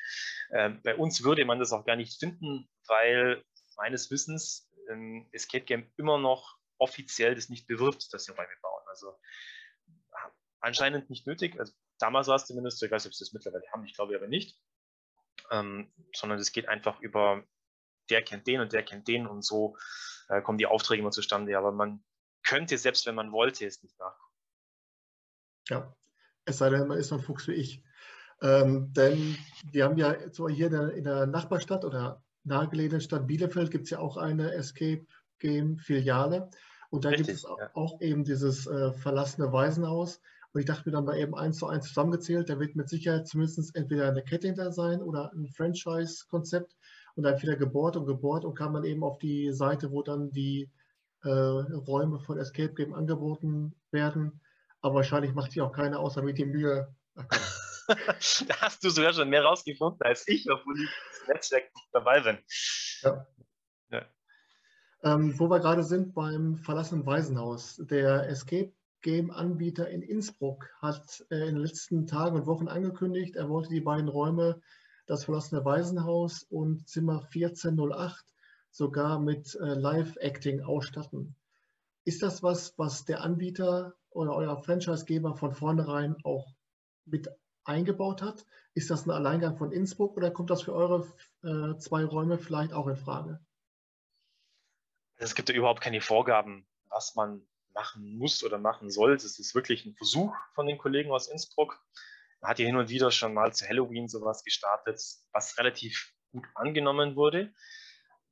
Ähm, 0.51 0.81
bei 0.83 0.95
uns 0.95 1.23
würde 1.23 1.45
man 1.45 1.59
das 1.59 1.71
auch 1.71 1.85
gar 1.85 1.95
nicht 1.95 2.19
finden, 2.19 2.69
weil 2.87 3.43
meines 3.77 4.09
Wissens 4.11 4.69
ähm, 4.89 5.29
Escape 5.31 5.65
Game 5.65 5.91
immer 5.97 6.17
noch 6.17 6.57
offiziell 6.77 7.35
das 7.35 7.49
nicht 7.49 7.67
bewirbt, 7.67 8.13
dass 8.13 8.25
sie 8.25 8.31
Räume 8.31 8.47
bauen. 8.61 8.83
Also 8.87 9.17
anscheinend 10.61 11.09
nicht 11.09 11.27
nötig. 11.27 11.59
Also 11.59 11.73
damals 11.99 12.27
war 12.27 12.35
es 12.35 12.45
zumindest, 12.45 12.81
ich 12.81 12.91
weiß 12.91 13.03
nicht, 13.03 13.11
ob 13.11 13.15
sie 13.15 13.23
das 13.23 13.33
mittlerweile 13.33 13.63
haben, 13.71 13.85
ich 13.85 13.93
glaube 13.93 14.15
aber 14.15 14.27
nicht. 14.27 14.57
Ähm, 15.51 15.91
sondern 16.13 16.39
es 16.39 16.51
geht 16.51 16.67
einfach 16.67 16.99
über, 16.99 17.43
der 18.09 18.21
kennt 18.23 18.47
den 18.47 18.61
und 18.61 18.73
der 18.73 18.83
kennt 18.83 19.07
den 19.07 19.27
und 19.27 19.43
so 19.43 19.77
äh, 20.27 20.41
kommen 20.41 20.57
die 20.57 20.65
Aufträge 20.65 21.01
immer 21.01 21.11
zustande. 21.11 21.57
Aber 21.57 21.71
man 21.71 22.03
könnte, 22.43 22.77
selbst 22.77 23.05
wenn 23.05 23.15
man 23.15 23.31
wollte, 23.31 23.65
es 23.65 23.81
nicht 23.83 23.97
nachgucken. 23.99 24.35
Ja, 25.69 25.95
es 26.45 26.57
sei 26.57 26.69
denn, 26.69 26.87
man 26.87 26.97
ist 26.97 27.11
ein 27.11 27.21
Fuchs 27.21 27.47
wie 27.47 27.53
ich. 27.53 27.83
Ähm, 28.41 28.93
denn 28.93 29.37
wir 29.71 29.85
haben 29.85 29.97
ja 29.97 30.15
hier 30.49 30.67
in 30.67 30.71
der, 30.71 30.93
in 30.93 31.03
der 31.03 31.25
Nachbarstadt 31.27 31.83
oder 31.83 32.23
nahegelegenen 32.43 33.01
Stadt 33.01 33.27
Bielefeld 33.27 33.71
gibt 33.71 33.85
es 33.85 33.89
ja 33.89 33.99
auch 33.99 34.17
eine 34.17 34.53
Escape 34.53 35.05
Game 35.39 35.77
Filiale. 35.77 36.49
Und 36.89 37.05
da 37.05 37.11
gibt 37.11 37.29
es 37.29 37.43
ja. 37.43 37.69
auch 37.73 38.01
eben 38.01 38.23
dieses 38.23 38.65
äh, 38.67 38.91
verlassene 38.93 39.51
Waisenhaus. 39.51 40.21
Und 40.51 40.61
ich 40.61 40.65
dachte 40.65 40.89
mir 40.89 40.93
dann 40.93 41.05
mal 41.05 41.17
eben 41.17 41.35
eins 41.35 41.57
zu 41.57 41.67
eins 41.67 41.87
zusammengezählt, 41.87 42.49
da 42.49 42.59
wird 42.59 42.75
mit 42.75 42.89
Sicherheit 42.89 43.27
zumindest 43.27 43.75
entweder 43.75 44.07
eine 44.07 44.23
Kette 44.23 44.47
hinter 44.47 44.71
sein 44.71 45.01
oder 45.01 45.31
ein 45.33 45.47
Franchise-Konzept 45.47 46.75
und 47.15 47.23
dann 47.23 47.39
wieder 47.39 47.55
gebohrt 47.55 47.95
und 47.95 48.07
gebohrt 48.07 48.45
und 48.45 48.55
kam 48.55 48.73
dann 48.73 48.83
eben 48.83 49.03
auf 49.03 49.19
die 49.19 49.51
Seite, 49.51 49.91
wo 49.91 50.01
dann 50.01 50.31
die 50.31 50.69
äh, 51.23 51.29
Räume 51.29 52.19
von 52.19 52.39
Escape 52.39 52.73
Game 52.73 52.93
angeboten 52.93 53.75
werden. 53.91 54.41
Aber 54.81 54.95
wahrscheinlich 54.95 55.35
macht 55.35 55.51
sich 55.51 55.61
auch 55.61 55.71
keiner 55.71 55.99
außer 55.99 56.23
mit 56.23 56.37
die 56.39 56.45
Mühe. 56.45 56.87
da 58.47 58.55
hast 58.61 58.83
du 58.83 58.89
sogar 58.89 59.13
schon 59.13 59.29
mehr 59.29 59.43
rausgefunden 59.43 60.01
als 60.01 60.27
ich, 60.27 60.49
obwohl 60.49 60.81
ich 60.81 60.89
das 61.19 61.27
Netzwerk 61.27 61.63
nicht 61.75 61.87
dabei 61.91 62.21
bin. 62.21 62.37
Ja. 63.01 63.27
ja. 63.91 64.05
Ähm, 65.03 65.39
wo 65.39 65.49
wir 65.49 65.59
gerade 65.59 65.83
sind 65.83 66.13
beim 66.13 66.57
verlassenen 66.57 67.05
Waisenhaus. 67.05 67.77
Der 67.89 68.27
Escape 68.29 68.73
Game-Anbieter 69.01 69.89
in 69.89 70.01
Innsbruck 70.01 70.69
hat 70.81 71.25
äh, 71.31 71.47
in 71.47 71.55
den 71.55 71.63
letzten 71.63 72.05
Tagen 72.05 72.35
und 72.35 72.47
Wochen 72.47 72.67
angekündigt, 72.67 73.35
er 73.35 73.49
wollte 73.49 73.69
die 73.69 73.81
beiden 73.81 74.09
Räume, 74.09 74.61
das 75.05 75.23
verlassene 75.25 75.63
Waisenhaus 75.63 76.43
und 76.43 76.87
Zimmer 76.87 77.23
1408, 77.33 78.25
sogar 78.71 79.19
mit 79.19 79.55
äh, 79.55 79.73
Live-Acting 79.73 80.61
ausstatten. 80.61 81.35
Ist 82.03 82.21
das 82.21 82.43
was, 82.43 82.77
was 82.77 83.05
der 83.05 83.23
Anbieter 83.23 83.95
oder 84.11 84.35
euer 84.35 84.57
Franchisegeber 84.63 85.35
von 85.35 85.53
vornherein 85.53 86.15
auch 86.23 86.53
mit 87.05 87.29
eingebaut 87.69 88.21
hat? 88.21 88.45
Ist 88.73 88.89
das 88.89 89.05
ein 89.05 89.11
Alleingang 89.11 89.57
von 89.57 89.71
Innsbruck 89.71 90.17
oder 90.17 90.31
kommt 90.31 90.49
das 90.49 90.63
für 90.63 90.73
eure 90.73 91.07
äh, 91.43 91.77
zwei 91.77 92.03
Räume 92.03 92.37
vielleicht 92.37 92.73
auch 92.73 92.87
in 92.87 92.97
Frage? 92.97 93.39
Es 95.15 95.35
gibt 95.35 95.49
ja 95.49 95.55
überhaupt 95.55 95.81
keine 95.81 96.01
Vorgaben, 96.01 96.67
was 96.89 97.15
man 97.15 97.45
machen 97.73 98.17
muss 98.17 98.43
oder 98.43 98.57
machen 98.57 98.89
soll. 98.89 99.13
Das 99.13 99.39
ist 99.39 99.55
wirklich 99.55 99.85
ein 99.85 99.95
Versuch 99.95 100.35
von 100.53 100.65
den 100.65 100.77
Kollegen 100.77 101.11
aus 101.11 101.27
Innsbruck. 101.27 101.81
Man 102.41 102.51
hat 102.51 102.59
ja 102.59 102.65
hin 102.65 102.77
und 102.77 102.89
wieder 102.89 103.11
schon 103.11 103.33
mal 103.33 103.53
zu 103.53 103.67
Halloween 103.67 104.07
sowas 104.07 104.43
gestartet, 104.43 105.01
was 105.31 105.57
relativ 105.57 106.13
gut 106.31 106.45
angenommen 106.55 107.15
wurde. 107.15 107.53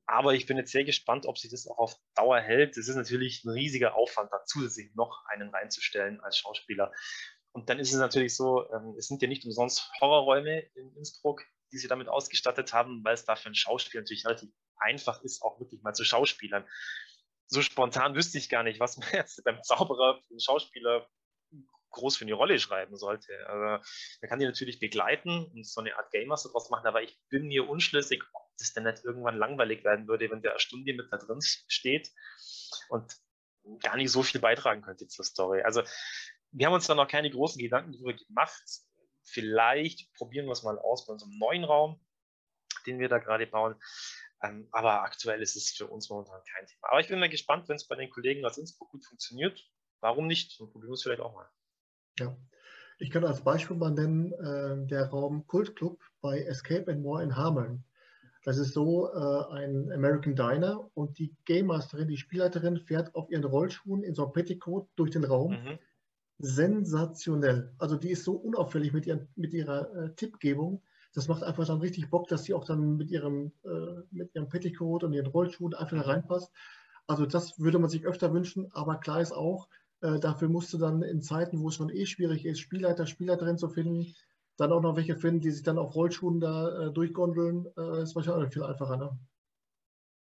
Aber 0.06 0.34
ich 0.34 0.46
bin 0.46 0.56
jetzt 0.56 0.72
sehr 0.72 0.86
gespannt, 0.86 1.26
ob 1.26 1.38
sich 1.38 1.52
das 1.52 1.68
auch 1.68 1.78
auf 1.78 1.96
Dauer 2.16 2.40
hält. 2.40 2.78
Es 2.78 2.88
ist 2.88 2.96
natürlich 2.96 3.44
ein 3.44 3.50
riesiger 3.50 3.96
Aufwand, 3.96 4.32
da 4.32 4.46
zusätzlich 4.46 4.96
noch 4.96 5.26
einen 5.28 5.50
reinzustellen 5.50 6.22
als 6.22 6.38
Schauspieler. 6.38 6.94
Und 7.58 7.70
dann 7.70 7.80
ist 7.80 7.94
es 7.94 8.00
natürlich 8.00 8.36
so, 8.36 8.72
ähm, 8.72 8.96
es 8.98 9.08
sind 9.08 9.22
ja 9.22 9.28
nicht 9.28 9.46
umsonst 9.46 9.92
Horrorräume 10.00 10.60
in 10.76 10.96
Innsbruck, 10.96 11.44
die 11.72 11.78
sie 11.78 11.88
damit 11.88 12.08
ausgestattet 12.08 12.74
haben, 12.74 13.04
weil 13.04 13.14
es 13.14 13.26
da 13.26 13.36
für 13.36 13.50
ein 13.50 13.56
Schauspiel 13.56 14.02
natürlich 14.02 14.26
relativ 14.26 14.50
einfach 14.78 15.24
ist, 15.24 15.42
auch 15.42 15.60
wirklich 15.60 15.82
mal 15.82 15.94
zu 15.94 16.04
Schauspielern 16.04 16.66
so 17.48 17.62
spontan 17.62 18.16
wüsste 18.16 18.38
ich 18.38 18.50
gar 18.50 18.64
nicht, 18.64 18.80
was 18.80 18.98
man 18.98 19.10
jetzt 19.12 19.44
beim 19.44 19.62
Zauberer, 19.64 20.22
den 20.30 20.40
Schauspieler 20.40 21.08
groß 21.90 22.18
für 22.18 22.26
eine 22.26 22.34
Rolle 22.34 22.60
schreiben 22.60 22.98
sollte. 22.98 23.34
Also, 23.48 23.84
man 24.22 24.30
kann 24.30 24.40
die 24.40 24.46
natürlich 24.46 24.80
begleiten 24.80 25.46
und 25.46 25.66
so 25.66 25.82
eine 25.82 25.96
Art 25.98 26.12
Game 26.12 26.28
Master 26.28 26.50
draus 26.50 26.70
machen, 26.70 26.86
aber 26.86 27.02
ich 27.02 27.18
bin 27.30 27.48
mir 27.48 27.68
unschlüssig, 27.68 28.24
ob 28.34 28.44
das 28.60 28.74
denn 28.74 28.84
nicht 28.84 29.04
irgendwann 29.04 29.38
langweilig 29.38 29.84
werden 29.84 30.08
würde, 30.08 30.30
wenn 30.30 30.42
der 30.42 30.52
eine 30.52 30.60
Stunde 30.60 30.94
mit 30.94 31.12
da 31.12 31.18
drin 31.18 31.40
steht 31.42 32.12
und 32.90 33.16
gar 33.82 33.96
nicht 33.96 34.12
so 34.12 34.22
viel 34.22 34.42
beitragen 34.42 34.82
könnte 34.82 35.08
zur 35.08 35.26
Story. 35.26 35.62
Also 35.62 35.82
wir 36.52 36.68
haben 36.68 36.74
uns 36.74 36.88
da 36.88 36.96
noch 36.96 37.08
keine 37.08 37.30
großen 37.30 37.60
Gedanken 37.60 37.94
darüber 37.94 38.14
gemacht. 38.14 38.64
Vielleicht 39.24 40.14
probieren 40.14 40.46
wir 40.46 40.54
es 40.54 40.64
mal 40.64 40.80
aus 40.80 41.06
bei 41.06 41.14
unserem 41.14 41.38
neuen 41.38 41.64
Raum, 41.64 42.00
den 42.86 43.00
wir 43.00 43.10
da 43.10 43.20
gerade 43.20 43.48
bauen. 43.48 43.76
Ähm, 44.44 44.68
aber 44.72 45.02
aktuell 45.02 45.42
ist 45.42 45.56
es 45.56 45.72
für 45.72 45.88
uns 45.88 46.10
momentan 46.10 46.42
kein 46.54 46.66
Thema. 46.68 46.90
Aber 46.90 47.00
ich 47.00 47.08
bin 47.08 47.20
mal 47.20 47.30
gespannt, 47.30 47.68
wenn 47.68 47.76
es 47.76 47.88
bei 47.88 47.96
den 47.96 48.10
Kollegen 48.10 48.46
aus 48.46 48.58
Innsbruck 48.58 48.92
gut 48.92 49.06
funktioniert. 49.06 49.60
Warum 50.00 50.28
nicht? 50.28 50.60
Und 50.60 50.72
probieren 50.72 50.92
wir 50.92 50.94
es 50.94 51.04
vielleicht 51.04 51.22
auch 51.22 51.34
mal. 51.34 51.50
Ja, 52.20 52.38
ich 53.00 53.12
kann 53.12 53.26
als 53.26 53.44
Beispiel 53.44 53.78
mal 53.78 53.92
nennen, 53.92 54.32
äh, 54.34 54.88
der 54.88 55.08
Raum 55.08 55.46
Kultclub 55.48 56.02
bei 56.22 56.40
Escape 56.40 56.92
and 56.92 57.02
More 57.02 57.24
in 57.24 57.36
Hameln. 57.36 57.84
Das 58.44 58.58
ist 58.58 58.74
so 58.74 59.12
äh, 59.12 59.54
ein 59.54 59.92
American 59.92 60.36
Diner 60.36 60.90
und 60.94 61.20
die 61.20 61.36
Game 61.46 61.68
Masterin, 61.68 62.08
die 62.08 62.18
Spielleiterin, 62.18 62.80
fährt 62.80 63.14
auf 63.14 63.30
ihren 63.30 63.44
Rollschuhen 63.44 64.04
in 64.04 64.16
so 64.16 64.24
einem 64.24 64.34
Petticoat 64.34 64.88
durch 64.96 65.12
den 65.12 65.26
Raum. 65.26 65.52
Mhm. 65.52 65.80
Sensationell. 66.40 67.74
Also 67.78 67.96
die 67.96 68.12
ist 68.12 68.24
so 68.24 68.34
unauffällig 68.34 68.94
mit, 68.94 69.06
ihren, 69.06 69.28
mit 69.36 69.54
ihrer 69.54 69.94
äh, 69.96 70.16
Tippgebung. 70.16 70.84
Das 71.14 71.28
macht 71.28 71.44
einfach 71.44 71.66
dann 71.66 71.80
richtig 71.80 72.10
Bock, 72.10 72.28
dass 72.28 72.44
sie 72.44 72.54
auch 72.54 72.66
dann 72.66 72.98
mit 72.98 73.10
ihrem, 73.10 73.52
äh, 73.64 74.04
mit 74.12 74.36
ihrem 74.36 74.50
Petticoat 74.50 75.04
und 75.04 75.14
ihren 75.14 75.28
Rollschuhen 75.28 75.74
einfach 75.74 75.98
da 75.98 76.04
reinpasst. 76.04 76.52
Also 77.08 77.26
das 77.26 77.60
würde 77.60 77.80
man 77.80 77.90
sich 77.90 78.06
öfter 78.06 78.34
wünschen, 78.34 78.70
aber 78.72 78.98
klar 78.98 79.22
ist 79.22 79.32
auch, 79.32 79.68
äh, 80.02 80.20
dafür 80.20 80.50
musst 80.50 80.74
du 80.74 80.78
dann 80.78 81.02
in 81.02 81.22
Zeiten, 81.22 81.60
wo 81.60 81.70
es 81.70 81.76
schon 81.76 81.90
eh 81.90 82.06
schwierig 82.06 82.46
ist, 82.46 82.60
Spielleiter, 82.60 83.08
Spielleiterin 83.08 83.58
zu 83.58 83.70
finden, 83.70 84.14
dann 84.58 84.72
auch 84.72 84.82
noch 84.82 84.96
welche 84.96 85.16
finden, 85.16 85.42
die 85.42 85.52
sich 85.52 85.64
dann 85.64 85.78
auf 85.78 85.96
Rollschuhen 85.96 86.40
da 86.40 86.88
äh, 86.88 86.92
durchgondeln, 86.92 87.68
äh, 87.78 88.04
ist 88.04 88.16
wahrscheinlich 88.16 88.54
viel 88.54 88.64
einfacher. 88.64 88.98
Ne? 88.98 89.18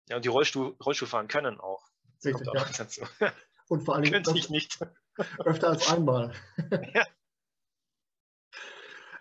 Ja, 0.09 0.15
und 0.15 0.25
die 0.25 0.29
Rollstuhl, 0.29 0.75
Rollstuhl 0.83 1.07
fahren 1.07 1.27
können 1.27 1.59
auch. 1.59 1.83
Richtig, 2.23 2.47
ja. 2.53 3.33
Und 3.67 3.81
vor 3.81 3.95
allem 3.95 4.13
ich 4.35 4.49
nicht. 4.49 4.79
öfter 5.45 5.69
als 5.69 5.89
einmal. 5.89 6.33
Ja. 6.93 7.05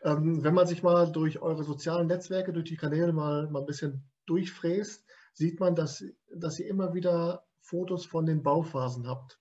ähm, 0.12 0.44
wenn 0.44 0.54
man 0.54 0.66
sich 0.66 0.82
mal 0.82 1.10
durch 1.10 1.40
eure 1.40 1.64
sozialen 1.64 2.06
Netzwerke, 2.06 2.52
durch 2.52 2.66
die 2.68 2.76
Kanäle 2.76 3.12
mal, 3.12 3.48
mal 3.50 3.60
ein 3.60 3.66
bisschen 3.66 4.08
durchfräst, 4.26 5.04
sieht 5.32 5.60
man, 5.60 5.74
dass, 5.74 6.04
dass 6.34 6.58
ihr 6.58 6.66
immer 6.66 6.94
wieder 6.94 7.44
Fotos 7.60 8.06
von 8.06 8.26
den 8.26 8.42
Bauphasen 8.42 9.06
habt. 9.06 9.40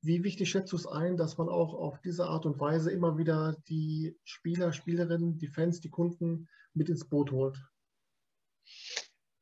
Wie 0.00 0.22
wichtig 0.22 0.50
schätzt 0.50 0.72
du 0.72 0.76
es 0.76 0.86
ein, 0.86 1.16
dass 1.16 1.38
man 1.38 1.48
auch 1.48 1.72
auf 1.74 2.00
diese 2.00 2.26
Art 2.26 2.46
und 2.46 2.60
Weise 2.60 2.90
immer 2.90 3.16
wieder 3.16 3.56
die 3.68 4.18
Spieler, 4.24 4.72
Spielerinnen, 4.72 5.38
die 5.38 5.48
Fans, 5.48 5.80
die 5.80 5.90
Kunden 5.90 6.48
mit 6.74 6.88
ins 6.88 7.08
Boot 7.08 7.30
holt? 7.30 7.58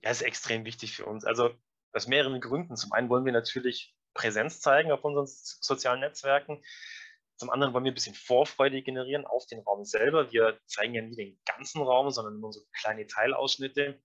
Ja, 0.03 0.11
ist 0.11 0.23
extrem 0.23 0.65
wichtig 0.65 0.95
für 0.95 1.07
uns. 1.07 1.25
Also 1.25 1.51
aus 1.93 2.07
mehreren 2.07 2.41
Gründen. 2.41 2.77
Zum 2.77 2.93
einen 2.93 3.09
wollen 3.09 3.25
wir 3.25 3.33
natürlich 3.33 3.95
Präsenz 4.15 4.61
zeigen 4.61 4.93
auf 4.93 5.05
unseren 5.05 5.27
sozialen 5.27 6.01
Netzwerken. 6.01 6.63
Zum 7.37 7.51
anderen 7.51 7.75
wollen 7.75 7.85
wir 7.85 7.93
ein 7.93 7.95
bisschen 7.95 8.15
Vorfreude 8.15 8.83
generieren 8.83 9.27
auf 9.27 9.47
den 9.47 9.61
Raum 9.61 9.85
selber. 9.85 10.31
Wir 10.31 10.61
zeigen 10.67 10.95
ja 10.95 11.03
nie 11.03 11.17
den 11.17 11.41
ganzen 11.45 11.83
Raum, 11.83 12.11
sondern 12.11 12.39
nur 12.39 12.53
so 12.53 12.61
kleine 12.73 13.07
Teilausschnitte. 13.07 14.01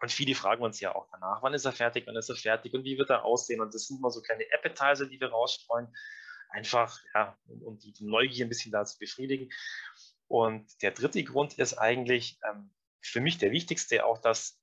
Und 0.00 0.10
viele 0.10 0.34
fragen 0.34 0.64
uns 0.64 0.80
ja 0.80 0.94
auch 0.94 1.06
danach, 1.12 1.42
wann 1.42 1.54
ist 1.54 1.64
er 1.64 1.72
fertig, 1.72 2.04
wann 2.06 2.16
ist 2.16 2.28
er 2.28 2.36
fertig 2.36 2.74
und 2.74 2.84
wie 2.84 2.98
wird 2.98 3.10
er 3.10 3.24
aussehen. 3.24 3.60
Und 3.60 3.74
das 3.74 3.86
sind 3.86 3.98
immer 3.98 4.10
so 4.10 4.20
kleine 4.22 4.44
Appetizer, 4.52 5.06
die 5.06 5.20
wir 5.20 5.28
rausstreuen, 5.28 5.94
einfach, 6.50 6.98
ja, 7.14 7.38
um, 7.46 7.78
die, 7.78 7.92
die, 7.92 8.04
Neugier 8.04 8.44
ein 8.44 8.48
bisschen 8.48 8.72
da 8.72 8.84
zu 8.84 8.98
befriedigen. 8.98 9.50
Und 10.26 10.82
der 10.82 10.90
dritte 10.90 11.22
Grund 11.22 11.58
ist 11.58 11.74
eigentlich 11.74 12.38
ähm, 12.48 12.74
für 13.00 13.20
mich 13.20 13.38
der 13.38 13.52
wichtigste, 13.52 14.04
auch 14.04 14.18
dass 14.18 14.60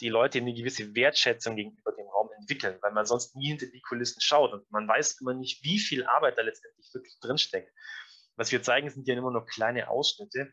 die 0.00 0.08
Leute 0.08 0.38
eine 0.38 0.54
gewisse 0.54 0.94
Wertschätzung 0.94 1.56
gegenüber 1.56 1.92
dem 1.92 2.06
Raum 2.08 2.30
entwickeln, 2.38 2.78
weil 2.82 2.92
man 2.92 3.06
sonst 3.06 3.36
nie 3.36 3.48
hinter 3.48 3.66
die 3.66 3.80
Kulissen 3.80 4.20
schaut 4.20 4.52
und 4.52 4.70
man 4.70 4.88
weiß 4.88 5.20
immer 5.20 5.34
nicht, 5.34 5.62
wie 5.62 5.78
viel 5.78 6.04
Arbeit 6.04 6.38
da 6.38 6.42
letztendlich 6.42 6.90
wirklich 6.92 7.18
drinsteckt. 7.20 7.72
Was 8.36 8.50
wir 8.50 8.62
zeigen, 8.62 8.90
sind 8.90 9.06
ja 9.06 9.14
immer 9.14 9.30
nur 9.30 9.46
kleine 9.46 9.88
Ausschnitte 9.88 10.52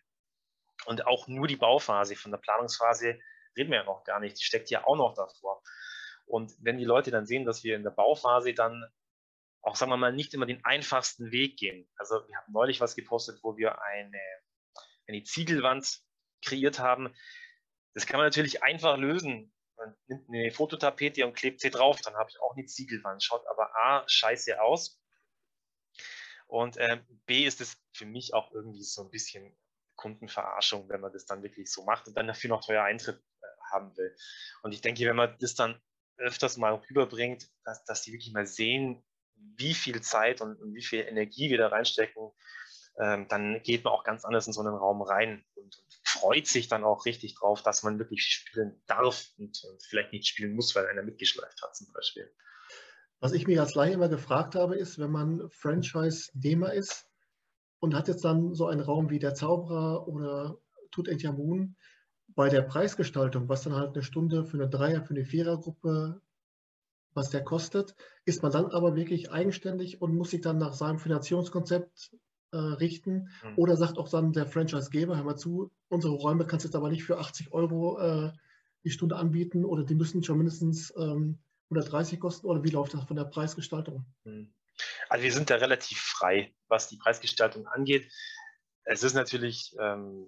und 0.86 1.08
auch 1.08 1.28
nur 1.28 1.48
die 1.48 1.56
Bauphase 1.56 2.16
von 2.16 2.32
der 2.32 2.38
Planungsphase 2.38 3.20
reden 3.58 3.72
wir 3.72 3.80
ja 3.80 3.84
noch 3.84 4.04
gar 4.04 4.20
nicht, 4.20 4.40
die 4.40 4.44
steckt 4.44 4.70
ja 4.70 4.86
auch 4.86 4.96
noch 4.96 5.14
davor. 5.16 5.62
Und 6.26 6.54
wenn 6.60 6.78
die 6.78 6.86
Leute 6.86 7.12
dann 7.12 7.26
sehen, 7.26 7.46
dass 7.46 7.64
wir 7.64 7.76
in 7.76 7.84
der 7.84 7.92
Bauphase 7.92 8.54
dann 8.54 8.86
auch, 9.64 9.76
sagen 9.76 9.92
wir 9.92 9.98
mal, 9.98 10.14
nicht 10.14 10.34
immer 10.34 10.46
den 10.46 10.64
einfachsten 10.66 11.32
Weg 11.32 11.58
gehen. 11.58 11.88
Also 11.98 12.16
wir 12.28 12.36
haben 12.38 12.52
neulich 12.52 12.82
was 12.82 12.96
gepostet, 12.96 13.40
wo 13.44 13.58
wir 13.58 13.82
eine, 13.82 14.22
eine 15.08 15.24
Ziegelwand 15.24 16.00
kreiert 16.44 16.80
haben. 16.80 17.14
Das 17.94 18.06
kann 18.06 18.18
man 18.18 18.28
natürlich 18.28 18.64
einfach 18.64 18.98
lösen. 18.98 19.54
Man 19.78 19.96
nimmt 20.08 20.30
eine 20.30 20.52
Fototapete 20.52 21.26
und 21.26 21.34
klebt 21.34 21.60
sie 21.60 21.72
drauf, 21.72 22.00
dann 22.02 22.16
habe 22.16 22.30
ich 22.30 22.40
auch 22.40 22.56
eine 22.56 22.66
Ziegelwand. 22.66 23.24
Schaut 23.24 23.46
aber 23.48 23.76
A, 23.76 24.04
scheiße 24.08 24.62
aus. 24.62 25.02
Und 26.48 26.78
äh, 26.78 27.02
B 27.26 27.46
ist 27.46 27.62
es 27.62 27.78
für 27.94 28.06
mich 28.06 28.34
auch 28.34 28.52
irgendwie 28.52 28.84
so 28.84 29.04
ein 29.04 29.10
bisschen 29.10 29.58
Kundenverarschung, 29.96 30.90
wenn 30.90 31.02
man 31.02 31.14
das 31.14 31.26
dann 31.26 31.44
wirklich 31.44 31.72
so 31.72 31.84
macht 31.84 32.08
und 32.08 32.16
dann 32.16 32.28
dafür 32.28 32.50
noch 32.50 32.66
teuer 32.66 32.84
Eintritt 32.84 33.22
haben 33.72 33.96
will. 33.98 34.16
Und 34.64 34.74
ich 34.74 34.82
denke, 34.82 35.06
wenn 35.06 35.16
man 35.16 35.36
das 35.40 35.56
dann 35.56 35.82
öfters 36.18 36.58
mal 36.58 36.74
rüberbringt, 36.74 37.50
dass, 37.64 37.84
dass 37.86 38.02
die 38.04 38.14
wirklich 38.14 38.34
mal 38.34 38.46
sehen, 38.46 39.04
wie 39.36 39.74
viel 39.74 40.02
Zeit 40.02 40.42
und, 40.42 40.60
und 40.62 40.76
wie 40.76 40.84
viel 40.84 41.02
Energie 41.02 41.50
wir 41.50 41.58
da 41.58 41.68
reinstecken, 41.70 42.32
ähm, 43.00 43.28
dann 43.28 43.62
geht 43.64 43.84
man 43.84 43.94
auch 43.94 44.04
ganz 44.04 44.26
anders 44.26 44.48
in 44.48 44.54
so 44.54 44.62
einen 44.62 44.76
Raum 44.76 45.02
rein 45.02 45.46
und, 45.56 45.78
und, 45.78 45.91
freut 46.22 46.48
sich 46.48 46.68
dann 46.68 46.84
auch 46.84 47.06
richtig 47.06 47.36
drauf, 47.36 47.64
dass 47.64 47.84
man 47.84 48.00
wirklich 48.00 48.24
spielen 48.24 48.82
darf 48.86 49.32
und, 49.38 49.64
und 49.64 49.84
vielleicht 49.84 50.14
nicht 50.14 50.28
spielen 50.28 50.56
muss, 50.56 50.76
weil 50.76 50.88
einer 50.88 51.04
mitgeschleift 51.04 51.62
hat 51.62 51.76
zum 51.76 51.92
Beispiel. 51.94 52.32
Was 53.20 53.34
ich 53.34 53.48
mich 53.48 53.60
als 53.60 53.76
Laie 53.76 53.94
immer 53.94 54.10
gefragt 54.10 54.56
habe, 54.56 54.76
ist, 54.76 55.00
wenn 55.00 55.12
man 55.12 55.50
Franchise-Nehmer 55.50 56.74
ist 56.74 57.08
und 57.80 57.96
hat 57.96 58.08
jetzt 58.08 58.24
dann 58.24 58.54
so 58.54 58.68
einen 58.68 58.82
Raum 58.82 59.10
wie 59.10 59.20
der 59.20 59.34
Zauberer 59.34 60.08
oder 60.08 60.58
Tutanchamun, 60.92 61.76
bei 62.36 62.50
der 62.50 62.62
Preisgestaltung, 62.62 63.50
was 63.50 63.64
dann 63.64 63.76
halt 63.76 63.94
eine 63.94 64.04
Stunde 64.04 64.46
für 64.46 64.58
eine 64.58 64.70
Dreier-, 64.70 65.04
für 65.04 65.14
eine 65.14 65.26
Vierergruppe, 65.26 66.22
was 67.14 67.30
der 67.30 67.44
kostet, 67.44 67.96
ist 68.26 68.42
man 68.42 68.52
dann 68.52 68.68
aber 68.68 68.96
wirklich 68.96 69.32
eigenständig 69.32 70.02
und 70.02 70.16
muss 70.16 70.32
sich 70.32 70.42
dann 70.42 70.58
nach 70.58 70.74
seinem 70.74 71.00
Finanzierungskonzept 71.00 72.16
äh, 72.52 72.58
richten. 72.58 73.30
Mhm. 73.44 73.54
Oder 73.58 73.78
sagt 73.78 73.98
auch 73.98 74.10
dann 74.10 74.34
der 74.34 74.46
Franchisegeber, 74.46 75.18
hör 75.18 75.24
mal 75.24 75.38
zu, 75.38 75.72
unsere 75.90 76.14
Räume 76.14 76.46
kannst 76.46 76.66
du 76.66 76.68
jetzt 76.68 76.76
aber 76.76 76.90
nicht 76.90 77.04
für 77.04 77.18
80 77.18 77.52
Euro 77.52 78.00
äh, 78.00 78.32
die 78.84 78.90
Stunde 78.90 79.16
anbieten 79.16 79.66
oder 79.66 79.84
die 79.84 79.96
müssen 79.96 80.24
schon 80.24 80.38
mindestens 80.38 80.94
ähm, 80.98 81.40
130 81.70 82.20
kosten 82.20 82.48
oder 82.48 82.64
wie 82.64 82.70
läuft 82.70 82.94
das 82.94 83.04
von 83.06 83.16
der 83.16 83.26
Preisgestaltung? 83.26 84.06
Mhm. 84.24 84.54
Also 85.10 85.24
wir 85.24 85.34
sind 85.34 85.50
da 85.50 85.56
relativ 85.56 86.00
frei, 86.00 86.54
was 86.68 86.88
die 86.88 86.98
Preisgestaltung 86.98 87.68
angeht. 87.68 88.12
Es 88.84 89.04
ist 89.04 89.14
natürlich 89.14 89.76
ähm, 89.80 90.28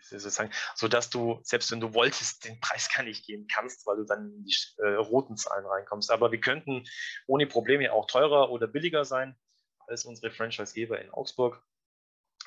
sozusagen, 0.00 0.50
sodass 0.74 1.10
du, 1.10 1.40
selbst 1.42 1.70
wenn 1.70 1.80
du 1.80 1.92
wolltest, 1.92 2.44
den 2.44 2.58
Preis 2.60 2.88
gar 2.94 3.02
nicht 3.02 3.26
gehen 3.26 3.46
kannst, 3.52 3.86
weil 3.86 3.96
du 3.96 4.04
dann 4.04 4.32
in 4.32 4.44
die 4.44 4.56
äh, 4.78 4.94
roten 4.94 5.36
Zahlen 5.36 5.66
reinkommst. 5.66 6.10
Aber 6.10 6.32
wir 6.32 6.40
könnten 6.40 6.84
ohne 7.26 7.46
Probleme 7.46 7.92
auch 7.92 8.06
teurer 8.06 8.50
oder 8.50 8.66
billiger 8.66 9.04
sein 9.04 9.36
als 9.88 10.04
unsere 10.04 10.30
Franchisegeber 10.30 11.00
in 11.00 11.10
Augsburg. 11.10 11.62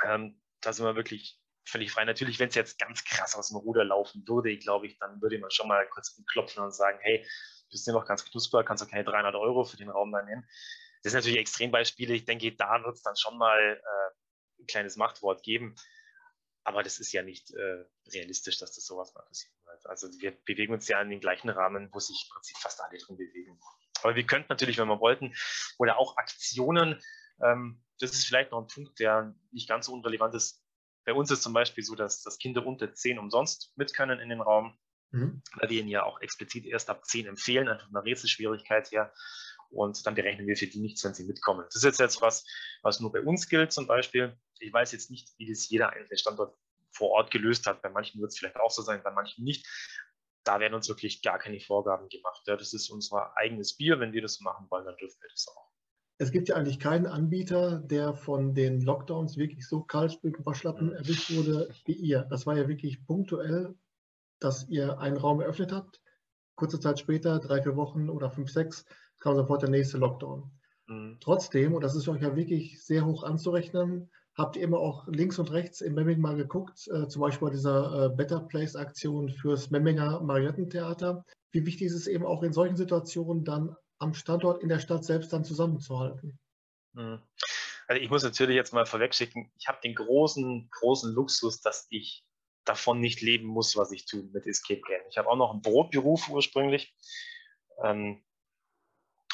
Ähm, 0.04 0.42
da 0.62 0.74
sind 0.74 0.86
wir 0.86 0.96
wirklich 0.96 1.40
völlig 1.66 1.92
frei. 1.92 2.06
Natürlich, 2.06 2.40
wenn 2.40 2.50
es 2.50 2.56
jetzt 2.56 2.80
ganz 2.80 3.04
krass 3.04 3.36
aus 3.36 3.50
dem 3.50 3.58
Ruder 3.58 3.84
laufen 3.84 4.28
würde, 4.28 4.58
glaube 4.58 4.88
ich, 4.88 4.98
dann 5.00 5.22
würde 5.22 5.40
man 5.40 5.52
schon 5.52 5.68
mal 5.68 5.88
kurz 5.90 6.22
klopfen 6.28 6.64
und 6.64 6.74
sagen, 6.74 7.00
hey, 7.02 7.20
du 7.20 7.70
bist 7.72 7.88
ja 7.88 7.94
noch 7.94 8.06
ganz 8.06 8.26
knusper, 8.26 8.64
kannst 8.64 8.84
du 8.84 8.88
keine 8.88 9.04
300 9.04 9.36
Euro 9.36 9.64
für 9.64 9.78
den 9.78 9.90
Raum 9.90 10.12
dann 10.12 10.26
nehmen. 10.26 10.48
Das 11.04 11.12
sind 11.12 11.20
natürlich 11.20 11.40
Extrembeispiele. 11.40 12.14
Ich 12.14 12.26
denke, 12.26 12.56
da 12.56 12.84
wird 12.84 12.96
es 12.96 13.02
dann 13.02 13.16
schon 13.16 13.38
mal 13.38 13.60
äh, 13.60 14.62
ein 14.62 14.68
kleines 14.68 14.98
Machtwort 14.98 15.44
geben. 15.44 15.76
Aber 16.64 16.84
das 16.84 17.00
ist 17.00 17.12
ja 17.12 17.24
nicht 17.24 17.52
äh, 17.56 17.86
realistisch, 18.14 18.60
dass 18.60 18.74
das 18.74 18.86
sowas 18.86 19.14
mal 19.16 19.24
passieren 19.24 19.56
wird. 19.66 19.88
Also 19.88 20.08
wir 20.20 20.32
bewegen 20.46 20.74
uns 20.74 20.88
ja 20.88 21.02
in 21.02 21.10
den 21.10 21.20
gleichen 21.20 21.50
Rahmen, 21.50 21.90
wo 21.92 22.00
sich 22.00 22.28
im 22.28 22.34
Prinzip 22.36 22.58
fast 22.58 22.82
alle 22.82 23.00
drin 23.00 23.18
bewegen. 23.18 23.60
Aber 24.04 24.16
wir 24.16 24.26
könnten 24.26 24.48
natürlich, 24.50 24.78
wenn 24.78 24.88
wir 24.88 25.00
wollten, 25.00 25.34
oder 25.80 25.98
auch 25.98 26.18
Aktionen, 26.18 27.02
das 28.00 28.12
ist 28.12 28.26
vielleicht 28.26 28.52
noch 28.52 28.62
ein 28.62 28.68
Punkt, 28.68 29.00
der 29.00 29.36
nicht 29.52 29.68
ganz 29.68 29.86
so 29.86 29.94
unrelevant 29.94 30.34
ist. 30.36 30.64
Bei 31.06 31.14
uns 31.14 31.32
ist 31.32 31.42
zum 31.42 31.54
Beispiel 31.54 31.84
so, 31.84 31.96
dass, 31.96 32.22
dass 32.22 32.38
Kinder 32.38 32.66
unter 32.66 32.94
10 32.94 33.20
umsonst 33.20 33.74
mit 33.76 33.94
können 33.94 34.20
in 34.20 34.30
den 34.30 34.42
Raum, 34.42 34.78
mhm. 35.12 35.42
weil 35.56 35.70
wir 35.70 35.80
ihnen 35.80 35.90
ja 35.90 36.04
auch 36.04 36.22
explizit 36.22 36.66
erst 36.66 36.90
ab 36.90 37.06
10 37.06 37.28
empfehlen, 37.28 37.68
einfach 37.68 37.86
von 37.86 37.94
der 37.94 38.04
Rätselschwierigkeit 38.04 38.92
her 38.92 39.12
und 39.72 40.06
dann 40.06 40.16
berechnen 40.16 40.48
wir 40.48 40.58
für 40.58 40.68
die 40.68 40.80
nichts, 40.80 41.04
wenn 41.04 41.14
sie 41.14 41.24
mitkommen. 41.24 41.66
Das 41.66 41.76
ist 41.76 41.84
jetzt, 41.84 42.00
jetzt 42.00 42.22
was, 42.22 42.46
was 42.82 43.00
nur 43.00 43.12
bei 43.12 43.22
uns 43.22 43.48
gilt 43.48 43.72
zum 43.72 43.88
Beispiel. 43.88 44.38
Ich 44.60 44.72
weiß 44.72 44.92
jetzt 44.92 45.10
nicht, 45.10 45.30
wie 45.38 45.50
das 45.50 45.70
jeder 45.70 45.92
einzelne 45.92 46.18
Standort 46.18 46.56
vor 46.92 47.12
Ort 47.12 47.32
gelöst 47.32 47.66
hat. 47.66 47.82
Bei 47.82 47.90
manchen 47.90 48.22
wird 48.22 48.32
es 48.32 48.38
vielleicht 48.38 48.58
auch 48.58 48.70
so 48.70 48.82
sein, 48.82 49.02
bei 49.04 49.12
manchen 49.12 49.44
nicht. 49.44 49.66
Da 50.44 50.60
werden 50.60 50.74
uns 50.74 50.90
wirklich 50.90 51.22
gar 51.22 51.40
keine 51.40 51.60
Vorgaben 51.60 52.10
gemacht. 52.10 52.44
Ja, 52.48 52.58
das 52.58 52.74
ist 52.74 52.90
unser 52.90 53.36
eigenes 53.38 53.78
Bier. 53.78 54.00
Wenn 54.00 54.12
wir 54.12 54.22
das 54.22 54.42
machen 54.42 54.68
wollen, 54.70 54.86
dann 54.86 54.98
dürfen 54.98 55.22
wir 55.22 55.30
das 55.30 55.48
auch. 55.48 55.71
Es 56.22 56.32
gibt 56.32 56.50
ja 56.50 56.56
eigentlich 56.56 56.78
keinen 56.78 57.08
Anbieter, 57.08 57.80
der 57.80 58.14
von 58.14 58.54
den 58.54 58.80
Lockdowns 58.82 59.38
wirklich 59.38 59.68
so 59.68 59.82
kalt 59.82 60.24
mit 60.24 60.46
Waschlappen 60.46 60.92
erwischt 60.92 61.36
wurde 61.36 61.68
wie 61.86 61.94
ihr. 61.94 62.28
Das 62.30 62.46
war 62.46 62.56
ja 62.56 62.68
wirklich 62.68 63.04
punktuell, 63.08 63.74
dass 64.40 64.70
ihr 64.70 65.00
einen 65.00 65.18
Raum 65.18 65.42
eröffnet 65.42 65.72
habt. 65.72 66.00
Kurze 66.54 66.80
Zeit 66.80 67.00
später, 67.00 67.40
drei, 67.40 67.64
vier 67.64 67.76
Wochen 67.76 68.08
oder 68.08 68.30
fünf, 68.30 68.52
sechs, 68.52 68.86
kam 69.20 69.36
sofort 69.36 69.64
der 69.64 69.72
nächste 69.72 69.98
Lockdown. 69.98 70.52
Mhm. 70.86 71.18
Trotzdem, 71.22 71.74
und 71.74 71.84
das 71.84 71.96
ist 71.96 72.08
euch 72.08 72.22
ja 72.22 72.36
wirklich 72.36 72.86
sehr 72.86 73.04
hoch 73.04 73.24
anzurechnen, 73.24 74.12
habt 74.38 74.58
ihr 74.58 74.62
immer 74.62 74.78
auch 74.78 75.08
links 75.08 75.40
und 75.40 75.52
rechts 75.52 75.82
im 75.82 75.96
Memming 75.96 76.22
mal 76.22 76.36
geguckt, 76.36 76.88
äh, 76.94 77.08
zum 77.08 77.24
Beispiel 77.24 77.48
bei 77.48 77.54
dieser 77.56 78.06
äh, 78.06 78.10
Better 78.16 78.42
Place 78.42 78.76
Aktion 78.76 79.30
fürs 79.30 79.72
Memminger 79.72 80.22
Mariettentheater. 80.22 81.26
Wie 81.52 81.66
wichtig 81.66 81.88
ist 81.88 81.96
es 81.96 82.06
eben 82.06 82.28
auch 82.28 82.44
in 82.44 82.54
solchen 82.54 82.76
Situationen 82.76 83.44
dann 83.44 83.76
am 84.02 84.14
Standort 84.14 84.62
in 84.64 84.70
der 84.70 84.80
Stadt 84.80 85.06
selbst 85.06 85.32
dann 85.32 85.46
zusammenzuhalten. 85.46 86.40
Mhm. 86.94 87.22
Also 87.88 88.02
ich 88.02 88.10
muss 88.10 88.24
natürlich 88.24 88.56
jetzt 88.56 88.74
mal 88.74 88.86
vorwegschicken, 88.86 89.52
ich 89.58 89.68
habe 89.68 89.80
den 89.84 89.96
großen, 89.96 90.70
großen 90.72 91.14
Luxus, 91.14 91.62
dass 91.62 91.88
ich 91.90 92.26
davon 92.64 93.00
nicht 93.00 93.22
leben 93.22 93.48
muss, 93.48 93.76
was 93.76 93.92
ich 93.92 94.06
tue 94.06 94.24
mit 94.34 94.46
Escape 94.46 94.82
Game. 94.82 95.02
Ich 95.10 95.18
habe 95.18 95.28
auch 95.30 95.36
noch 95.36 95.52
einen 95.52 95.62
Brotberuf 95.62 96.30
ursprünglich. 96.30 96.96
Ähm, 97.84 98.24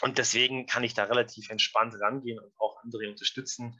und 0.01 0.17
deswegen 0.17 0.65
kann 0.65 0.83
ich 0.83 0.93
da 0.93 1.05
relativ 1.05 1.49
entspannt 1.49 1.95
rangehen 1.99 2.39
und 2.39 2.53
auch 2.59 2.81
andere 2.83 3.09
unterstützen, 3.09 3.79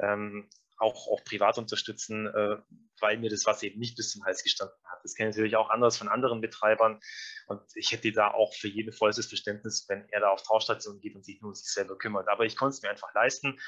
ähm, 0.00 0.48
auch, 0.78 1.08
auch 1.08 1.24
privat 1.24 1.58
unterstützen, 1.58 2.26
äh, 2.26 2.56
weil 3.00 3.18
mir 3.18 3.30
das 3.30 3.46
was 3.46 3.62
eben 3.62 3.78
nicht 3.78 3.96
bis 3.96 4.10
zum 4.12 4.24
Hals 4.24 4.42
gestanden 4.42 4.76
hat. 4.84 5.00
Das 5.02 5.14
kenne 5.14 5.30
ich 5.30 5.36
natürlich 5.36 5.56
auch 5.56 5.70
anders 5.70 5.96
von 5.96 6.08
anderen 6.08 6.40
Betreibern. 6.40 7.00
Und 7.46 7.62
ich 7.74 7.92
hätte 7.92 8.12
da 8.12 8.30
auch 8.32 8.54
für 8.54 8.68
jeden 8.68 8.92
vollstes 8.92 9.26
Verständnis, 9.26 9.86
wenn 9.88 10.08
er 10.10 10.20
da 10.20 10.30
auf 10.30 10.42
Tauschstation 10.42 11.00
geht 11.00 11.14
und 11.14 11.24
sich 11.24 11.40
nur 11.40 11.50
um 11.50 11.54
sich 11.54 11.68
selber 11.68 11.98
kümmert. 11.98 12.28
Aber 12.28 12.44
ich 12.44 12.56
konnte 12.56 12.76
es 12.76 12.82
mir 12.82 12.90
einfach 12.90 13.12
leisten. 13.14 13.58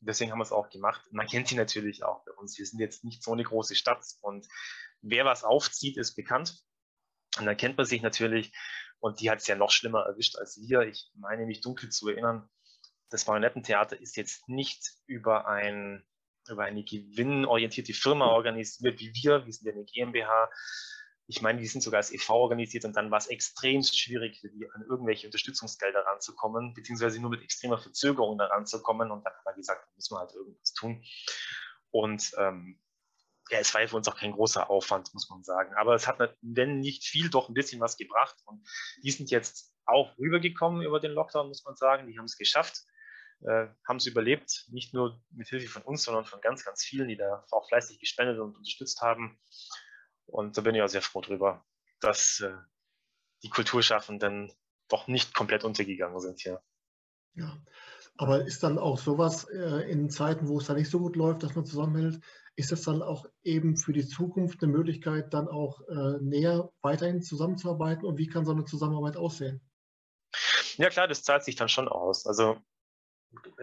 Deswegen 0.00 0.32
haben 0.32 0.38
wir 0.38 0.44
es 0.44 0.52
auch 0.52 0.68
gemacht. 0.70 1.02
Man 1.12 1.26
kennt 1.26 1.48
sie 1.48 1.54
natürlich 1.54 2.04
auch 2.04 2.24
bei 2.24 2.32
uns. 2.32 2.58
Wir 2.58 2.66
sind 2.66 2.80
jetzt 2.80 3.04
nicht 3.04 3.22
so 3.22 3.32
eine 3.32 3.44
große 3.44 3.74
Stadt 3.74 4.04
und 4.20 4.46
wer 5.00 5.24
was 5.24 5.44
aufzieht, 5.44 5.96
ist 5.96 6.14
bekannt. 6.14 6.62
Und 7.38 7.46
dann 7.46 7.56
kennt 7.56 7.76
man 7.76 7.86
sich 7.86 8.02
natürlich. 8.02 8.52
Und 9.00 9.20
die 9.20 9.30
hat 9.30 9.38
es 9.38 9.46
ja 9.46 9.56
noch 9.56 9.70
schlimmer 9.70 10.00
erwischt 10.00 10.36
als 10.36 10.58
wir. 10.60 10.80
Ich 10.82 11.10
meine 11.14 11.46
mich 11.46 11.60
dunkel 11.60 11.90
zu 11.90 12.08
erinnern, 12.08 12.48
das 13.10 13.26
Marionettentheater 13.26 14.00
ist 14.00 14.16
jetzt 14.16 14.48
nicht 14.48 14.92
über 15.06 15.46
ein 15.46 16.04
über 16.48 16.64
eine 16.64 16.84
gewinnorientierte 16.84 17.94
Firma 17.94 18.26
organisiert, 18.26 19.00
wie 19.00 19.12
wir. 19.14 19.44
Wir 19.44 19.52
sind 19.52 19.66
ja 19.66 19.72
eine 19.72 19.84
GmbH. 19.84 20.50
Ich 21.26 21.40
meine, 21.40 21.60
die 21.60 21.66
sind 21.66 21.80
sogar 21.80 21.98
als 21.98 22.12
e.V. 22.12 22.34
organisiert 22.34 22.84
und 22.84 22.94
dann 22.96 23.10
war 23.10 23.18
es 23.18 23.28
extrem 23.28 23.82
schwierig 23.82 24.40
für 24.40 24.50
die, 24.50 24.70
an 24.72 24.84
irgendwelche 24.88 25.26
Unterstützungsgelder 25.26 26.04
ranzukommen, 26.04 26.74
beziehungsweise 26.74 27.20
nur 27.20 27.30
mit 27.30 27.42
extremer 27.42 27.78
Verzögerung 27.78 28.36
da 28.36 28.46
ranzukommen. 28.46 29.10
Und 29.10 29.24
dann 29.24 29.32
haben 29.32 29.44
wir 29.46 29.54
gesagt, 29.54 29.84
da 29.86 29.90
müssen 29.96 30.14
wir 30.14 30.20
halt 30.20 30.34
irgendwas 30.34 30.72
tun. 30.74 31.02
Und 31.90 32.32
ähm, 32.36 32.78
ja, 33.50 33.58
es 33.58 33.72
war 33.72 33.80
ja 33.80 33.86
für 33.86 33.96
uns 33.96 34.08
auch 34.08 34.16
kein 34.16 34.32
großer 34.32 34.68
Aufwand, 34.68 35.14
muss 35.14 35.30
man 35.30 35.42
sagen. 35.44 35.74
Aber 35.76 35.94
es 35.94 36.06
hat, 36.06 36.18
wenn 36.42 36.80
nicht 36.80 37.04
viel, 37.04 37.30
doch 37.30 37.48
ein 37.48 37.54
bisschen 37.54 37.80
was 37.80 37.96
gebracht. 37.96 38.36
Und 38.44 38.66
die 39.02 39.10
sind 39.10 39.30
jetzt 39.30 39.72
auch 39.86 40.16
rübergekommen 40.18 40.82
über 40.82 41.00
den 41.00 41.12
Lockdown, 41.12 41.48
muss 41.48 41.64
man 41.64 41.76
sagen. 41.76 42.06
Die 42.06 42.18
haben 42.18 42.24
es 42.26 42.36
geschafft 42.36 42.82
äh, 43.44 43.68
haben 43.86 43.96
es 43.96 44.06
überlebt, 44.06 44.66
nicht 44.70 44.94
nur 44.94 45.20
mit 45.30 45.48
Hilfe 45.48 45.68
von 45.68 45.82
uns, 45.82 46.04
sondern 46.04 46.24
von 46.24 46.40
ganz, 46.40 46.64
ganz 46.64 46.82
vielen, 46.82 47.08
die 47.08 47.16
da 47.16 47.44
auch 47.50 47.68
fleißig 47.68 48.00
gespendet 48.00 48.38
und 48.38 48.56
unterstützt 48.56 49.02
haben. 49.02 49.38
Und 50.26 50.56
da 50.56 50.62
bin 50.62 50.74
ich 50.74 50.82
auch 50.82 50.88
sehr 50.88 51.02
froh 51.02 51.20
drüber, 51.20 51.64
dass 52.00 52.40
äh, 52.40 52.56
die 53.42 53.50
Kulturschaffenden 53.50 54.52
doch 54.88 55.06
nicht 55.06 55.34
komplett 55.34 55.64
untergegangen 55.64 56.20
sind 56.20 56.40
hier. 56.40 56.62
Ja, 57.34 57.62
aber 58.16 58.46
ist 58.46 58.62
dann 58.62 58.78
auch 58.78 58.98
sowas 58.98 59.44
äh, 59.50 59.90
in 59.90 60.08
Zeiten, 60.08 60.48
wo 60.48 60.58
es 60.58 60.66
da 60.66 60.74
nicht 60.74 60.90
so 60.90 61.00
gut 61.00 61.16
läuft, 61.16 61.42
dass 61.42 61.54
man 61.54 61.66
zusammenhält, 61.66 62.20
ist 62.56 62.70
das 62.70 62.82
dann 62.82 63.02
auch 63.02 63.26
eben 63.42 63.76
für 63.76 63.92
die 63.92 64.06
Zukunft 64.06 64.62
eine 64.62 64.72
Möglichkeit, 64.72 65.34
dann 65.34 65.48
auch 65.48 65.80
äh, 65.88 66.18
näher 66.20 66.70
weiterhin 66.80 67.22
zusammenzuarbeiten 67.22 68.04
und 68.04 68.16
wie 68.16 68.28
kann 68.28 68.46
so 68.46 68.52
eine 68.52 68.64
Zusammenarbeit 68.64 69.16
aussehen? 69.16 69.60
Ja 70.76 70.88
klar, 70.90 71.08
das 71.08 71.22
zahlt 71.24 71.44
sich 71.44 71.56
dann 71.56 71.68
schon 71.68 71.88
aus. 71.88 72.26
Also 72.26 72.56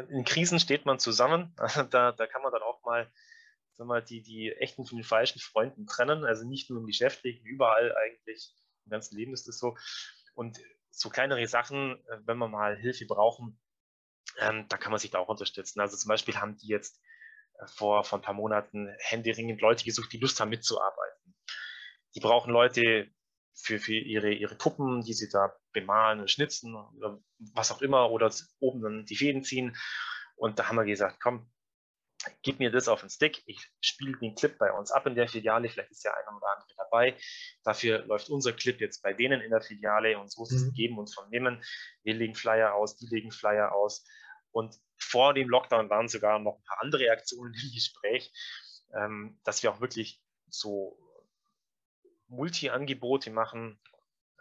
in 0.10 0.26
Krisen 0.26 0.60
steht 0.60 0.86
man 0.86 1.00
zusammen. 1.00 1.56
Da, 1.90 2.12
da 2.12 2.28
kann 2.28 2.42
man 2.42 2.52
dann 2.52 2.62
auch 2.62 2.84
mal, 2.84 3.12
sag 3.74 3.88
mal 3.88 4.02
die, 4.02 4.22
die 4.22 4.52
echten 4.52 4.86
von 4.86 4.98
den 4.98 5.04
falschen 5.04 5.40
Freunden 5.40 5.86
trennen. 5.86 6.26
Also 6.26 6.48
nicht 6.48 6.70
nur 6.70 6.80
im 6.80 6.86
Geschäftlichen, 6.86 7.46
überall 7.46 7.96
eigentlich. 7.96 8.54
Im 8.86 8.92
ganzen 8.92 9.18
Leben 9.18 9.34
ist 9.34 9.48
das 9.48 9.58
so. 9.58 9.78
Und 10.34 10.60
so 10.90 11.10
kleinere 11.10 11.48
Sachen, 11.48 12.04
äh, 12.08 12.18
wenn 12.26 12.38
wir 12.38 12.48
mal 12.48 12.78
Hilfe 12.78 13.06
brauchen, 13.06 13.60
ähm, 14.40 14.68
da 14.70 14.78
kann 14.78 14.92
man 14.92 15.00
sich 15.00 15.12
da 15.12 15.20
auch 15.20 15.30
unterstützen. 15.30 15.80
Also 15.80 15.98
zum 15.98 16.10
Beispiel 16.10 16.38
haben 16.38 16.58
die 16.58 16.68
jetzt 16.68 17.02
äh, 17.60 17.68
vor, 17.68 18.04
vor 18.04 18.20
ein 18.20 18.24
paar 18.24 18.34
Monaten 18.34 18.94
händeringend 19.00 19.62
Leute 19.62 19.86
gesucht, 19.86 20.12
die 20.14 20.20
Lust 20.20 20.40
haben 20.40 20.50
mitzuarbeiten. 20.50 21.36
Die 22.16 22.20
brauchen 22.20 22.52
Leute, 22.52 23.10
für, 23.54 23.80
für 23.80 23.94
ihre, 23.94 24.34
ihre 24.34 24.56
Puppen, 24.56 25.02
die 25.02 25.14
sie 25.14 25.30
da 25.30 25.56
bemalen 25.74 26.20
und 26.20 26.32
schnitzen 26.32 26.76
oder 26.76 27.20
was 27.54 27.72
auch 27.72 27.82
immer 27.82 28.12
oder 28.12 28.32
oben 28.60 28.82
dann 28.82 29.06
die 29.06 29.16
Fäden 29.16 29.44
ziehen. 29.44 29.76
Und 30.36 30.60
da 30.60 30.68
haben 30.68 30.78
wir 30.78 30.86
gesagt, 30.86 31.20
komm, 31.22 31.52
gib 32.44 32.60
mir 32.60 32.72
das 32.72 32.88
auf 32.88 33.02
den 33.02 33.10
Stick, 33.10 33.42
ich 33.46 33.68
spiele 33.80 34.18
den 34.18 34.36
Clip 34.36 34.58
bei 34.58 34.72
uns 34.72 34.92
ab 34.92 35.08
in 35.08 35.16
der 35.16 35.28
Filiale, 35.28 35.70
vielleicht 35.70 35.92
ist 35.92 36.04
ja 36.04 36.12
einer 36.14 36.38
oder 36.38 36.54
andere 36.54 36.70
dabei. 36.78 37.18
Dafür 37.64 38.06
läuft 38.06 38.30
unser 38.30 38.54
Clip 38.54 38.80
jetzt 38.80 39.02
bei 39.02 39.14
denen 39.14 39.42
in 39.42 39.52
der 39.52 39.62
Filiale 39.62 40.18
und 40.20 40.32
so 40.32 40.44
ist 40.44 40.52
es 40.52 40.66
mhm. 40.66 40.74
geben 40.74 41.00
und 41.00 41.14
von 41.14 41.30
nehmen. 41.30 41.64
Wir 42.04 42.14
legen 42.14 42.36
Flyer 42.36 42.74
aus, 42.76 42.96
die 42.98 43.08
legen 43.08 43.32
Flyer 43.32 43.74
aus. 43.74 44.06
Und 44.52 44.76
vor 44.98 45.34
dem 45.34 45.50
Lockdown 45.50 45.90
waren 45.90 46.08
sogar 46.08 46.40
noch 46.40 46.58
ein 46.58 46.64
paar 46.64 46.82
andere 46.82 47.10
Aktionen 47.10 47.54
im 47.64 47.72
Gespräch, 47.74 48.32
ähm, 48.94 49.40
dass 49.44 49.64
wir 49.64 49.72
auch 49.72 49.82
wirklich 49.82 50.22
so 50.50 50.98
Multi-Angebote 52.28 53.30
machen, 53.32 53.80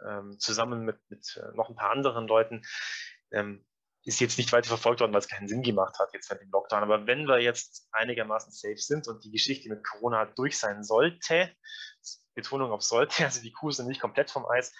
ähm, 0.07 0.39
zusammen 0.39 0.85
mit, 0.85 0.97
mit 1.09 1.37
äh, 1.37 1.55
noch 1.55 1.69
ein 1.69 1.75
paar 1.75 1.91
anderen 1.91 2.27
Leuten. 2.27 2.61
Ähm, 3.31 3.65
ist 4.03 4.19
jetzt 4.19 4.37
nicht 4.37 4.51
weiter 4.51 4.67
verfolgt 4.67 4.99
worden, 4.99 5.13
weil 5.13 5.19
es 5.19 5.27
keinen 5.27 5.47
Sinn 5.47 5.61
gemacht 5.61 5.99
hat 5.99 6.13
jetzt 6.13 6.31
mit 6.31 6.41
dem 6.41 6.49
Lockdown. 6.49 6.83
Aber 6.83 7.05
wenn 7.05 7.27
wir 7.27 7.39
jetzt 7.39 7.87
einigermaßen 7.91 8.51
safe 8.51 8.77
sind 8.77 9.07
und 9.07 9.23
die 9.23 9.31
Geschichte 9.31 9.69
mit 9.69 9.83
Corona 9.83 10.25
durch 10.25 10.57
sein 10.57 10.83
sollte, 10.83 11.51
Betonung 12.33 12.71
auf 12.71 12.81
sollte, 12.81 13.23
also 13.25 13.41
die 13.41 13.51
Kuh 13.51 13.71
sind 13.71 13.87
nicht 13.87 14.01
komplett 14.01 14.31
vom 14.31 14.45
Eis, 14.47 14.73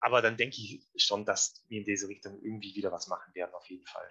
aber 0.00 0.22
dann 0.22 0.36
denke 0.36 0.56
ich 0.56 0.86
schon, 0.96 1.24
dass 1.24 1.64
wir 1.68 1.78
in 1.78 1.84
diese 1.84 2.08
Richtung 2.08 2.40
irgendwie 2.42 2.74
wieder 2.74 2.92
was 2.92 3.08
machen 3.08 3.34
werden, 3.34 3.54
auf 3.54 3.68
jeden 3.68 3.86
Fall. 3.86 4.08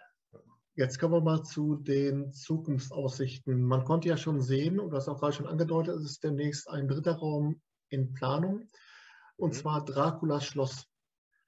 Jetzt 0.76 1.00
kommen 1.00 1.14
wir 1.14 1.22
mal 1.22 1.44
zu 1.44 1.76
den 1.76 2.34
Zukunftsaussichten. 2.34 3.62
Man 3.62 3.86
konnte 3.86 4.10
ja 4.10 4.18
schon 4.18 4.42
sehen, 4.42 4.80
und 4.80 4.90
das 4.90 5.08
auch 5.08 5.20
gerade 5.20 5.34
schon 5.34 5.46
angedeutet, 5.46 5.96
es 5.98 6.06
ist 6.06 6.24
demnächst 6.24 6.68
ein 6.68 6.88
dritter 6.88 7.16
Raum 7.16 7.62
in 7.90 8.14
Planung. 8.16 8.68
Und 9.38 9.54
mhm. 9.54 9.58
zwar 9.58 9.86
Draculas 9.86 10.46
Schloss. 10.46 10.88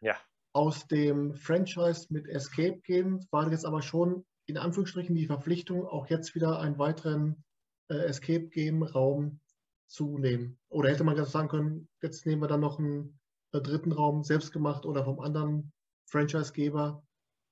Ja. 0.01 0.15
Aus 0.53 0.87
dem 0.87 1.35
Franchise 1.35 2.07
mit 2.09 2.27
Escape 2.27 2.79
Game 2.81 3.25
war 3.31 3.49
jetzt 3.51 3.65
aber 3.65 3.81
schon 3.81 4.25
in 4.45 4.57
Anführungsstrichen 4.57 5.15
die 5.15 5.25
Verpflichtung, 5.25 5.85
auch 5.87 6.07
jetzt 6.07 6.35
wieder 6.35 6.59
einen 6.59 6.77
weiteren 6.77 7.43
äh, 7.89 7.95
Escape 7.95 8.47
Game 8.47 8.83
Raum 8.83 9.39
zu 9.87 10.17
nehmen. 10.17 10.59
Oder 10.69 10.89
hätte 10.89 11.03
man 11.03 11.17
jetzt 11.17 11.31
sagen 11.31 11.47
können, 11.47 11.89
jetzt 12.01 12.25
nehmen 12.25 12.41
wir 12.41 12.47
dann 12.47 12.59
noch 12.59 12.79
einen, 12.79 13.19
einen 13.51 13.63
dritten 13.63 13.91
Raum 13.91 14.23
selbst 14.23 14.51
gemacht 14.51 14.85
oder 14.85 15.03
vom 15.03 15.19
anderen 15.19 15.73
Franchisegeber. 16.05 17.03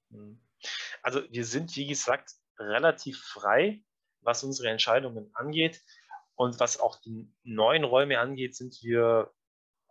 Mhm. 0.10 0.40
Also 1.02 1.22
wir 1.30 1.46
sind, 1.46 1.76
wie 1.76 1.88
gesagt, 1.88 2.34
relativ 2.58 3.20
frei, 3.20 3.84
was 4.22 4.44
unsere 4.44 4.70
Entscheidungen 4.70 5.30
angeht. 5.34 5.82
Und 6.36 6.60
was 6.60 6.80
auch 6.80 7.00
die 7.02 7.32
neuen 7.44 7.84
Räume 7.84 8.20
angeht, 8.20 8.56
sind 8.56 8.80
wir 8.82 9.32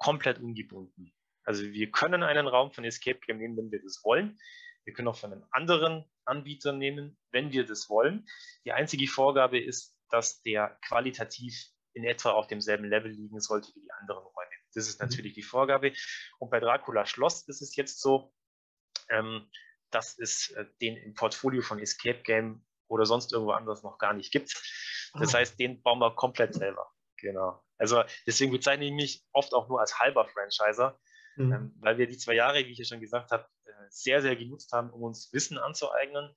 komplett 0.02 0.40
ungebunden. 0.40 1.14
Also 1.44 1.62
wir 1.62 1.90
können 1.90 2.22
einen 2.22 2.46
Raum 2.46 2.72
von 2.72 2.84
Escape 2.84 3.20
Game 3.20 3.38
nehmen, 3.38 3.56
wenn 3.56 3.70
wir 3.70 3.82
das 3.82 4.00
wollen. 4.04 4.38
Wir 4.84 4.92
können 4.92 5.08
auch 5.08 5.16
von 5.16 5.32
einem 5.32 5.44
anderen 5.50 6.04
Anbieter 6.24 6.72
nehmen, 6.72 7.16
wenn 7.30 7.52
wir 7.52 7.64
das 7.64 7.88
wollen. 7.88 8.26
Die 8.64 8.72
einzige 8.72 9.06
Vorgabe 9.06 9.60
ist, 9.60 9.96
dass 10.10 10.42
der 10.42 10.78
qualitativ 10.86 11.54
in 11.94 12.04
etwa 12.04 12.30
auf 12.30 12.46
demselben 12.46 12.84
Level 12.84 13.10
liegen 13.10 13.40
sollte 13.40 13.68
wie 13.74 13.80
die 13.80 13.92
anderen 13.92 14.24
Räume. 14.24 14.50
Das 14.74 14.88
ist 14.88 15.00
mhm. 15.00 15.06
natürlich 15.06 15.34
die 15.34 15.42
Vorgabe. 15.42 15.92
Und 16.38 16.50
bei 16.50 16.58
Dracula 16.58 17.06
Schloss 17.06 17.46
ist 17.48 17.62
es 17.62 17.76
jetzt 17.76 18.00
so, 18.00 18.32
ähm, 19.08 19.48
dass 19.90 20.18
es 20.18 20.50
äh, 20.50 20.64
den 20.80 20.96
im 20.96 21.14
Portfolio 21.14 21.62
von 21.62 21.78
Escape 21.78 22.22
Game 22.22 22.64
oder 22.88 23.06
sonst 23.06 23.32
irgendwo 23.32 23.52
anders 23.52 23.82
noch 23.82 23.98
gar 23.98 24.14
nicht 24.14 24.32
gibt. 24.32 24.52
Das 25.14 25.34
ah. 25.34 25.38
heißt, 25.38 25.58
den 25.60 25.82
bauen 25.82 25.98
wir 25.98 26.14
komplett 26.14 26.54
selber. 26.54 26.90
Genau. 27.18 27.62
Also 27.82 28.04
deswegen 28.28 28.52
bezeichne 28.52 28.86
ich 28.86 28.92
mich 28.92 29.24
oft 29.32 29.52
auch 29.54 29.68
nur 29.68 29.80
als 29.80 29.98
halber 29.98 30.24
Franchiser, 30.28 31.00
mhm. 31.34 31.52
ähm, 31.52 31.74
weil 31.80 31.98
wir 31.98 32.06
die 32.06 32.16
zwei 32.16 32.34
Jahre, 32.34 32.58
wie 32.58 32.70
ich 32.70 32.78
ja 32.78 32.84
schon 32.84 33.00
gesagt 33.00 33.32
habe, 33.32 33.44
äh, 33.64 33.72
sehr, 33.90 34.22
sehr 34.22 34.36
genutzt 34.36 34.70
haben, 34.72 34.90
um 34.90 35.02
uns 35.02 35.32
Wissen 35.32 35.58
anzueignen. 35.58 36.32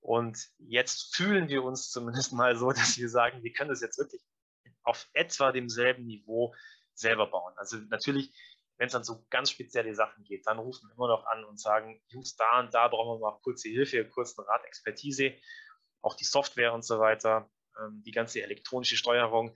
Und 0.00 0.48
jetzt 0.56 1.14
fühlen 1.14 1.48
wir 1.48 1.62
uns 1.62 1.90
zumindest 1.90 2.32
mal 2.32 2.56
so, 2.56 2.72
dass 2.72 2.96
wir 2.96 3.10
sagen, 3.10 3.42
wir 3.42 3.52
können 3.52 3.68
das 3.68 3.82
jetzt 3.82 3.98
wirklich 3.98 4.22
auf 4.82 5.08
etwa 5.12 5.52
demselben 5.52 6.06
Niveau 6.06 6.54
selber 6.94 7.26
bauen. 7.26 7.52
Also 7.56 7.76
natürlich, 7.90 8.34
wenn 8.78 8.86
es 8.86 8.94
dann 8.94 9.04
so 9.04 9.26
ganz 9.28 9.50
spezielle 9.50 9.94
Sachen 9.94 10.24
geht, 10.24 10.46
dann 10.46 10.58
rufen 10.58 10.88
wir 10.88 10.94
immer 10.94 11.08
noch 11.08 11.26
an 11.26 11.44
und 11.44 11.60
sagen, 11.60 12.00
Jungs, 12.08 12.34
da 12.34 12.60
und 12.60 12.72
da 12.72 12.88
brauchen 12.88 13.20
wir 13.20 13.30
mal 13.30 13.38
kurze 13.42 13.68
Hilfe, 13.68 14.08
kurzen 14.08 14.40
Rat, 14.40 14.64
Expertise, 14.64 15.34
auch 16.00 16.16
die 16.16 16.24
Software 16.24 16.72
und 16.72 16.82
so 16.82 16.98
weiter, 16.98 17.50
ähm, 17.78 18.02
die 18.04 18.10
ganze 18.10 18.42
elektronische 18.42 18.96
Steuerung. 18.96 19.54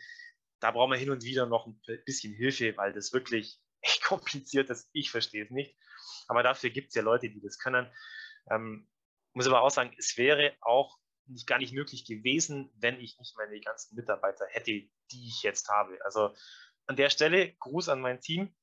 Da 0.61 0.71
brauchen 0.71 0.91
wir 0.91 0.99
hin 0.99 1.11
und 1.11 1.23
wieder 1.23 1.47
noch 1.47 1.67
ein 1.67 1.81
bisschen 2.05 2.35
Hilfe, 2.35 2.77
weil 2.77 2.93
das 2.93 3.13
wirklich 3.13 3.61
echt 3.81 4.03
kompliziert 4.03 4.71
ist. 4.71 4.89
Ich 4.93 5.11
verstehe 5.11 5.45
es 5.45 5.51
nicht. 5.51 5.77
Aber 6.29 6.43
dafür 6.43 6.71
gibt 6.71 6.89
es 6.89 6.95
ja 6.95 7.03
Leute, 7.03 7.29
die 7.31 7.41
das 7.41 7.59
können. 7.59 7.91
Ähm, 8.51 8.89
muss 9.33 9.47
aber 9.47 9.63
auch 9.63 9.71
sagen, 9.71 9.95
es 9.99 10.17
wäre 10.17 10.57
auch 10.61 10.99
nicht, 11.27 11.47
gar 11.47 11.59
nicht 11.59 11.73
möglich 11.73 12.07
gewesen, 12.07 12.71
wenn 12.77 13.01
ich 13.01 13.19
nicht 13.19 13.37
meine 13.37 13.61
ganzen 13.61 13.97
Mitarbeiter 13.97 14.47
hätte, 14.51 14.71
die 14.71 15.29
ich 15.29 15.43
jetzt 15.43 15.69
habe. 15.69 15.99
Also 16.05 16.35
an 16.87 16.97
der 16.97 17.11
Stelle 17.11 17.55
Gruß 17.57 17.89
an 17.89 18.01
mein 18.01 18.21
Team 18.21 18.55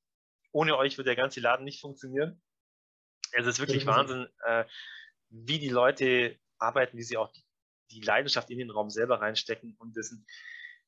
ohne 0.54 0.76
euch 0.76 0.96
wird 0.96 1.08
der 1.08 1.16
ganze 1.16 1.40
Laden 1.40 1.64
nicht 1.64 1.80
funktionieren. 1.80 2.40
Es 3.32 3.46
ist 3.46 3.58
wirklich 3.58 3.86
Wahnsinn, 3.86 4.28
äh, 4.46 4.64
wie 5.28 5.58
die 5.58 5.68
Leute 5.68 6.38
arbeiten, 6.58 6.96
wie 6.96 7.02
sie 7.02 7.16
auch 7.16 7.32
die 7.90 8.00
Leidenschaft 8.00 8.48
in 8.50 8.58
den 8.58 8.70
Raum 8.70 8.88
selber 8.88 9.20
reinstecken. 9.20 9.74
Und 9.78 9.96
das 9.96 10.10
sind 10.10 10.24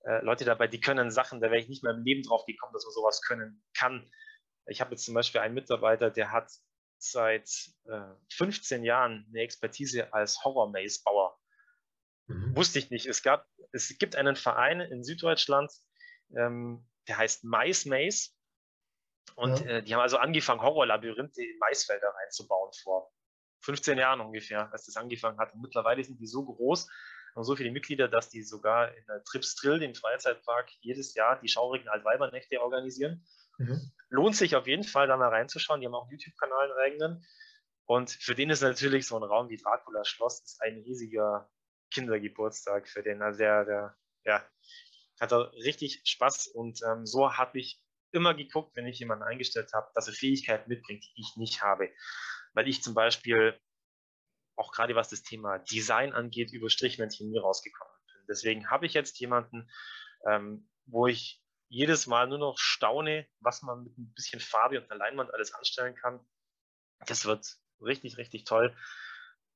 äh, 0.07 0.23
Leute 0.23 0.45
dabei, 0.45 0.69
die 0.69 0.81
können 0.81 1.11
Sachen, 1.11 1.41
da 1.41 1.51
wäre 1.51 1.61
ich 1.61 1.69
nicht 1.69 1.83
mehr 1.83 1.93
im 1.93 2.05
Leben 2.05 2.23
drauf 2.23 2.47
gekommen, 2.47 2.73
dass 2.73 2.85
man 2.85 2.93
sowas 2.93 3.21
können 3.23 3.63
kann. 3.77 4.09
Ich 4.67 4.81
habe 4.81 4.93
jetzt 4.93 5.05
zum 5.05 5.15
Beispiel 5.15 5.41
einen 5.41 5.55
Mitarbeiter, 5.55 6.11
der 6.11 6.31
hat 6.31 6.51
seit 6.99 7.49
äh, 7.87 8.15
15 8.33 8.85
Jahren 8.85 9.27
eine 9.29 9.43
Expertise 9.43 10.13
als 10.15 10.43
Horror-Maze-Bauer. 10.45 11.37
Mhm. 12.29 12.57
Wusste 12.57 12.79
ich 12.79 12.91
nicht. 12.91 13.07
Es, 13.07 13.23
gab, 13.23 13.47
es 13.73 13.99
gibt 13.99 14.17
einen 14.17 14.37
Verein 14.37 14.81
in 14.81 15.03
Süddeutschland, 15.03 15.73
ähm, 16.37 16.89
der 17.09 17.19
heißt 17.19 17.45
Mice 17.45 17.87
Maze. 17.87 18.31
Und 19.35 19.61
ja. 19.61 19.67
äh, 19.67 19.83
die 19.83 19.93
haben 19.93 20.01
also 20.01 20.19
angefangen, 20.19 20.63
Horrorlabyrinthe 20.63 21.43
in 21.43 21.59
Maisfelder 21.59 22.09
reinzubauen 22.23 22.73
vor 22.83 23.11
15 23.63 23.99
Jahren 23.99 24.21
ungefähr, 24.21 24.73
als 24.73 24.87
das 24.87 24.97
angefangen 24.97 25.39
hat. 25.39 25.53
Und 25.53 25.63
mittlerweile 25.63 26.03
sind 26.05 26.21
die 26.21 26.29
so 26.29 26.45
groß 26.45 26.89
und 27.37 27.45
so 27.45 27.55
viele 27.55 27.71
Mitglieder, 27.71 28.09
dass 28.09 28.31
die 28.31 28.43
sogar 28.43 28.97
in 28.97 29.05
der 29.07 29.23
Trips 29.25 29.57
Drill, 29.57 29.79
dem 29.79 29.95
Freizeitpark, 29.95 30.71
jedes 30.81 31.15
Jahr 31.15 31.39
die 31.39 31.49
schaurigen 31.49 31.87
Altweibernächte 31.87 32.63
organisieren. 32.63 33.27
Mhm. 33.59 33.93
Lohnt 34.09 34.37
sich 34.37 34.57
auf 34.57 34.67
jeden 34.67 34.85
Fall, 34.85 35.07
da 35.07 35.19
mal 35.19 35.29
reinzuschauen. 35.29 35.81
Die 35.81 35.87
haben 35.87 35.95
auch 35.95 36.09
einen 36.09 36.13
YouTube-Kanal, 36.13 36.73
einen 36.73 36.81
eigenen. 36.81 37.27
Und 37.85 38.11
für 38.11 38.35
den 38.35 38.49
ist 38.49 38.63
natürlich 38.63 39.07
so 39.07 39.17
ein 39.17 39.23
Raum 39.23 39.51
wie 39.51 39.59
Dracula 39.59 40.05
Schloss 40.07 40.43
ist 40.45 40.63
ein 40.63 40.79
riesiger 40.79 41.51
Kindergeburtstag 41.91 42.89
für 42.89 43.03
den. 43.03 43.21
Also 43.21 43.39
der, 43.39 43.65
der 43.67 43.97
ja, 44.25 44.43
hat 45.21 45.33
er 45.33 45.53
richtig 45.53 46.01
Spaß. 46.05 46.49
Und 46.49 46.81
ähm, 46.89 47.05
so 47.05 47.37
habe 47.37 47.59
ich 47.59 47.83
immer 48.13 48.33
geguckt, 48.33 48.75
wenn 48.77 48.87
ich 48.87 48.99
jemanden 48.99 49.25
eingestellt 49.25 49.75
habe, 49.75 49.91
dass 49.95 50.09
er 50.09 50.15
Fähigkeiten 50.15 50.71
mitbringt, 50.71 51.05
die 51.05 51.21
ich 51.21 51.37
nicht 51.37 51.63
habe. 51.63 51.91
Weil 52.55 52.67
ich 52.67 52.83
zum 52.83 52.95
Beispiel 52.95 53.61
auch 54.57 54.73
gerade 54.73 54.95
was 54.95 55.09
das 55.09 55.23
Thema 55.23 55.59
Design 55.59 56.13
angeht, 56.13 56.53
über 56.53 56.71
Strichmännchen 56.71 57.31
nie 57.31 57.39
rausgekommen 57.39 57.95
bin. 58.07 58.25
Deswegen 58.29 58.71
habe 58.71 58.87
ich 58.87 58.95
jetzt 58.95 59.19
jemanden, 59.21 59.71
ähm, 60.27 60.69
wo 60.87 61.07
ich 61.07 61.43
jedes 61.69 62.07
Mal 62.07 62.29
nur 62.29 62.39
noch 62.39 62.59
staune, 62.59 63.27
was 63.41 63.63
man 63.63 63.85
mit 63.85 63.99
ein 63.99 64.13
bisschen 64.15 64.41
Farbe 64.41 64.81
und 64.81 64.91
einer 64.91 64.99
Leinwand 64.99 65.33
alles 65.35 65.53
anstellen 65.53 65.95
kann. 65.95 66.21
Das 67.07 67.25
wird 67.25 67.47
richtig, 67.81 68.17
richtig 68.17 68.45
toll. 68.45 68.75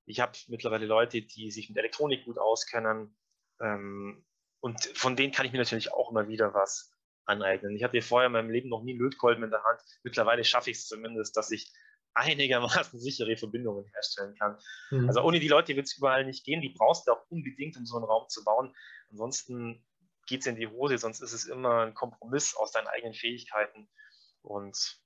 Ich 0.07 0.20
habe 0.20 0.32
mittlerweile 0.48 0.86
Leute, 0.86 1.22
die 1.22 1.51
sich 1.51 1.68
mit 1.68 1.78
Elektronik 1.78 2.24
gut 2.24 2.38
auskennen. 2.38 3.16
Ähm, 3.61 4.24
und 4.61 4.84
von 4.96 5.16
denen 5.16 5.32
kann 5.32 5.46
ich 5.46 5.53
mir 5.53 5.59
natürlich 5.59 5.92
auch 5.92 6.11
immer 6.11 6.28
wieder 6.28 6.53
was 6.53 6.92
aneignen. 7.24 7.76
Ich 7.76 7.84
hatte 7.84 8.03
vorher 8.03 8.26
in 8.26 8.32
meinem 8.32 8.51
Leben 8.51 8.68
noch 8.68 8.82
nie 8.82 8.96
Lötkolben 8.96 9.44
in 9.44 9.51
der 9.51 9.62
Hand. 9.62 9.80
Mittlerweile 10.03 10.44
schaffe 10.44 10.70
ich 10.70 10.78
es 10.78 10.88
zumindest, 10.88 11.36
dass 11.36 11.51
ich 11.51 11.72
einigermaßen 12.21 13.01
sichere 13.01 13.37
Verbindungen 13.37 13.87
herstellen 13.93 14.35
kann. 14.37 14.59
Mhm. 14.91 15.09
Also 15.09 15.23
ohne 15.23 15.41
die 15.41 15.49
Leute 15.49 15.77
wird 15.77 15.87
es 15.87 15.97
überall 15.97 16.25
nicht 16.25 16.45
gehen. 16.45 16.61
Die 16.61 16.75
brauchst 16.77 17.07
du 17.07 17.12
auch 17.12 17.25
unbedingt, 17.31 17.77
um 17.77 17.87
so 17.87 17.97
einen 17.97 18.05
Raum 18.05 18.29
zu 18.29 18.45
bauen. 18.45 18.75
Ansonsten 19.11 19.85
geht 20.27 20.41
es 20.41 20.47
in 20.47 20.57
die 20.57 20.68
Hose, 20.68 20.99
sonst 20.99 21.21
ist 21.21 21.33
es 21.33 21.47
immer 21.47 21.87
ein 21.87 21.95
Kompromiss 21.95 22.55
aus 22.55 22.73
deinen 22.73 22.87
eigenen 22.87 23.14
Fähigkeiten. 23.14 23.89
Und 24.43 25.01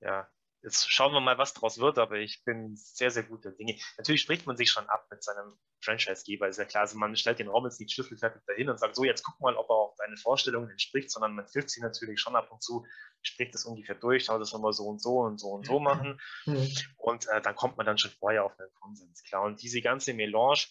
ja, 0.00 0.28
Jetzt 0.62 0.90
schauen 0.90 1.12
wir 1.12 1.20
mal, 1.20 1.38
was 1.38 1.54
daraus 1.54 1.78
wird, 1.78 1.98
aber 1.98 2.16
ich 2.16 2.42
bin 2.44 2.74
sehr, 2.74 3.10
sehr 3.10 3.22
guter 3.22 3.52
Dinge. 3.52 3.78
Natürlich 3.96 4.22
spricht 4.22 4.46
man 4.46 4.56
sich 4.56 4.70
schon 4.70 4.88
ab 4.88 5.06
mit 5.10 5.22
seinem 5.22 5.56
Franchise-Geber, 5.80 6.48
ist 6.48 6.58
ja 6.58 6.64
klar. 6.64 6.82
Also 6.82 6.98
man 6.98 7.16
stellt 7.16 7.38
den 7.38 7.48
Raum 7.48 7.64
jetzt 7.64 7.80
nicht 7.80 7.92
schlüsselfertig 7.92 8.42
dahin 8.46 8.68
und 8.68 8.78
sagt, 8.78 8.96
so, 8.96 9.04
jetzt 9.04 9.22
guck 9.22 9.40
mal, 9.40 9.56
ob 9.56 9.68
er 9.70 9.74
auch 9.74 9.96
deinen 9.96 10.16
Vorstellungen 10.16 10.70
entspricht, 10.70 11.10
sondern 11.10 11.34
man 11.34 11.46
trifft 11.46 11.70
sie 11.70 11.80
natürlich 11.80 12.20
schon 12.20 12.36
ab 12.36 12.50
und 12.50 12.62
zu, 12.62 12.86
spricht 13.22 13.54
das 13.54 13.64
ungefähr 13.64 13.94
durch, 13.94 14.24
schaut, 14.24 14.40
das 14.40 14.52
wir 14.52 14.72
so 14.72 14.86
und 14.86 15.00
so 15.00 15.20
und 15.20 15.38
so 15.38 15.48
und 15.48 15.66
so 15.66 15.80
machen. 15.80 16.20
Mhm. 16.46 16.68
Und 16.96 17.28
äh, 17.28 17.40
dann 17.40 17.54
kommt 17.54 17.76
man 17.76 17.86
dann 17.86 17.98
schon 17.98 18.10
vorher 18.10 18.44
auf 18.44 18.58
einen 18.58 18.72
Konsens, 18.74 19.22
klar. 19.22 19.44
Und 19.44 19.62
diese 19.62 19.80
ganze 19.80 20.14
Melange, 20.14 20.66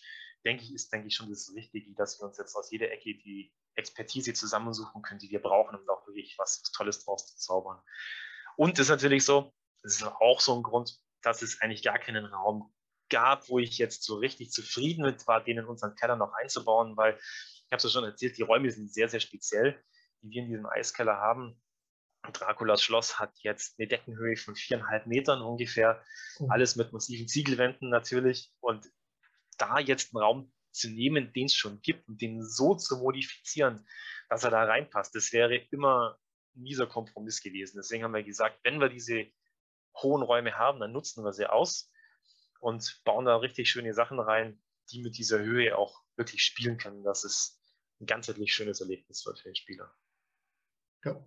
denke 0.45 0.63
ich, 0.63 0.73
ist, 0.73 0.91
denke 0.91 1.07
ich, 1.07 1.15
schon 1.15 1.29
das 1.29 1.51
Richtige, 1.55 1.93
dass 1.95 2.19
wir 2.19 2.27
uns 2.27 2.37
jetzt 2.37 2.55
aus 2.55 2.71
jeder 2.71 2.91
Ecke 2.91 3.15
die 3.15 3.53
Expertise 3.75 4.33
zusammensuchen 4.33 5.01
können, 5.01 5.19
die 5.19 5.29
wir 5.29 5.41
brauchen, 5.41 5.75
um 5.75 5.85
da 5.85 5.93
auch 5.93 6.07
wirklich 6.07 6.35
was 6.37 6.61
Tolles 6.75 7.03
draus 7.03 7.27
zu 7.27 7.37
zaubern. 7.37 7.79
Und 8.55 8.73
es 8.79 8.85
ist 8.85 8.89
natürlich 8.89 9.23
so, 9.23 9.53
das 9.83 9.95
ist 9.95 10.03
auch 10.03 10.41
so 10.41 10.55
ein 10.55 10.63
Grund, 10.63 10.97
dass 11.21 11.41
es 11.41 11.61
eigentlich 11.61 11.83
gar 11.83 11.99
keinen 11.99 12.25
Raum 12.25 12.73
gab, 13.09 13.49
wo 13.49 13.59
ich 13.59 13.77
jetzt 13.77 14.03
so 14.03 14.15
richtig 14.15 14.51
zufrieden 14.51 15.03
mit 15.03 15.27
war, 15.27 15.43
den 15.43 15.57
in 15.57 15.65
unseren 15.65 15.95
Keller 15.95 16.15
noch 16.15 16.33
einzubauen, 16.33 16.97
weil 16.97 17.17
ich 17.67 17.71
habe 17.71 17.77
es 17.77 17.83
ja 17.83 17.89
schon 17.89 18.03
erzählt, 18.03 18.37
die 18.37 18.43
Räume 18.43 18.71
sind 18.71 18.93
sehr, 18.93 19.09
sehr 19.09 19.19
speziell, 19.19 19.81
die 20.21 20.29
wir 20.29 20.43
in 20.43 20.49
diesem 20.49 20.65
Eiskeller 20.65 21.17
haben. 21.17 21.61
Draculas 22.33 22.81
Schloss 22.81 23.19
hat 23.19 23.33
jetzt 23.39 23.77
eine 23.77 23.87
Deckenhöhe 23.87 24.35
von 24.35 24.55
viereinhalb 24.55 25.05
Metern 25.07 25.41
ungefähr, 25.41 26.03
mhm. 26.39 26.51
alles 26.51 26.75
mit 26.75 26.91
massiven 26.91 27.27
Ziegelwänden 27.27 27.89
natürlich. 27.89 28.51
Und 28.59 28.89
da 29.57 29.79
jetzt 29.79 30.13
einen 30.13 30.23
Raum 30.23 30.53
zu 30.71 30.89
nehmen, 30.89 31.33
den 31.33 31.45
es 31.45 31.55
schon 31.55 31.81
gibt 31.81 32.07
und 32.07 32.21
den 32.21 32.43
so 32.43 32.75
zu 32.75 32.97
modifizieren, 32.97 33.85
dass 34.29 34.43
er 34.43 34.51
da 34.51 34.63
reinpasst, 34.63 35.15
das 35.15 35.31
wäre 35.33 35.55
immer 35.71 36.17
ein 36.55 36.61
mieser 36.63 36.87
Kompromiss 36.87 37.41
gewesen. 37.41 37.77
Deswegen 37.77 38.03
haben 38.03 38.13
wir 38.13 38.23
gesagt, 38.23 38.59
wenn 38.63 38.79
wir 38.79 38.89
diese 38.89 39.27
hohen 40.01 40.21
Räume 40.21 40.53
haben, 40.57 40.79
dann 40.79 40.91
nutzen 40.91 41.23
wir 41.23 41.33
sie 41.33 41.49
aus 41.49 41.91
und 42.59 43.01
bauen 43.05 43.25
da 43.25 43.37
richtig 43.37 43.69
schöne 43.69 43.93
Sachen 43.93 44.19
rein, 44.19 44.61
die 44.91 45.01
mit 45.01 45.17
dieser 45.17 45.39
Höhe 45.39 45.77
auch 45.77 46.01
wirklich 46.15 46.41
spielen 46.43 46.77
können, 46.77 47.03
dass 47.03 47.23
es 47.23 47.59
ein 47.99 48.05
ganzheitlich 48.05 48.53
schönes 48.53 48.81
Erlebnis 48.81 49.23
für 49.23 49.33
den 49.33 49.55
Spieler. 49.55 49.93
Ja, 51.03 51.23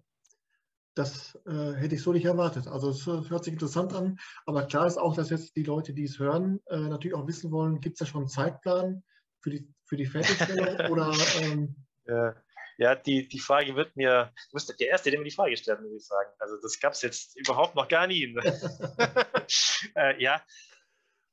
das 0.95 1.39
äh, 1.47 1.74
hätte 1.74 1.95
ich 1.95 2.03
so 2.03 2.12
nicht 2.12 2.24
erwartet. 2.24 2.66
Also 2.66 2.91
es 2.91 3.07
hört 3.07 3.45
sich 3.45 3.53
interessant 3.53 3.93
an, 3.95 4.18
aber 4.47 4.66
klar 4.66 4.87
ist 4.87 4.99
auch, 4.99 5.14
dass 5.14 5.31
jetzt 5.31 5.57
die 5.57 5.62
Leute, 5.62 5.95
die 5.95 6.05
es 6.05 6.18
hören, 6.18 6.61
äh, 6.66 6.76
natürlich 6.76 7.16
auch 7.16 7.26
wissen 7.26 7.51
wollen, 7.51 7.81
gibt 7.81 7.95
es 7.95 7.99
da 8.01 8.07
schon 8.07 8.22
einen 8.22 8.28
Zeitplan 8.28 9.03
für 9.41 9.51
die, 9.51 9.72
für 9.85 9.97
die 9.97 10.07
Fertigstellung 10.07 10.76
oder 10.91 11.12
ähm, 11.41 11.76
ja. 12.07 12.35
Ja, 12.78 12.95
die, 12.95 13.28
die 13.28 13.41
Frage 13.41 13.76
wird 13.76 13.95
mir, 13.95 14.33
du 14.51 14.55
bist 14.55 14.74
der 14.81 14.89
Erste, 14.89 15.11
der 15.11 15.20
mir 15.20 15.26
die 15.26 15.35
Frage 15.35 15.55
stellt, 15.55 15.83
muss 15.83 15.93
ich 15.93 16.07
sagen. 16.07 16.31
Also 16.39 16.57
das 16.62 16.81
gab 16.81 16.95
es 16.95 17.03
jetzt 17.03 17.37
überhaupt 17.37 17.74
noch 17.74 17.89
gar 17.89 18.07
nie. 18.07 18.35
äh, 19.97 20.22
ja, 20.22 20.43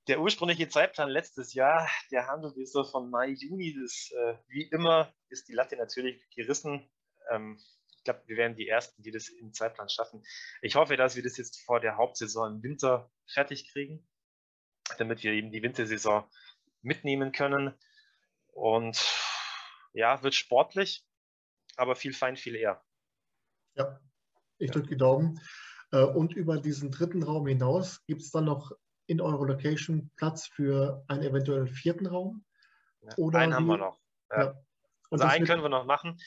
der 0.07 0.21
ursprüngliche 0.21 0.69
Zeitplan 0.69 1.09
letztes 1.09 1.53
Jahr, 1.53 1.89
der 2.11 2.27
handelt 2.27 2.57
ist 2.57 2.73
so 2.73 2.83
von 2.83 3.09
Mai, 3.09 3.29
Juni. 3.29 3.77
Das, 3.79 4.11
äh, 4.11 4.37
wie 4.47 4.63
immer 4.63 5.13
ist 5.29 5.47
die 5.47 5.53
Latte 5.53 5.75
natürlich 5.75 6.21
gerissen. 6.35 6.89
Ähm, 7.29 7.59
ich 7.97 8.03
glaube, 8.03 8.23
wir 8.25 8.37
werden 8.37 8.55
die 8.55 8.67
Ersten, 8.67 9.01
die 9.03 9.11
das 9.11 9.27
im 9.27 9.53
Zeitplan 9.53 9.89
schaffen. 9.89 10.23
Ich 10.61 10.75
hoffe, 10.75 10.95
dass 10.95 11.15
wir 11.15 11.23
das 11.23 11.37
jetzt 11.37 11.61
vor 11.65 11.79
der 11.79 11.97
Hauptsaison 11.97 12.55
im 12.55 12.63
Winter 12.63 13.11
fertig 13.25 13.69
kriegen, 13.71 14.07
damit 14.97 15.23
wir 15.23 15.33
eben 15.33 15.51
die 15.51 15.61
Wintersaison 15.61 16.23
mitnehmen 16.81 17.33
können. 17.33 17.73
Und 18.53 19.03
ja, 19.93 20.23
wird 20.23 20.35
sportlich 20.35 21.05
aber 21.77 21.95
viel 21.95 22.13
fein, 22.13 22.35
viel 22.35 22.55
eher. 22.55 22.83
Ja, 23.75 23.99
ich 24.57 24.71
drücke 24.71 24.89
die 24.89 24.97
Daumen. 24.97 25.39
Äh, 25.91 26.03
und 26.03 26.33
über 26.33 26.59
diesen 26.59 26.91
dritten 26.91 27.23
Raum 27.23 27.47
hinaus 27.47 28.03
gibt 28.05 28.21
es 28.21 28.31
dann 28.31 28.45
noch 28.45 28.71
in 29.07 29.21
eurer 29.21 29.45
Location 29.45 30.11
Platz 30.15 30.47
für 30.47 31.03
einen 31.07 31.23
eventuellen 31.23 31.67
vierten 31.67 32.05
Raum? 32.05 32.45
Oder 33.15 33.39
einen 33.39 33.53
haben 33.53 33.65
wir 33.65 33.77
noch. 33.77 33.99
Ja. 34.29 34.43
Ja. 34.43 34.63
Also 35.09 35.25
einen 35.25 35.45
können 35.45 35.63
wir 35.63 35.69
noch 35.69 35.85
machen. 35.85 36.19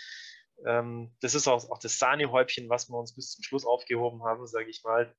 Ähm, 0.64 1.14
das 1.20 1.34
ist 1.34 1.46
auch, 1.46 1.70
auch 1.70 1.78
das 1.78 1.98
Sahnehäubchen, 1.98 2.68
was 2.68 2.88
wir 2.88 2.98
uns 2.98 3.14
bis 3.14 3.32
zum 3.32 3.44
Schluss 3.44 3.64
aufgehoben 3.64 4.24
haben, 4.24 4.46
sage 4.46 4.68
ich 4.68 4.82
mal, 4.82 5.14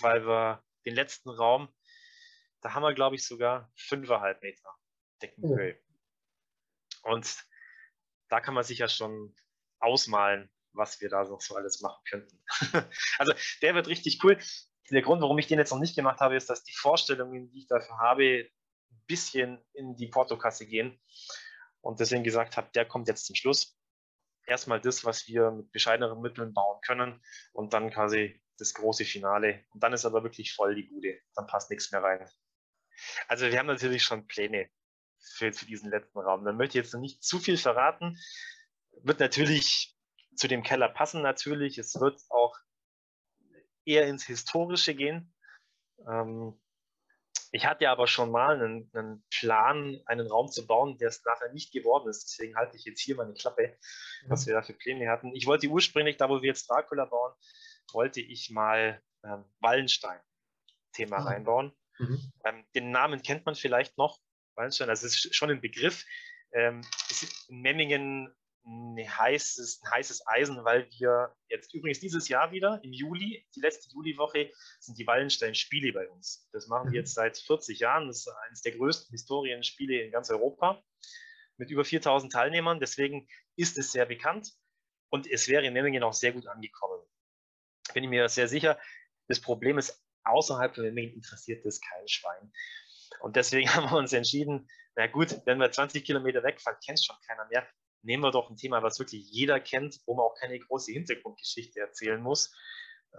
weil 0.00 0.26
wir 0.26 0.62
den 0.84 0.94
letzten 0.94 1.30
Raum, 1.30 1.68
da 2.60 2.74
haben 2.74 2.82
wir, 2.82 2.94
glaube 2.94 3.16
ich, 3.16 3.26
sogar 3.26 3.70
5,5 3.76 4.40
Meter 4.40 4.68
Deckenhöhe. 5.22 5.78
Oh. 7.02 7.12
Und 7.12 7.44
da 8.28 8.40
kann 8.40 8.54
man 8.54 8.64
sich 8.64 8.78
ja 8.78 8.88
schon 8.88 9.34
ausmalen, 9.80 10.50
was 10.72 11.00
wir 11.00 11.08
da 11.08 11.24
noch 11.24 11.40
so 11.40 11.56
alles 11.56 11.80
machen 11.80 12.02
könnten. 12.08 12.44
also 13.18 13.32
der 13.62 13.74
wird 13.74 13.88
richtig 13.88 14.22
cool. 14.24 14.38
Der 14.90 15.02
Grund, 15.02 15.22
warum 15.22 15.38
ich 15.38 15.46
den 15.46 15.58
jetzt 15.58 15.70
noch 15.70 15.78
nicht 15.78 15.96
gemacht 15.96 16.20
habe, 16.20 16.36
ist, 16.36 16.50
dass 16.50 16.64
die 16.64 16.74
Vorstellungen, 16.74 17.50
die 17.50 17.60
ich 17.60 17.66
dafür 17.66 17.98
habe, 17.98 18.24
ein 18.24 19.04
bisschen 19.06 19.64
in 19.72 19.96
die 19.96 20.08
Portokasse 20.08 20.66
gehen. 20.66 21.00
Und 21.80 22.00
deswegen 22.00 22.24
gesagt 22.24 22.56
habe, 22.56 22.70
der 22.74 22.86
kommt 22.86 23.08
jetzt 23.08 23.26
zum 23.26 23.34
Schluss. 23.34 23.78
Erstmal 24.46 24.80
das, 24.80 25.04
was 25.04 25.26
wir 25.26 25.50
mit 25.50 25.72
bescheideneren 25.72 26.20
Mitteln 26.20 26.52
bauen 26.52 26.80
können 26.82 27.22
und 27.52 27.72
dann 27.72 27.90
quasi 27.90 28.42
das 28.58 28.74
große 28.74 29.04
Finale. 29.04 29.64
Und 29.70 29.82
dann 29.82 29.92
ist 29.92 30.04
aber 30.04 30.22
wirklich 30.22 30.54
voll 30.54 30.74
die 30.74 30.82
Bude. 30.82 31.18
Dann 31.34 31.46
passt 31.46 31.70
nichts 31.70 31.90
mehr 31.92 32.02
rein. 32.02 32.28
Also 33.26 33.46
wir 33.46 33.58
haben 33.58 33.66
natürlich 33.66 34.02
schon 34.02 34.26
Pläne 34.26 34.68
für, 35.18 35.52
für 35.52 35.66
diesen 35.66 35.90
letzten 35.90 36.18
Raum. 36.18 36.44
Dann 36.44 36.56
möchte 36.56 36.78
ich 36.78 36.84
jetzt 36.84 36.94
noch 36.94 37.00
nicht 37.00 37.22
zu 37.22 37.38
viel 37.38 37.56
verraten. 37.56 38.18
Wird 39.02 39.20
natürlich 39.20 39.96
zu 40.36 40.48
dem 40.48 40.62
Keller 40.62 40.88
passen, 40.88 41.22
natürlich. 41.22 41.78
Es 41.78 41.98
wird 41.98 42.20
auch 42.30 42.56
eher 43.84 44.06
ins 44.06 44.24
Historische 44.24 44.94
gehen. 44.94 45.32
Ähm, 46.06 46.58
ich 47.52 47.66
hatte 47.66 47.88
aber 47.88 48.08
schon 48.08 48.32
mal 48.32 48.60
einen, 48.60 48.90
einen, 48.94 49.24
Plan, 49.30 50.00
einen 50.06 50.26
Raum 50.26 50.48
zu 50.48 50.66
bauen, 50.66 50.98
der 50.98 51.08
es 51.08 51.24
nachher 51.24 51.52
nicht 51.52 51.72
geworden 51.72 52.08
ist. 52.08 52.24
Deswegen 52.24 52.56
halte 52.56 52.76
ich 52.76 52.84
jetzt 52.84 53.00
hier 53.00 53.14
meine 53.14 53.32
Klappe, 53.32 53.78
was 54.26 54.46
wir 54.46 54.54
da 54.54 54.62
für 54.62 54.72
Pläne 54.72 55.08
hatten. 55.08 55.32
Ich 55.34 55.46
wollte 55.46 55.68
ursprünglich, 55.68 56.16
da 56.16 56.28
wo 56.28 56.42
wir 56.42 56.48
jetzt 56.48 56.68
Dracula 56.68 57.04
bauen, 57.04 57.32
wollte 57.92 58.20
ich 58.20 58.50
mal 58.50 59.00
ähm, 59.22 59.44
Wallenstein-Thema 59.60 61.18
ah. 61.18 61.24
reinbauen. 61.24 61.72
Mhm. 61.98 62.32
Ähm, 62.44 62.64
den 62.74 62.90
Namen 62.90 63.22
kennt 63.22 63.46
man 63.46 63.54
vielleicht 63.54 63.96
noch. 63.98 64.18
Wallenstein, 64.56 64.88
das 64.88 65.04
ist 65.04 65.34
schon 65.34 65.50
ein 65.50 65.60
Begriff. 65.60 66.04
Ähm, 66.52 66.80
ist 67.08 67.48
in 67.48 67.60
Memmingen 67.60 68.34
ein 68.66 68.96
heißes, 68.96 69.82
ein 69.82 69.90
heißes 69.90 70.26
Eisen, 70.26 70.64
weil 70.64 70.88
wir 70.98 71.34
jetzt 71.48 71.74
übrigens 71.74 72.00
dieses 72.00 72.28
Jahr 72.28 72.50
wieder 72.52 72.80
im 72.82 72.92
Juli, 72.92 73.46
die 73.54 73.60
letzte 73.60 73.92
Juliwoche, 73.92 74.50
sind 74.80 74.98
die 74.98 75.06
Wallenstein-Spiele 75.06 75.92
bei 75.92 76.08
uns. 76.08 76.48
Das 76.52 76.66
machen 76.68 76.86
wir 76.86 76.90
mhm. 76.90 76.96
jetzt 76.96 77.14
seit 77.14 77.36
40 77.36 77.78
Jahren. 77.80 78.08
Das 78.08 78.18
ist 78.18 78.28
eines 78.46 78.62
der 78.62 78.72
größten 78.72 79.12
Historienspiele 79.12 80.02
in 80.02 80.10
ganz 80.10 80.30
Europa 80.30 80.82
mit 81.58 81.70
über 81.70 81.84
4000 81.84 82.32
Teilnehmern. 82.32 82.80
Deswegen 82.80 83.28
ist 83.56 83.76
es 83.76 83.92
sehr 83.92 84.06
bekannt 84.06 84.52
und 85.10 85.26
es 85.26 85.46
wäre 85.48 85.64
in 85.64 85.74
Memmingen 85.74 86.02
auch 86.02 86.14
sehr 86.14 86.32
gut 86.32 86.46
angekommen. 86.46 87.02
Bin 87.92 88.04
ich 88.04 88.10
mir 88.10 88.28
sehr 88.28 88.48
sicher. 88.48 88.78
Das 89.28 89.40
Problem 89.40 89.78
ist, 89.78 90.02
außerhalb 90.24 90.74
von 90.74 90.84
Memmingen 90.84 91.14
interessiert 91.14 91.64
das 91.66 91.80
kein 91.80 92.08
Schwein. 92.08 92.52
Und 93.20 93.36
deswegen 93.36 93.68
haben 93.74 93.90
wir 93.90 93.98
uns 93.98 94.12
entschieden, 94.12 94.68
na 94.96 95.06
gut, 95.06 95.40
wenn 95.44 95.58
wir 95.58 95.70
20 95.70 96.04
Kilometer 96.04 96.42
wegfahren, 96.42 96.78
kennt 96.84 97.04
schon 97.04 97.16
keiner 97.26 97.46
mehr. 97.46 97.68
Nehmen 98.04 98.22
wir 98.22 98.30
doch 98.30 98.50
ein 98.50 98.56
Thema, 98.56 98.82
was 98.82 98.98
wirklich 98.98 99.30
jeder 99.30 99.60
kennt, 99.60 100.00
wo 100.06 100.14
man 100.14 100.26
auch 100.26 100.36
keine 100.38 100.58
große 100.58 100.92
Hintergrundgeschichte 100.92 101.80
erzählen 101.80 102.20
muss, 102.20 102.54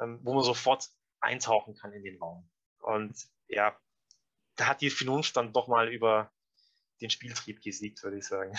ähm, 0.02 0.20
wo 0.24 0.34
man 0.34 0.44
sofort 0.44 0.90
eintauchen 1.20 1.76
kann 1.76 1.92
in 1.92 2.04
den 2.04 2.20
Raum. 2.20 2.50
Und 2.80 3.18
ja, 3.48 3.78
da 4.56 4.68
hat 4.68 4.82
die 4.82 4.90
Vernunft 4.90 5.36
dann 5.36 5.54
doch 5.54 5.68
mal 5.68 5.92
über 5.92 6.32
den 7.02 7.10
Spieltrieb 7.10 7.62
gesiegt, 7.62 8.04
würde 8.04 8.18
ich 8.18 8.26
sagen. 8.26 8.56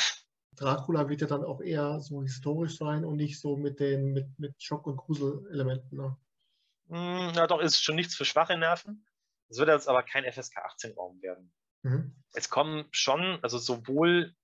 Dracula 0.56 1.08
wird 1.08 1.20
ja 1.20 1.26
dann 1.26 1.44
auch 1.44 1.60
eher 1.60 2.00
so 2.00 2.22
historisch 2.22 2.76
sein 2.76 3.04
und 3.04 3.16
nicht 3.16 3.40
so 3.40 3.56
mit 3.56 3.78
den 3.78 4.12
mit, 4.12 4.38
mit 4.38 4.62
Schock- 4.62 4.86
und 4.86 4.96
Gruselelementen. 4.96 5.98
Ne? 5.98 6.16
Mm, 6.88 7.32
na 7.34 7.46
doch, 7.46 7.60
ist 7.60 7.82
schon 7.82 7.96
nichts 7.96 8.14
für 8.14 8.24
schwache 8.24 8.56
Nerven. 8.56 9.06
Es 9.48 9.58
wird 9.58 9.68
jetzt 9.68 9.88
aber 9.88 10.02
kein 10.02 10.24
FSK 10.24 10.58
18 10.58 10.92
Raum 10.94 11.20
werden. 11.22 11.52
Mhm. 11.82 12.16
Es 12.32 12.48
kommen 12.48 12.86
schon, 12.90 13.38
also 13.42 13.58
sowohl 13.58 14.34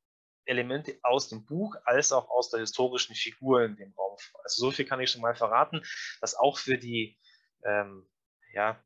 Elemente 0.44 0.98
aus 1.02 1.28
dem 1.28 1.44
Buch 1.46 1.76
als 1.84 2.12
auch 2.12 2.28
aus 2.28 2.50
der 2.50 2.60
historischen 2.60 3.14
Figur 3.14 3.64
in 3.64 3.76
dem 3.76 3.92
Raum. 3.92 4.16
Also 4.42 4.66
so 4.66 4.70
viel 4.70 4.84
kann 4.84 5.00
ich 5.00 5.10
schon 5.10 5.20
mal 5.20 5.34
verraten, 5.34 5.82
dass 6.20 6.34
auch 6.34 6.58
für 6.58 6.78
die 6.78 7.18
ähm, 7.64 8.08
ja, 8.52 8.82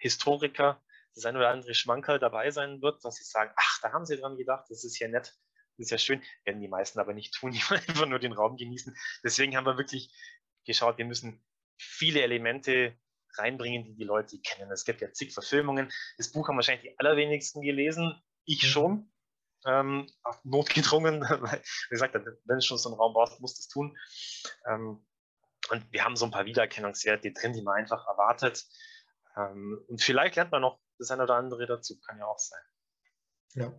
Historiker 0.00 0.82
das 1.14 1.24
ein 1.24 1.36
oder 1.36 1.50
andere 1.50 1.74
Schmankerl 1.74 2.18
dabei 2.18 2.50
sein 2.50 2.80
wird, 2.80 3.04
dass 3.04 3.16
sie 3.16 3.24
sagen, 3.24 3.52
ach, 3.56 3.80
da 3.82 3.92
haben 3.92 4.06
sie 4.06 4.16
dran 4.16 4.36
gedacht, 4.36 4.66
das 4.68 4.84
ist 4.84 4.98
ja 4.98 5.08
nett, 5.08 5.34
das 5.76 5.86
ist 5.86 5.90
ja 5.90 5.98
schön. 5.98 6.22
Werden 6.44 6.60
die 6.60 6.68
meisten 6.68 7.00
aber 7.00 7.12
nicht 7.12 7.34
tun, 7.34 7.52
die 7.52 7.62
einfach 7.68 8.06
nur 8.06 8.18
den 8.18 8.32
Raum 8.32 8.56
genießen. 8.56 8.96
Deswegen 9.24 9.56
haben 9.56 9.66
wir 9.66 9.78
wirklich 9.78 10.12
geschaut, 10.64 10.98
wir 10.98 11.04
müssen 11.04 11.44
viele 11.76 12.22
Elemente 12.22 12.96
reinbringen, 13.36 13.84
die 13.84 13.94
die 13.94 14.04
Leute 14.04 14.40
kennen. 14.40 14.70
Es 14.70 14.84
gibt 14.84 15.00
ja 15.00 15.12
zig 15.12 15.32
Verfilmungen. 15.32 15.90
Das 16.16 16.32
Buch 16.32 16.48
haben 16.48 16.56
wahrscheinlich 16.56 16.90
die 16.90 16.98
allerwenigsten 16.98 17.62
gelesen. 17.62 18.20
Ich 18.44 18.62
mhm. 18.62 18.66
schon. 18.66 19.12
Ähm, 19.66 20.06
notgedrungen, 20.44 21.20
weil, 21.22 21.62
wie 21.62 21.94
gesagt, 21.94 22.14
wenn 22.14 22.58
du 22.58 22.62
schon 22.62 22.78
so 22.78 22.90
einen 22.90 22.98
Raum 22.98 23.12
brauchst, 23.12 23.40
musst 23.40 23.58
du 23.58 23.60
es 23.60 23.68
tun. 23.68 23.96
Ähm, 24.66 25.04
und 25.70 25.92
wir 25.92 26.04
haben 26.04 26.16
so 26.16 26.24
ein 26.24 26.30
paar 26.30 26.46
Wiedererkennungswerte 26.46 27.32
drin, 27.32 27.52
die 27.52 27.62
man 27.62 27.76
einfach 27.76 28.06
erwartet. 28.06 28.64
Ähm, 29.36 29.84
und 29.88 30.02
vielleicht 30.02 30.36
lernt 30.36 30.52
man 30.52 30.62
noch 30.62 30.80
das 30.98 31.10
eine 31.10 31.24
oder 31.24 31.34
andere 31.34 31.66
dazu, 31.66 31.98
kann 32.00 32.18
ja 32.18 32.26
auch 32.26 32.38
sein. 32.38 32.60
Ja, 33.54 33.72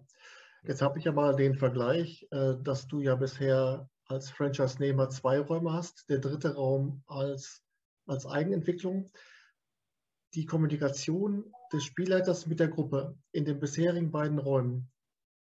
jetzt 0.64 0.82
habe 0.82 1.00
ich 1.00 1.08
aber 1.08 1.34
den 1.34 1.56
Vergleich, 1.56 2.28
äh, 2.32 2.56
dass 2.62 2.88
du 2.88 3.02
ja 3.02 3.16
bisher 3.16 3.90
als 4.06 4.30
Franchise-Nehmer 4.32 5.10
zwei 5.10 5.40
Räume 5.40 5.74
hast, 5.74 6.10
der 6.10 6.20
dritte 6.20 6.56
Raum 6.56 7.04
als, 7.08 7.64
als 8.08 8.26
Eigenentwicklung 8.26 9.12
die 10.34 10.46
Kommunikation 10.46 11.52
des 11.72 11.84
Spielleiters 11.84 12.46
mit 12.46 12.60
der 12.60 12.68
Gruppe 12.68 13.18
in 13.32 13.46
den 13.46 13.60
bisherigen 13.60 14.12
beiden 14.12 14.40
Räumen, 14.40 14.92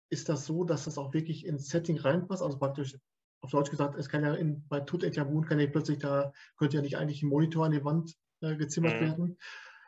ist 0.09 0.29
das 0.29 0.45
so, 0.45 0.63
dass 0.63 0.85
das 0.85 0.97
auch 0.97 1.13
wirklich 1.13 1.45
ins 1.45 1.69
Setting 1.69 1.97
reinpasst? 1.97 2.41
Also 2.41 2.57
praktisch 2.57 2.97
auf 3.41 3.51
Deutsch 3.51 3.69
gesagt, 3.69 3.95
es 3.95 4.09
kann 4.09 4.23
ja 4.23 4.33
in, 4.33 4.67
bei 4.67 4.79
Tut 4.79 5.03
et 5.03 5.15
Jabun 5.15 5.45
kann 5.45 5.59
ja 5.59 5.67
plötzlich 5.67 5.99
da, 5.99 6.33
könnte 6.57 6.77
ja 6.77 6.81
nicht 6.81 6.97
eigentlich 6.97 7.21
ein 7.21 7.29
Monitor 7.29 7.65
an 7.65 7.71
die 7.71 7.83
Wand 7.83 8.15
äh, 8.41 8.55
gezimmert 8.55 8.99
mhm. 8.99 9.05
werden. 9.05 9.37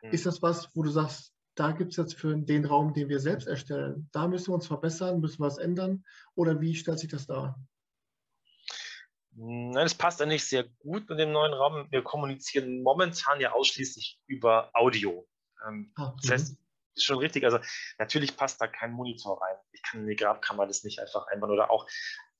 Mhm. 0.03 0.11
Ist 0.11 0.25
das 0.25 0.41
was, 0.41 0.69
wo 0.75 0.83
du 0.83 0.89
sagst, 0.89 1.33
da 1.55 1.71
gibt 1.71 1.91
es 1.91 1.97
jetzt 1.97 2.13
für 2.13 2.35
den 2.35 2.65
Raum, 2.65 2.93
den 2.93 3.09
wir 3.09 3.19
selbst 3.19 3.47
erstellen, 3.47 4.09
da 4.11 4.27
müssen 4.27 4.49
wir 4.49 4.55
uns 4.55 4.67
verbessern, 4.67 5.19
müssen 5.19 5.39
wir 5.39 5.47
was 5.47 5.57
ändern? 5.57 6.03
Oder 6.35 6.61
wie 6.61 6.75
stellt 6.75 6.99
sich 6.99 7.09
das 7.09 7.25
dar? 7.25 7.59
Nein, 9.31 9.85
es 9.85 9.95
passt 9.95 10.21
eigentlich 10.21 10.45
sehr 10.45 10.65
gut 10.79 11.09
mit 11.09 11.19
dem 11.19 11.31
neuen 11.31 11.53
Raum. 11.53 11.87
Wir 11.91 12.03
kommunizieren 12.03 12.81
momentan 12.81 13.39
ja 13.39 13.51
ausschließlich 13.51 14.19
über 14.27 14.71
Audio. 14.73 15.27
Ähm, 15.67 15.91
ah, 15.95 16.15
das 16.21 16.31
heißt, 16.31 16.51
mhm. 16.53 16.66
Ist 16.97 17.05
schon 17.05 17.19
richtig. 17.19 17.43
Also 17.43 17.59
natürlich 17.97 18.35
passt 18.35 18.61
da 18.61 18.67
kein 18.67 18.91
Monitor 18.91 19.41
rein. 19.41 19.55
Ich 19.71 19.81
kann 19.83 20.01
in 20.01 20.07
die 20.07 20.15
Grabkammer 20.15 20.67
das 20.67 20.83
nicht 20.83 20.99
einfach 20.99 21.27
einbauen 21.27 21.51
oder 21.51 21.71
auch 21.71 21.87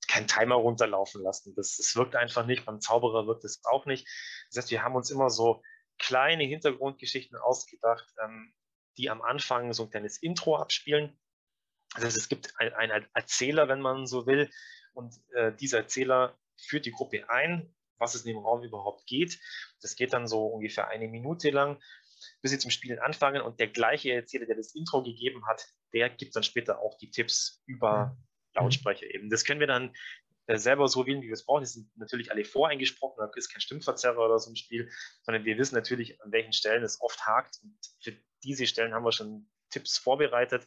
kein 0.06 0.26
Timer 0.26 0.56
runterlaufen 0.56 1.22
lassen. 1.22 1.54
Das, 1.54 1.76
das 1.76 1.94
wirkt 1.96 2.16
einfach 2.16 2.46
nicht. 2.46 2.64
Beim 2.64 2.80
Zauberer 2.80 3.26
wirkt 3.26 3.44
es 3.44 3.62
auch 3.64 3.86
nicht. 3.86 4.06
Das 4.50 4.64
heißt, 4.64 4.70
wir 4.70 4.82
haben 4.82 4.96
uns 4.96 5.10
immer 5.10 5.30
so 5.30 5.62
kleine 5.98 6.44
Hintergrundgeschichten 6.44 7.36
ausgedacht, 7.36 8.06
ähm, 8.22 8.54
die 8.96 9.10
am 9.10 9.22
Anfang 9.22 9.72
so 9.72 9.84
ein 9.84 9.90
kleines 9.90 10.20
Intro 10.22 10.56
abspielen. 10.56 11.18
Das 11.94 12.04
heißt, 12.04 12.16
es 12.16 12.28
gibt 12.28 12.54
einen 12.60 13.06
Erzähler, 13.14 13.68
wenn 13.68 13.80
man 13.80 14.06
so 14.06 14.26
will. 14.26 14.50
Und 14.92 15.14
äh, 15.34 15.52
dieser 15.54 15.78
Erzähler 15.78 16.36
führt 16.56 16.86
die 16.86 16.92
Gruppe 16.92 17.28
ein, 17.30 17.74
was 17.98 18.14
es 18.14 18.24
in 18.24 18.34
dem 18.34 18.44
Raum 18.44 18.62
überhaupt 18.62 19.06
geht. 19.06 19.38
Das 19.80 19.96
geht 19.96 20.12
dann 20.12 20.26
so 20.26 20.46
ungefähr 20.46 20.88
eine 20.88 21.08
Minute 21.08 21.50
lang, 21.50 21.80
bis 22.42 22.50
sie 22.50 22.58
zum 22.58 22.70
Spielen 22.70 22.98
anfangen. 22.98 23.42
Und 23.42 23.60
der 23.60 23.68
gleiche 23.68 24.12
Erzähler, 24.12 24.46
der 24.46 24.56
das 24.56 24.74
Intro 24.74 25.02
gegeben 25.02 25.46
hat, 25.46 25.66
der 25.92 26.10
gibt 26.10 26.36
dann 26.36 26.42
später 26.42 26.80
auch 26.80 26.96
die 26.98 27.10
Tipps 27.10 27.62
über 27.66 28.06
mhm. 28.06 28.24
Lautsprecher 28.54 29.06
eben. 29.12 29.30
Das 29.30 29.44
können 29.44 29.60
wir 29.60 29.66
dann 29.66 29.92
äh, 30.46 30.56
selber 30.56 30.88
so 30.88 31.06
wählen, 31.06 31.22
wie 31.22 31.26
wir 31.26 31.34
es 31.34 31.44
brauchen. 31.44 31.62
Die 31.62 31.70
sind 31.70 31.90
natürlich 31.96 32.32
alle 32.32 32.44
voreingesprochen, 32.44 33.16
da 33.18 33.30
ist 33.36 33.50
kein 33.50 33.60
Stimmverzerrer 33.60 34.24
oder 34.24 34.38
so 34.38 34.50
ein 34.50 34.56
Spiel, 34.56 34.90
sondern 35.22 35.44
wir 35.44 35.58
wissen 35.58 35.74
natürlich, 35.74 36.20
an 36.22 36.32
welchen 36.32 36.52
Stellen 36.52 36.82
es 36.82 37.00
oft 37.00 37.26
hakt. 37.26 37.58
Und 37.62 37.78
für 38.00 38.16
diese 38.42 38.66
Stellen 38.66 38.94
haben 38.94 39.04
wir 39.04 39.12
schon 39.12 39.48
Tipps 39.70 39.98
vorbereitet, 39.98 40.66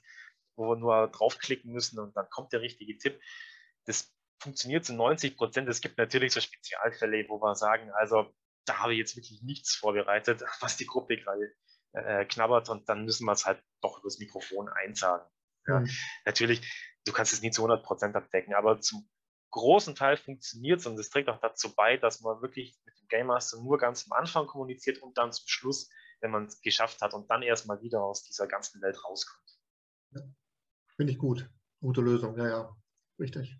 wo 0.55 0.69
wir 0.69 0.76
nur 0.76 1.07
draufklicken 1.07 1.72
müssen 1.72 1.99
und 1.99 2.15
dann 2.15 2.30
kommt 2.30 2.53
der 2.53 2.61
richtige 2.61 2.97
Tipp. 2.97 3.19
Das 3.86 4.13
funktioniert 4.39 4.86
zu 4.86 4.93
90 4.93 5.38
Prozent. 5.38 5.69
Es 5.69 5.82
gibt 5.82 5.97
natürlich 5.97 6.34
so 6.34 6.41
Spezialfälle, 6.41 7.26
wo 7.30 7.39
wir 7.39 7.55
sagen, 7.55 7.91
also 7.91 8.32
da 8.66 8.80
habe 8.80 8.93
ich 8.93 8.99
jetzt 8.99 9.16
wirklich 9.16 9.41
nichts 9.41 9.76
vorbereitet, 9.76 10.43
was 10.59 10.78
die 10.78 10.86
Gruppe 10.86 11.18
gerade 11.18 11.53
äh, 11.93 12.26
knabbert 12.26 12.70
und 12.70 12.88
dann 12.89 13.05
müssen 13.05 13.26
wir 13.26 13.34
es 13.34 13.45
halt 13.45 13.62
doch 13.82 13.99
übers 13.99 14.20
Mikrofon 14.20 14.70
einsagen. 14.70 15.28
Ja, 15.68 15.80
mhm. 15.80 15.89
Natürlich, 16.26 16.62
du 17.05 17.12
kannst 17.12 17.34
es 17.34 17.41
nie 17.41 17.51
zu 17.51 17.62
100 17.62 17.84
Prozent 17.84 18.16
abdecken, 18.16 18.53
aber 18.53 18.80
zum 18.80 19.09
großen 19.51 19.95
Teil 19.95 20.18
funktioniert 20.18 20.80
es 20.80 20.86
und 20.86 20.97
es 20.97 21.09
trägt 21.09 21.30
auch 21.30 21.39
dazu 21.39 21.76
bei, 21.76 21.97
dass 21.97 22.22
man 22.22 22.41
wirklich 22.41 22.80
mit 22.86 22.97
dem 22.99 23.07
Game 23.09 23.28
Master 23.28 23.62
nur 23.62 23.78
ganz 23.78 24.05
am 24.09 24.18
Anfang 24.18 24.47
kommuniziert 24.47 24.99
und 24.99 25.18
dann 25.18 25.32
zum 25.32 25.47
Schluss, 25.47 25.89
wenn 26.22 26.32
man 26.32 26.45
es 26.45 26.62
geschafft 26.62 27.01
hat 27.01 27.14
und 27.14 27.30
dann 27.30 27.41
erstmal 27.41 27.82
wieder 27.82 28.01
aus 28.01 28.24
dieser 28.24 28.47
ganzen 28.47 28.82
Welt 28.82 29.03
rauskommt. 29.03 29.59
Ja. 30.12 30.22
Finde 30.95 31.12
ich 31.14 31.20
gut. 31.20 31.49
Gute 31.82 32.01
Lösung, 32.01 32.38
ja, 32.38 32.47
ja, 32.47 32.78
richtig. 33.20 33.59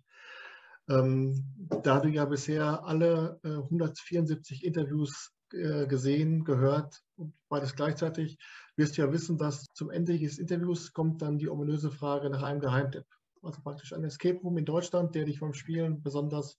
Ähm, 0.88 1.68
da 1.82 2.00
du 2.00 2.08
ja 2.08 2.24
bisher 2.24 2.84
alle 2.84 3.40
äh, 3.44 3.48
174 3.48 4.64
Interviews 4.64 5.32
äh, 5.52 5.86
gesehen, 5.86 6.44
gehört 6.44 7.02
und 7.16 7.34
beides 7.48 7.76
gleichzeitig, 7.76 8.38
wirst 8.76 8.96
du 8.96 9.02
ja 9.02 9.12
wissen, 9.12 9.38
dass 9.38 9.66
zum 9.74 9.90
Ende 9.90 10.18
des 10.18 10.38
Interviews 10.38 10.92
kommt 10.92 11.22
dann 11.22 11.38
die 11.38 11.48
ominöse 11.48 11.90
Frage 11.90 12.30
nach 12.30 12.42
einem 12.42 12.60
Geheimtipp. 12.60 13.04
Also 13.42 13.60
praktisch 13.60 13.92
ein 13.92 14.04
Escape 14.04 14.38
Room 14.38 14.58
in 14.58 14.64
Deutschland, 14.64 15.14
der 15.14 15.24
dich 15.24 15.38
vom 15.38 15.54
Spielen 15.54 16.02
besonders 16.02 16.58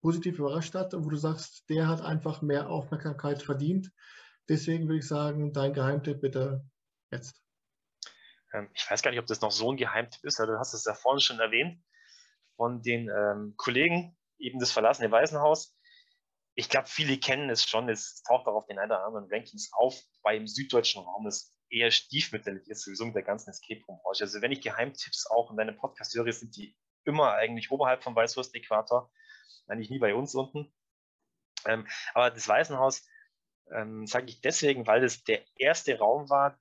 positiv 0.00 0.38
überrascht 0.38 0.74
hat 0.74 0.94
und 0.94 1.04
wo 1.04 1.08
du 1.08 1.16
sagst, 1.16 1.68
der 1.68 1.88
hat 1.88 2.02
einfach 2.02 2.42
mehr 2.42 2.68
Aufmerksamkeit 2.68 3.42
verdient. 3.42 3.90
Deswegen 4.48 4.86
würde 4.86 4.98
ich 4.98 5.08
sagen, 5.08 5.52
dein 5.52 5.72
Geheimtipp 5.72 6.20
bitte 6.20 6.64
jetzt. 7.10 7.40
Ähm, 8.52 8.68
ich 8.74 8.88
weiß 8.88 9.02
gar 9.02 9.10
nicht, 9.10 9.20
ob 9.20 9.26
das 9.26 9.40
noch 9.40 9.50
so 9.50 9.72
ein 9.72 9.76
Geheimtipp 9.76 10.24
ist, 10.24 10.38
du 10.38 10.58
hast 10.58 10.74
es 10.74 10.84
ja 10.84 10.94
vorhin 10.94 11.20
schon 11.20 11.40
erwähnt 11.40 11.80
von 12.56 12.82
den 12.82 13.08
ähm, 13.08 13.54
Kollegen, 13.56 14.16
eben 14.38 14.58
das 14.58 14.72
verlassene 14.72 15.10
Waisenhaus. 15.10 15.76
ich 16.54 16.68
glaube, 16.68 16.88
viele 16.88 17.18
kennen 17.18 17.50
es 17.50 17.64
schon. 17.68 17.88
Es 17.88 18.22
taucht 18.22 18.46
auch 18.46 18.54
auf 18.54 18.66
den 18.66 18.78
einen 18.78 18.90
oder 18.90 19.04
anderen 19.04 19.28
Rankings 19.30 19.70
auf. 19.72 19.94
Beim 20.22 20.46
süddeutschen 20.46 21.02
Raum 21.02 21.26
ist 21.26 21.54
eher 21.68 21.90
stiefmütterlich 21.90 22.68
ist, 22.68 22.84
sowieso 22.84 23.06
mit 23.06 23.14
der 23.14 23.22
ganzen 23.22 23.50
Escape 23.50 23.82
Room 23.86 24.00
Branche. 24.02 24.24
Also 24.24 24.40
wenn 24.40 24.52
ich 24.52 24.60
Geheimtipps 24.60 25.26
auch 25.26 25.50
in 25.50 25.56
deinem 25.56 25.76
Podcast 25.76 26.14
höre, 26.14 26.32
sind 26.32 26.56
die 26.56 26.76
immer 27.04 27.34
eigentlich 27.34 27.70
oberhalb 27.70 28.02
vom 28.02 28.14
Weißwurst-Äquator, 28.14 29.10
eigentlich 29.66 29.90
nie 29.90 29.98
bei 29.98 30.14
uns 30.14 30.34
unten. 30.34 30.72
Ähm, 31.64 31.86
aber 32.14 32.30
das 32.30 32.48
Waisenhaus 32.48 33.06
ähm, 33.72 34.06
sage 34.06 34.26
ich 34.26 34.40
deswegen, 34.40 34.86
weil 34.86 35.00
das 35.00 35.24
der 35.24 35.44
erste 35.56 35.98
Raum 35.98 36.28
war, 36.30 36.58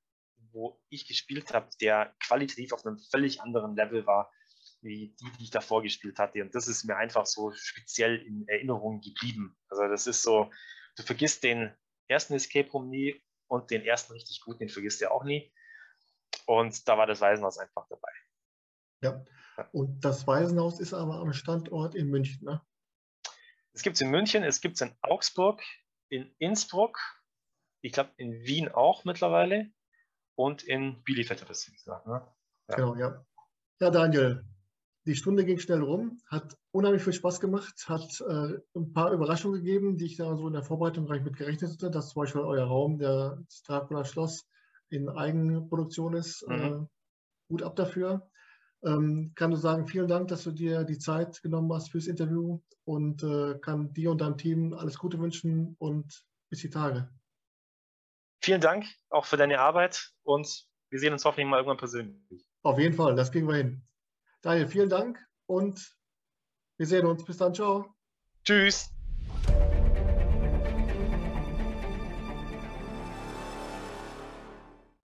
wo 0.52 0.82
ich 0.89 1.08
gespielt 1.08 1.54
habe, 1.54 1.70
der 1.82 2.16
qualitativ 2.20 2.74
auf 2.74 2.86
einem 2.86 2.98
völlig 2.98 3.41
anderen 3.41 3.76
Level 3.76 4.06
war, 4.06 4.32
wie 4.86 5.16
die, 5.20 5.32
die 5.38 5.44
ich 5.44 5.50
davor 5.50 5.82
gespielt 5.82 6.20
hatte. 6.20 6.42
Und 6.42 6.56
das 6.56 6.68
ist 6.68 6.86
mir 6.86 6.96
einfach 6.96 7.26
so 7.26 7.52
speziell 7.52 8.18
in 8.18 8.48
Erinnerung 8.48 9.02
geblieben. 9.02 9.58
Also 9.70 9.88
das 9.88 10.08
ist 10.08 10.24
so, 10.24 10.52
du 10.96 11.04
vergisst 11.04 11.44
den 11.44 11.76
ersten 12.08 12.34
Escape 12.34 12.70
Room 12.72 12.90
nie 12.90 13.22
und 13.48 13.72
den 13.72 13.82
ersten 13.82 14.14
richtig 14.14 14.42
guten, 14.42 14.60
den 14.60 14.70
vergisst 14.70 15.02
du 15.02 15.12
auch 15.12 15.24
nie. 15.24 15.52
Und 16.46 16.88
da 16.88 16.98
war 16.98 17.08
das 17.08 17.22
Waisenhaus 17.22 17.58
einfach 17.58 17.88
dabei. 17.90 18.12
Ja, 19.02 19.26
und 19.72 20.04
das 20.04 20.26
Waisenhaus 20.28 20.80
ist 20.80 20.94
aber 20.94 21.16
am 21.16 21.34
Standort 21.34 21.96
in 21.96 22.10
München, 22.10 22.46
ne? 22.46 22.62
Es 23.74 23.84
gibt 23.84 23.96
es 23.96 24.02
in 24.02 24.10
München, 24.10 24.44
es 24.44 24.62
gibt 24.62 24.76
es 24.76 24.82
in 24.82 24.96
Augsburg, 25.02 25.62
in 26.10 26.34
Innsbruck, 26.40 26.98
ich 27.82 27.92
glaube 27.92 28.12
in 28.18 28.32
Wien 28.46 28.70
auch 28.70 29.04
mittlerweile 29.04 29.70
und 30.36 30.64
in 30.64 31.04
Bielefeld 31.04 31.42
hat 31.42 31.50
es 31.50 31.66
gesagt. 31.66 32.08
Ne? 32.08 32.26
Ja. 32.70 32.76
Genau, 32.76 32.96
ja. 32.96 33.26
Ja, 33.82 33.90
Daniel, 33.90 34.46
die 35.06 35.16
Stunde 35.16 35.45
ging 35.45 35.60
schnell 35.60 35.82
rum, 35.82 36.20
hat 36.28 36.58
unheimlich 36.72 37.03
viel 37.03 37.14
Spaß 37.14 37.39
gemacht, 37.39 37.86
hat 37.88 38.22
äh, 38.22 38.60
ein 38.76 38.91
paar 38.93 39.12
Überraschungen 39.12 39.64
gegeben, 39.64 39.97
die 39.97 40.06
ich 40.06 40.18
da 40.18 40.36
so 40.36 40.47
in 40.47 40.53
der 40.53 40.64
Vorbereitung 40.64 41.06
gar 41.06 41.16
nicht 41.16 41.26
mit 41.26 41.38
gerechnet 41.38 41.74
hätte, 41.74 41.91
dass 41.91 42.10
zum 42.10 42.24
Beispiel 42.24 42.41
euer 42.41 42.66
Raum, 42.66 42.97
der 42.97 43.43
Dracula 43.66 44.03
Schloss, 44.03 44.47
in 44.89 45.10
Eigenproduktion 45.10 46.16
ist. 46.16 46.47
Mhm. 46.47 46.53
Äh, 46.53 46.86
gut 47.49 47.64
ab 47.64 47.76
dafür. 47.76 48.30
Ähm, 48.84 49.32
kann 49.36 49.51
du 49.51 49.58
sagen, 49.58 49.88
vielen 49.88 50.08
Dank, 50.08 50.28
dass 50.28 50.43
du 50.43 50.51
dir 50.51 50.84
die 50.84 50.99
Zeit 50.99 51.41
genommen 51.41 51.72
hast 51.74 51.91
fürs 51.91 52.08
Interview 52.08 52.62
und 52.84 53.24
äh, 53.24 53.58
kann 53.60 53.93
dir 53.93 54.12
und 54.12 54.22
deinem 54.22 54.38
Team 54.38 54.74
alles 54.74 54.97
Gute 54.97 55.20
wünschen 55.20 55.76
und 55.80 56.24
bis 56.49 56.62
die 56.62 56.70
Tage. 56.70 57.10
Vielen 58.43 58.62
Dank 58.62 58.86
auch 59.10 59.26
für 59.26 59.38
deine 59.38 59.60
Arbeit 59.60 60.12
und 60.24 60.68
wir 60.89 60.99
sehen 60.99 61.14
uns 61.14 61.26
hoffentlich 61.26 61.47
mal 61.47 61.58
irgendwann 61.58 61.78
persönlich. 61.78 62.45
Auf 62.62 62.78
jeden 62.78 62.93
Fall, 62.93 63.16
das 63.16 63.32
kriegen 63.32 63.47
wir 63.47 63.56
hin. 63.56 63.84
Daniel, 64.46 64.68
vielen 64.68 64.89
Dank 64.89 65.18
und 65.48 65.98
wir 66.78 66.86
sehen 66.86 67.08
uns. 67.08 67.26
Bis 67.26 67.38
dann. 67.38 67.56
Ciao. 67.56 67.96
Tschüss. 68.43 68.91